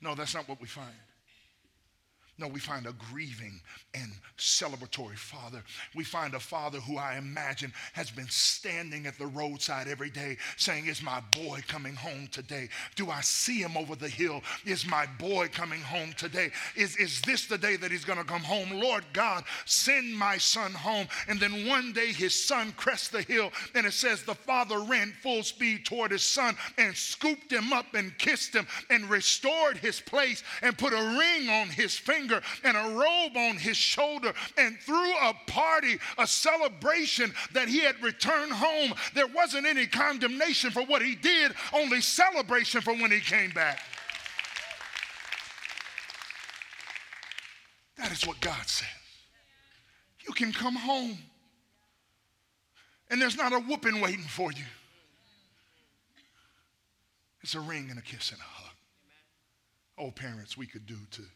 No, 0.00 0.14
that's 0.14 0.34
not 0.34 0.48
what 0.48 0.60
we 0.60 0.66
find. 0.66 0.88
No, 2.40 2.48
we 2.48 2.58
find 2.58 2.86
a 2.86 2.94
grieving 3.10 3.60
and 3.92 4.12
celebratory 4.38 5.18
father. 5.18 5.62
We 5.94 6.04
find 6.04 6.32
a 6.32 6.40
father 6.40 6.78
who 6.78 6.96
I 6.96 7.18
imagine 7.18 7.70
has 7.92 8.10
been 8.10 8.30
standing 8.30 9.06
at 9.06 9.18
the 9.18 9.26
roadside 9.26 9.88
every 9.88 10.08
day 10.08 10.38
saying, 10.56 10.86
Is 10.86 11.02
my 11.02 11.20
boy 11.36 11.60
coming 11.68 11.94
home 11.94 12.28
today? 12.32 12.70
Do 12.96 13.10
I 13.10 13.20
see 13.20 13.58
him 13.58 13.76
over 13.76 13.94
the 13.94 14.08
hill? 14.08 14.40
Is 14.64 14.86
my 14.86 15.04
boy 15.18 15.48
coming 15.52 15.82
home 15.82 16.14
today? 16.16 16.50
Is, 16.76 16.96
is 16.96 17.20
this 17.22 17.44
the 17.44 17.58
day 17.58 17.76
that 17.76 17.90
he's 17.90 18.06
going 18.06 18.18
to 18.18 18.24
come 18.24 18.40
home? 18.40 18.70
Lord 18.80 19.04
God, 19.12 19.44
send 19.66 20.16
my 20.16 20.38
son 20.38 20.72
home. 20.72 21.08
And 21.28 21.38
then 21.38 21.68
one 21.68 21.92
day 21.92 22.10
his 22.10 22.34
son 22.34 22.72
crests 22.78 23.08
the 23.08 23.20
hill 23.20 23.52
and 23.74 23.84
it 23.84 23.92
says, 23.92 24.22
The 24.22 24.34
father 24.34 24.80
ran 24.80 25.12
full 25.22 25.42
speed 25.42 25.84
toward 25.84 26.10
his 26.10 26.22
son 26.22 26.56
and 26.78 26.96
scooped 26.96 27.52
him 27.52 27.74
up 27.74 27.92
and 27.92 28.16
kissed 28.16 28.54
him 28.54 28.66
and 28.88 29.10
restored 29.10 29.76
his 29.76 30.00
place 30.00 30.42
and 30.62 30.78
put 30.78 30.94
a 30.94 31.18
ring 31.18 31.50
on 31.50 31.68
his 31.68 31.98
finger 31.98 32.29
finger 32.30 32.44
and 32.64 32.76
a 32.76 32.96
robe 32.96 33.36
on 33.36 33.56
his 33.56 33.76
shoulder 33.76 34.32
and 34.56 34.78
threw 34.80 35.12
a 35.18 35.34
party, 35.46 35.98
a 36.18 36.26
celebration 36.26 37.32
that 37.52 37.68
he 37.68 37.80
had 37.80 38.00
returned 38.02 38.52
home. 38.52 38.92
There 39.14 39.26
wasn't 39.26 39.66
any 39.66 39.86
condemnation 39.86 40.70
for 40.70 40.82
what 40.84 41.02
he 41.02 41.14
did, 41.14 41.52
only 41.72 42.00
celebration 42.00 42.80
for 42.80 42.94
when 42.94 43.10
he 43.10 43.20
came 43.20 43.50
back. 43.50 43.80
That 47.98 48.12
is 48.12 48.26
what 48.26 48.40
God 48.40 48.66
says. 48.66 48.88
You 50.26 50.32
can 50.32 50.52
come 50.52 50.74
home, 50.74 51.18
and 53.10 53.20
there's 53.20 53.36
not 53.36 53.52
a 53.52 53.58
whooping 53.58 54.00
waiting 54.00 54.24
for 54.24 54.52
you. 54.52 54.64
It's 57.42 57.54
a 57.54 57.60
ring 57.60 57.88
and 57.90 57.98
a 57.98 58.02
kiss 58.02 58.30
and 58.30 58.40
a 58.40 58.44
hug. 58.44 58.74
Oh, 59.98 60.10
parents, 60.10 60.56
we 60.56 60.66
could 60.66 60.86
do 60.86 60.96
too 61.10 61.26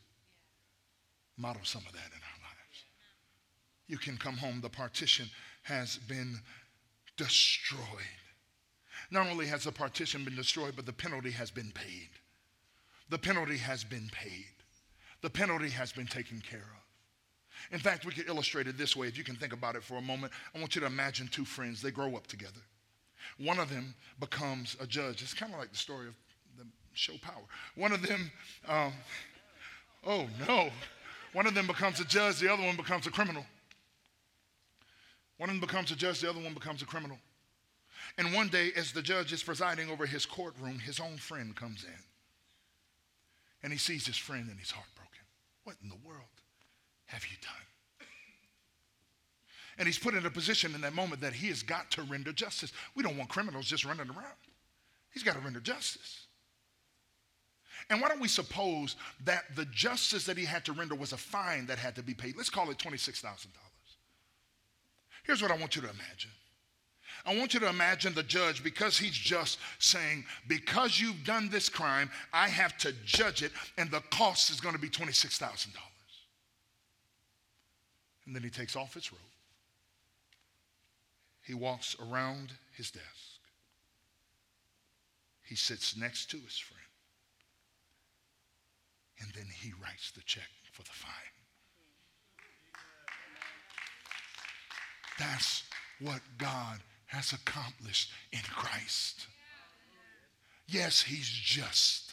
model 1.37 1.63
some 1.65 1.83
of 1.87 1.93
that 1.93 2.11
in 2.13 2.21
our 2.23 2.41
lives. 2.43 2.85
You 3.87 3.99
can 3.99 4.17
come 4.17 4.37
home, 4.37 4.61
the 4.61 4.69
partition 4.69 5.27
has 5.63 5.99
been 6.09 6.39
destroyed. 7.17 7.81
Not 9.11 9.27
only 9.27 9.47
has 9.47 9.65
the 9.65 9.73
partition 9.73 10.25
been 10.25 10.37
destroyed, 10.37 10.75
but 10.77 10.87
the 10.87 10.93
penalty 10.93 11.31
has 11.31 11.51
been 11.51 11.71
paid. 11.73 12.09
The 13.11 13.19
penalty 13.19 13.59
has 13.59 13.85
been 13.85 14.09
paid. 14.13 14.47
The 15.23 15.31
penalty 15.31 15.71
has 15.71 15.93
been 15.93 16.07
taken 16.07 16.41
care 16.41 16.59
of. 16.59 16.85
In 17.73 17.79
fact, 17.79 18.05
we 18.05 18.13
could 18.13 18.29
illustrate 18.29 18.67
it 18.67 18.77
this 18.77 18.97
way. 18.97 19.07
If 19.07 19.17
you 19.17 19.25
can 19.25 19.37
think 19.37 19.53
about 19.53 19.77
it 19.77 19.83
for 19.83 19.97
a 19.97 20.03
moment, 20.03 20.33
I 20.55 20.59
want 20.59 20.75
you 20.75 20.81
to 20.81 20.87
imagine 20.87 21.29
two 21.29 21.45
friends. 21.45 21.81
They 21.81 21.91
grow 21.91 22.17
up 22.17 22.27
together. 22.27 22.61
One 23.39 23.59
of 23.59 23.71
them 23.71 23.95
becomes 24.21 24.77
a 24.81 24.87
judge. 24.87 25.23
It's 25.23 25.35
kind 25.35 25.53
of 25.53 25.59
like 25.59 25.71
the 25.71 25.79
story 25.79 26.09
of 26.09 26.15
the 26.59 26.67
show 26.93 27.15
Power. 27.23 27.43
One 27.75 27.93
of 27.93 28.07
them, 28.07 28.31
um, 28.69 28.93
oh 30.07 30.27
no, 30.47 30.71
one 31.35 31.47
of 31.47 31.55
them 31.55 31.67
becomes 31.67 32.01
a 32.01 32.05
judge, 32.05 32.39
the 32.39 32.51
other 32.51 32.63
one 32.63 32.77
becomes 32.77 33.07
a 33.07 33.11
criminal. 33.11 33.45
One 35.37 35.51
of 35.51 35.55
them 35.55 35.61
becomes 35.61 35.91
a 35.91 35.97
judge, 35.97 36.21
the 36.21 36.31
other 36.31 36.41
one 36.41 36.55
becomes 36.55 36.81
a 36.81 36.87
criminal. 36.87 37.19
And 38.17 38.33
one 38.33 38.49
day, 38.49 38.71
as 38.77 38.93
the 38.93 39.03
judge 39.03 39.33
is 39.33 39.43
presiding 39.43 39.91
over 39.91 40.07
his 40.07 40.25
courtroom, 40.25 40.79
his 40.79 41.01
own 41.01 41.17
friend 41.17 41.55
comes 41.57 41.85
in. 41.85 42.03
And 43.63 43.73
he 43.73 43.79
sees 43.79 44.07
his 44.07 44.17
friend 44.17 44.49
and 44.49 44.59
he's 44.59 44.71
heartbroken. 44.71 45.11
What 45.65 45.77
in 45.83 45.89
the 45.89 45.97
world 46.07 46.23
have 47.07 47.25
you 47.25 47.37
done? 47.43 48.09
And 49.77 49.87
he's 49.87 49.99
put 49.99 50.15
in 50.15 50.25
a 50.25 50.31
position 50.31 50.75
in 50.75 50.83
that 50.83 50.95
moment 50.95 51.21
that 51.23 51.33
he 51.33 51.49
has 51.49 51.65
got 51.65 51.91
to 51.93 52.03
render 52.03 52.33
justice. 52.33 52.73
We 52.95 53.03
don't 53.03 53.17
want 53.17 53.29
criminals 53.29 53.67
just 53.67 53.85
running 53.85 54.09
around. 54.09 54.39
He's 55.11 55.25
got 55.25 55.35
to 55.35 55.41
render 55.41 55.59
justice. 55.59 56.24
And 57.91 58.01
why 58.01 58.09
don't 58.09 58.21
we 58.21 58.29
suppose 58.29 58.97
that 59.25 59.45
the 59.57 59.67
justice 59.67 60.25
that 60.27 60.39
he 60.39 60.45
had 60.45 60.65
to 60.65 60.73
render 60.73 60.95
was 60.95 61.13
a 61.13 61.17
fine 61.17 61.67
that 61.67 61.79
had 61.79 61.95
to 61.97 62.03
be 62.03 62.15
paid? 62.15 62.37
Let's 62.37 62.51
call 62.51 62.71
it 62.71 62.79
$26,000. 62.79 63.47
Here's 65.25 65.43
what 65.43 65.51
I 65.51 65.57
want 65.57 65.77
you 65.77 65.83
to 65.83 65.89
imagine. 65.89 66.31
I 67.27 67.37
want 67.37 67.55
you 67.55 67.61
to 67.61 67.69
imagine 67.69 68.13
the 68.13 68.23
judge, 68.23 68.63
because 68.63 68.99
he's 68.99 69.13
just 69.13 69.59
saying, 69.79 70.25
because 70.47 71.01
you've 71.01 71.25
done 71.25 71.49
this 71.49 71.69
crime, 71.69 72.11
I 72.33 72.49
have 72.49 72.77
to 72.79 72.93
judge 73.05 73.43
it, 73.43 73.53
and 73.79 73.91
the 73.91 74.03
cost 74.11 74.51
is 74.51 74.61
going 74.61 74.75
to 74.75 74.81
be 74.81 74.91
$26,000. 74.91 75.69
And 78.27 78.35
then 78.35 78.43
he 78.43 78.51
takes 78.51 78.77
off 78.77 78.95
his 78.95 79.13
robe. 79.13 79.21
He 81.43 81.55
walks 81.55 81.97
around 82.01 82.53
his 82.77 82.91
desk. 82.91 83.05
He 85.43 85.57
sits 85.57 85.97
next 85.97 86.31
to 86.31 86.39
his 86.39 86.59
friend 86.59 86.84
and 89.21 89.31
then 89.35 89.47
he 89.63 89.73
writes 89.83 90.11
the 90.13 90.23
check 90.23 90.49
for 90.73 90.83
the 90.83 90.91
fine. 90.91 91.13
That's 95.19 95.63
what 96.01 96.21
God 96.39 96.79
has 97.07 97.33
accomplished 97.33 98.11
in 98.33 98.41
Christ. 98.51 99.27
Yes, 100.67 101.03
he's 101.03 101.29
just. 101.29 102.13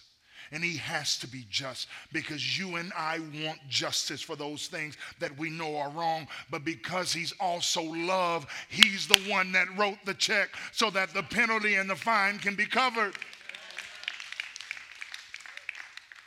And 0.54 0.62
he 0.62 0.76
has 0.78 1.18
to 1.20 1.28
be 1.28 1.46
just 1.50 1.88
because 2.12 2.60
you 2.60 2.76
and 2.76 2.92
I 2.98 3.20
want 3.44 3.60
justice 3.70 4.22
for 4.22 4.36
those 4.36 4.68
things 4.68 4.98
that 5.20 5.38
we 5.38 5.50
know 5.50 5.78
are 5.78 5.90
wrong. 5.90 6.28
But 6.50 6.66
because 6.66 7.14
he's 7.14 7.34
also 7.40 7.82
love, 7.82 8.46
he's 8.68 9.08
the 9.08 9.20
one 9.32 9.54
that 9.54 9.68
wrote 9.78 10.00
the 10.06 10.14
check 10.14 10.50
so 10.74 10.90
that 10.90 11.14
the 11.14 11.24
penalty 11.24 11.76
and 11.76 11.90
the 11.90 11.96
fine 11.96 12.38
can 12.38 12.56
be 12.56 12.66
covered. 12.66 13.16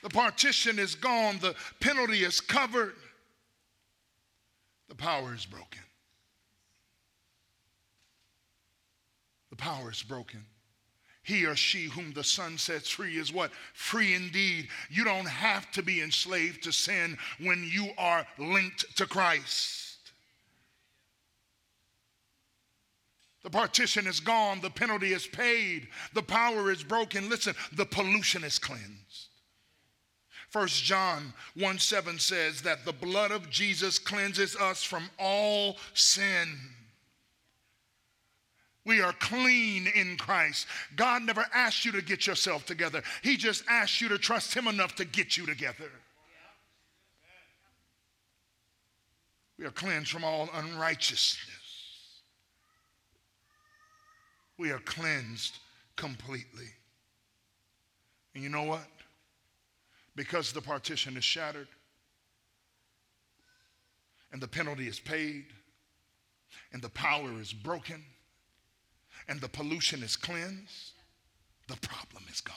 The 0.05 0.11
partition 0.11 0.79
is 0.79 0.95
gone. 0.95 1.39
The 1.41 1.55
penalty 1.81 2.25
is 2.25 2.39
covered. 2.39 2.93
The 4.91 4.95
power 4.95 5.35
is 5.35 5.47
broken. 5.47 5.81
The 9.49 9.57
power 9.57 9.91
is 9.91 10.03
broken. 10.03 10.45
He 11.23 11.47
or 11.47 11.57
she 11.57 11.85
whom 11.85 12.13
the 12.13 12.23
Son 12.23 12.59
sets 12.59 12.91
free 12.91 13.17
is 13.17 13.33
what? 13.33 13.51
Free 13.73 14.13
indeed. 14.13 14.69
You 14.91 15.05
don't 15.05 15.27
have 15.27 15.71
to 15.71 15.83
be 15.83 16.03
enslaved 16.03 16.65
to 16.65 16.73
sin 16.73 17.17
when 17.41 17.65
you 17.65 17.89
are 17.97 18.27
linked 18.37 18.95
to 18.99 19.07
Christ. 19.07 19.97
The 23.43 23.49
partition 23.49 24.07
is 24.07 24.21
gone, 24.21 24.61
the 24.61 24.69
penalty 24.69 25.15
is 25.15 25.27
paid, 25.27 25.89
the 26.13 26.23
power 26.23 26.71
is 26.71 26.83
broken. 26.83 27.31
Listen, 27.31 27.55
the 27.73 27.87
pollution 27.87 28.45
is 28.45 28.59
cleansed. 28.59 29.04
First 30.55 30.85
John 30.85 31.33
1 31.57 31.81
7 31.81 32.17
says 32.21 32.63
that 32.63 32.85
the 32.85 32.93
blood 32.93 33.33
of 33.33 33.51
Jesus 33.51 33.99
cleanses 33.99 34.55
us 34.55 34.85
from 34.85 35.11
all 35.19 35.79
sin. 35.95 36.57
We 38.87 39.01
are 39.01 39.13
clean 39.15 39.89
in 39.97 40.17
Christ. 40.17 40.69
God 40.95 41.23
never 41.23 41.45
asked 41.53 41.85
you 41.85 41.91
to 41.91 42.03
get 42.03 42.29
yourself 42.29 42.65
together. 42.67 43.03
He 43.25 43.37
just 43.37 43.65
asked 43.69 44.01
you 44.01 44.09
to 44.11 44.17
trust 44.17 44.55
Him 44.55 44.69
enough 44.69 44.95
to 44.95 45.05
get 45.05 45.37
you 45.37 45.45
together. 45.45 45.91
We 49.59 49.65
are 49.65 49.73
cleansed 49.73 50.13
from 50.13 50.23
all 50.23 50.49
unrighteousness. 50.55 51.51
We 54.57 54.71
are 54.71 54.79
cleansed 54.79 55.59
completely. 55.97 56.71
And 58.37 58.45
you 58.45 58.51
know 58.51 58.63
what? 58.63 58.87
Because 60.17 60.53
the 60.53 60.61
partition 60.61 61.17
is 61.17 61.25
shattered 61.25 61.69
and 64.33 64.41
the 64.41 64.49
penalty 64.49 64.87
is 64.87 65.01
paid 65.01 65.47
and 66.73 66.81
the 66.81 66.91
power 66.91 67.41
is 67.41 67.53
broken 67.53 68.05
and 69.29 69.41
the 69.41 69.49
pollution 69.49 70.03
is 70.03 70.17
cleansed, 70.17 70.93
the 71.69 71.77
problem 71.77 72.25
is 72.31 72.41
gone. 72.41 72.57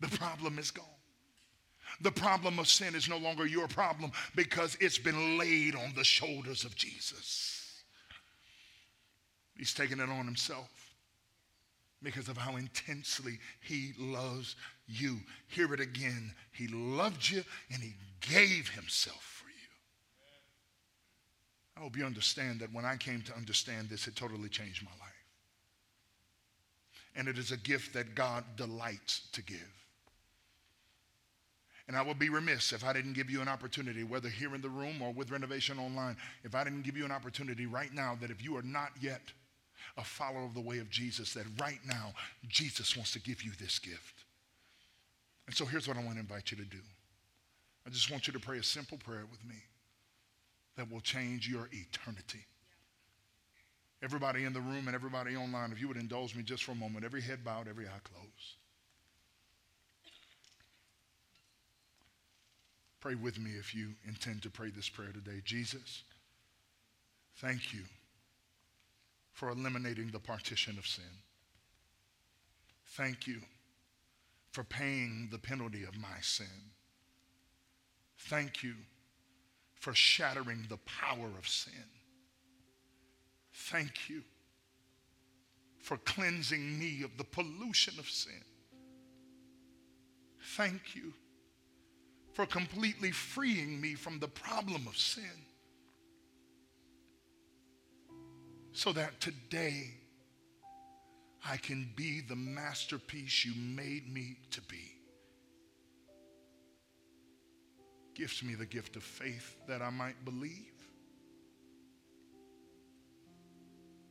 The 0.00 0.16
problem 0.16 0.58
is 0.58 0.70
gone. 0.70 0.84
The 2.00 2.12
problem 2.12 2.58
of 2.58 2.68
sin 2.68 2.94
is 2.94 3.08
no 3.08 3.18
longer 3.18 3.46
your 3.46 3.68
problem 3.68 4.12
because 4.34 4.76
it's 4.80 4.98
been 4.98 5.36
laid 5.36 5.74
on 5.74 5.92
the 5.94 6.04
shoulders 6.04 6.64
of 6.64 6.74
Jesus. 6.74 7.82
He's 9.56 9.74
taken 9.74 10.00
it 10.00 10.08
on 10.08 10.24
himself 10.24 10.79
because 12.02 12.28
of 12.28 12.36
how 12.36 12.56
intensely 12.56 13.38
he 13.60 13.92
loves 13.98 14.56
you. 14.86 15.18
Hear 15.48 15.72
it 15.74 15.80
again. 15.80 16.32
He 16.52 16.68
loved 16.68 17.28
you 17.28 17.44
and 17.72 17.82
he 17.82 17.94
gave 18.20 18.68
himself 18.70 19.42
for 19.42 19.48
you. 19.48 19.54
I 21.76 21.80
hope 21.80 21.96
you 21.96 22.04
understand 22.04 22.60
that 22.60 22.72
when 22.72 22.84
I 22.84 22.96
came 22.96 23.22
to 23.22 23.36
understand 23.36 23.88
this, 23.88 24.06
it 24.06 24.16
totally 24.16 24.48
changed 24.48 24.84
my 24.84 24.90
life 24.92 25.10
and 27.16 27.28
it 27.28 27.38
is 27.38 27.52
a 27.52 27.56
gift 27.56 27.92
that 27.94 28.14
God 28.14 28.44
delights 28.56 29.28
to 29.32 29.42
give. 29.42 29.58
And 31.88 31.96
I 31.96 32.02
would 32.02 32.20
be 32.20 32.28
remiss 32.28 32.72
if 32.72 32.84
I 32.84 32.92
didn't 32.92 33.14
give 33.14 33.30
you 33.30 33.40
an 33.40 33.48
opportunity, 33.48 34.04
whether 34.04 34.28
here 34.28 34.54
in 34.54 34.60
the 34.60 34.68
room 34.68 35.02
or 35.02 35.12
with 35.12 35.32
Renovation 35.32 35.78
Online, 35.78 36.16
if 36.44 36.54
I 36.54 36.62
didn't 36.62 36.82
give 36.82 36.96
you 36.96 37.04
an 37.04 37.10
opportunity 37.10 37.66
right 37.66 37.92
now 37.92 38.16
that 38.20 38.30
if 38.30 38.44
you 38.44 38.56
are 38.56 38.62
not 38.62 38.90
yet 39.00 39.20
a 39.96 40.04
follower 40.04 40.44
of 40.44 40.54
the 40.54 40.60
way 40.60 40.78
of 40.78 40.90
Jesus, 40.90 41.34
that 41.34 41.46
right 41.60 41.80
now 41.86 42.12
Jesus 42.48 42.96
wants 42.96 43.12
to 43.12 43.20
give 43.20 43.42
you 43.42 43.52
this 43.58 43.78
gift. 43.78 44.24
And 45.46 45.54
so 45.56 45.64
here's 45.64 45.88
what 45.88 45.96
I 45.96 46.00
want 46.04 46.14
to 46.14 46.20
invite 46.20 46.50
you 46.50 46.56
to 46.58 46.64
do 46.64 46.78
I 47.86 47.90
just 47.90 48.10
want 48.10 48.26
you 48.26 48.32
to 48.32 48.40
pray 48.40 48.58
a 48.58 48.62
simple 48.62 48.98
prayer 48.98 49.24
with 49.30 49.44
me 49.44 49.56
that 50.76 50.90
will 50.90 51.00
change 51.00 51.48
your 51.48 51.68
eternity. 51.72 52.44
Everybody 54.02 54.44
in 54.44 54.52
the 54.52 54.60
room 54.60 54.86
and 54.86 54.94
everybody 54.94 55.36
online, 55.36 55.72
if 55.72 55.80
you 55.80 55.88
would 55.88 55.96
indulge 55.96 56.34
me 56.34 56.42
just 56.42 56.64
for 56.64 56.72
a 56.72 56.76
moment, 56.76 57.04
every 57.04 57.20
head 57.20 57.44
bowed, 57.44 57.68
every 57.68 57.86
eye 57.86 58.00
closed. 58.02 58.56
Pray 63.00 63.14
with 63.14 63.38
me 63.38 63.50
if 63.58 63.74
you 63.74 63.88
intend 64.06 64.42
to 64.42 64.50
pray 64.50 64.70
this 64.70 64.88
prayer 64.88 65.12
today. 65.12 65.40
Jesus, 65.44 66.02
thank 67.38 67.74
you 67.74 67.80
for 69.40 69.48
eliminating 69.48 70.08
the 70.08 70.18
partition 70.18 70.76
of 70.76 70.86
sin. 70.86 71.16
Thank 72.88 73.26
you 73.26 73.40
for 74.52 74.62
paying 74.62 75.30
the 75.32 75.38
penalty 75.38 75.82
of 75.84 75.96
my 75.96 76.20
sin. 76.20 76.46
Thank 78.18 78.62
you 78.62 78.74
for 79.76 79.94
shattering 79.94 80.66
the 80.68 80.76
power 80.76 81.30
of 81.38 81.48
sin. 81.48 81.72
Thank 83.54 84.10
you 84.10 84.20
for 85.78 85.96
cleansing 85.96 86.78
me 86.78 87.02
of 87.02 87.16
the 87.16 87.24
pollution 87.24 87.98
of 87.98 88.10
sin. 88.10 88.44
Thank 90.54 90.94
you 90.94 91.14
for 92.34 92.44
completely 92.44 93.10
freeing 93.10 93.80
me 93.80 93.94
from 93.94 94.18
the 94.18 94.28
problem 94.28 94.86
of 94.86 94.98
sin. 94.98 95.46
So 98.72 98.92
that 98.92 99.20
today 99.20 99.90
I 101.44 101.56
can 101.56 101.90
be 101.96 102.20
the 102.20 102.36
masterpiece 102.36 103.44
you 103.44 103.52
made 103.56 104.12
me 104.12 104.36
to 104.52 104.60
be. 104.62 104.94
Gift 108.14 108.42
me 108.44 108.54
the 108.54 108.66
gift 108.66 108.96
of 108.96 109.02
faith 109.02 109.56
that 109.66 109.82
I 109.82 109.90
might 109.90 110.24
believe. 110.24 110.80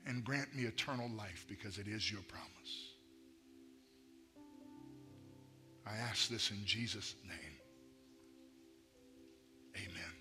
and 0.10 0.24
grant 0.24 0.54
me 0.56 0.64
eternal 0.64 1.08
life 1.10 1.46
because 1.48 1.78
it 1.78 1.88
is 1.88 2.12
your 2.12 2.22
promise. 2.24 2.48
I 5.86 5.96
ask 5.98 6.30
this 6.30 6.50
in 6.50 6.66
Jesus' 6.66 7.16
name. 7.28 7.58
Amen. 9.76 10.12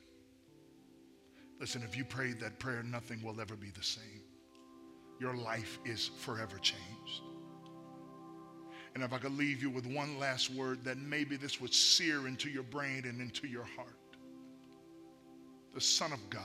Listen, 1.59 1.83
if 1.83 1.97
you 1.97 2.05
prayed 2.05 2.39
that 2.41 2.59
prayer, 2.59 2.83
nothing 2.83 3.23
will 3.23 3.41
ever 3.41 3.57
be 3.57 3.71
the 3.71 3.83
same. 3.83 4.28
Your 5.21 5.35
life 5.35 5.79
is 5.85 6.11
forever 6.19 6.59
changed. 6.59 7.23
And 8.95 9.03
if 9.05 9.13
I 9.13 9.19
could 9.19 9.37
leave 9.37 9.63
you 9.63 9.71
with 9.71 9.87
one 9.87 10.19
last 10.19 10.51
word 10.51 10.85
that 10.85 10.99
maybe 10.99 11.37
this 11.37 11.61
would 11.61 11.73
sear 11.73 12.27
into 12.27 12.49
your 12.49 12.65
brain 12.65 13.05
and 13.05 13.21
into 13.21 13.47
your 13.47 13.65
heart. 13.77 13.95
The 15.75 15.81
Son 15.81 16.13
of 16.13 16.31
God 16.31 16.43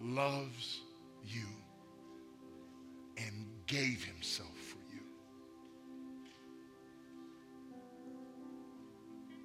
loves 0.00 0.80
you 1.24 1.46
and 3.16 3.46
gave 3.66 4.04
himself 4.04 4.56
for 4.58 4.78
you. 4.92 5.02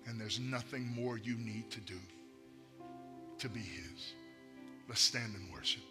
And 0.08 0.20
there's 0.20 0.40
nothing 0.40 0.88
more 0.96 1.18
you 1.18 1.38
need 1.38 1.70
to 1.72 1.80
do 1.82 2.00
to 3.38 3.50
be 3.50 3.60
his. 3.60 4.14
Let's 4.88 5.02
stand 5.02 5.36
and 5.36 5.52
worship. 5.54 5.84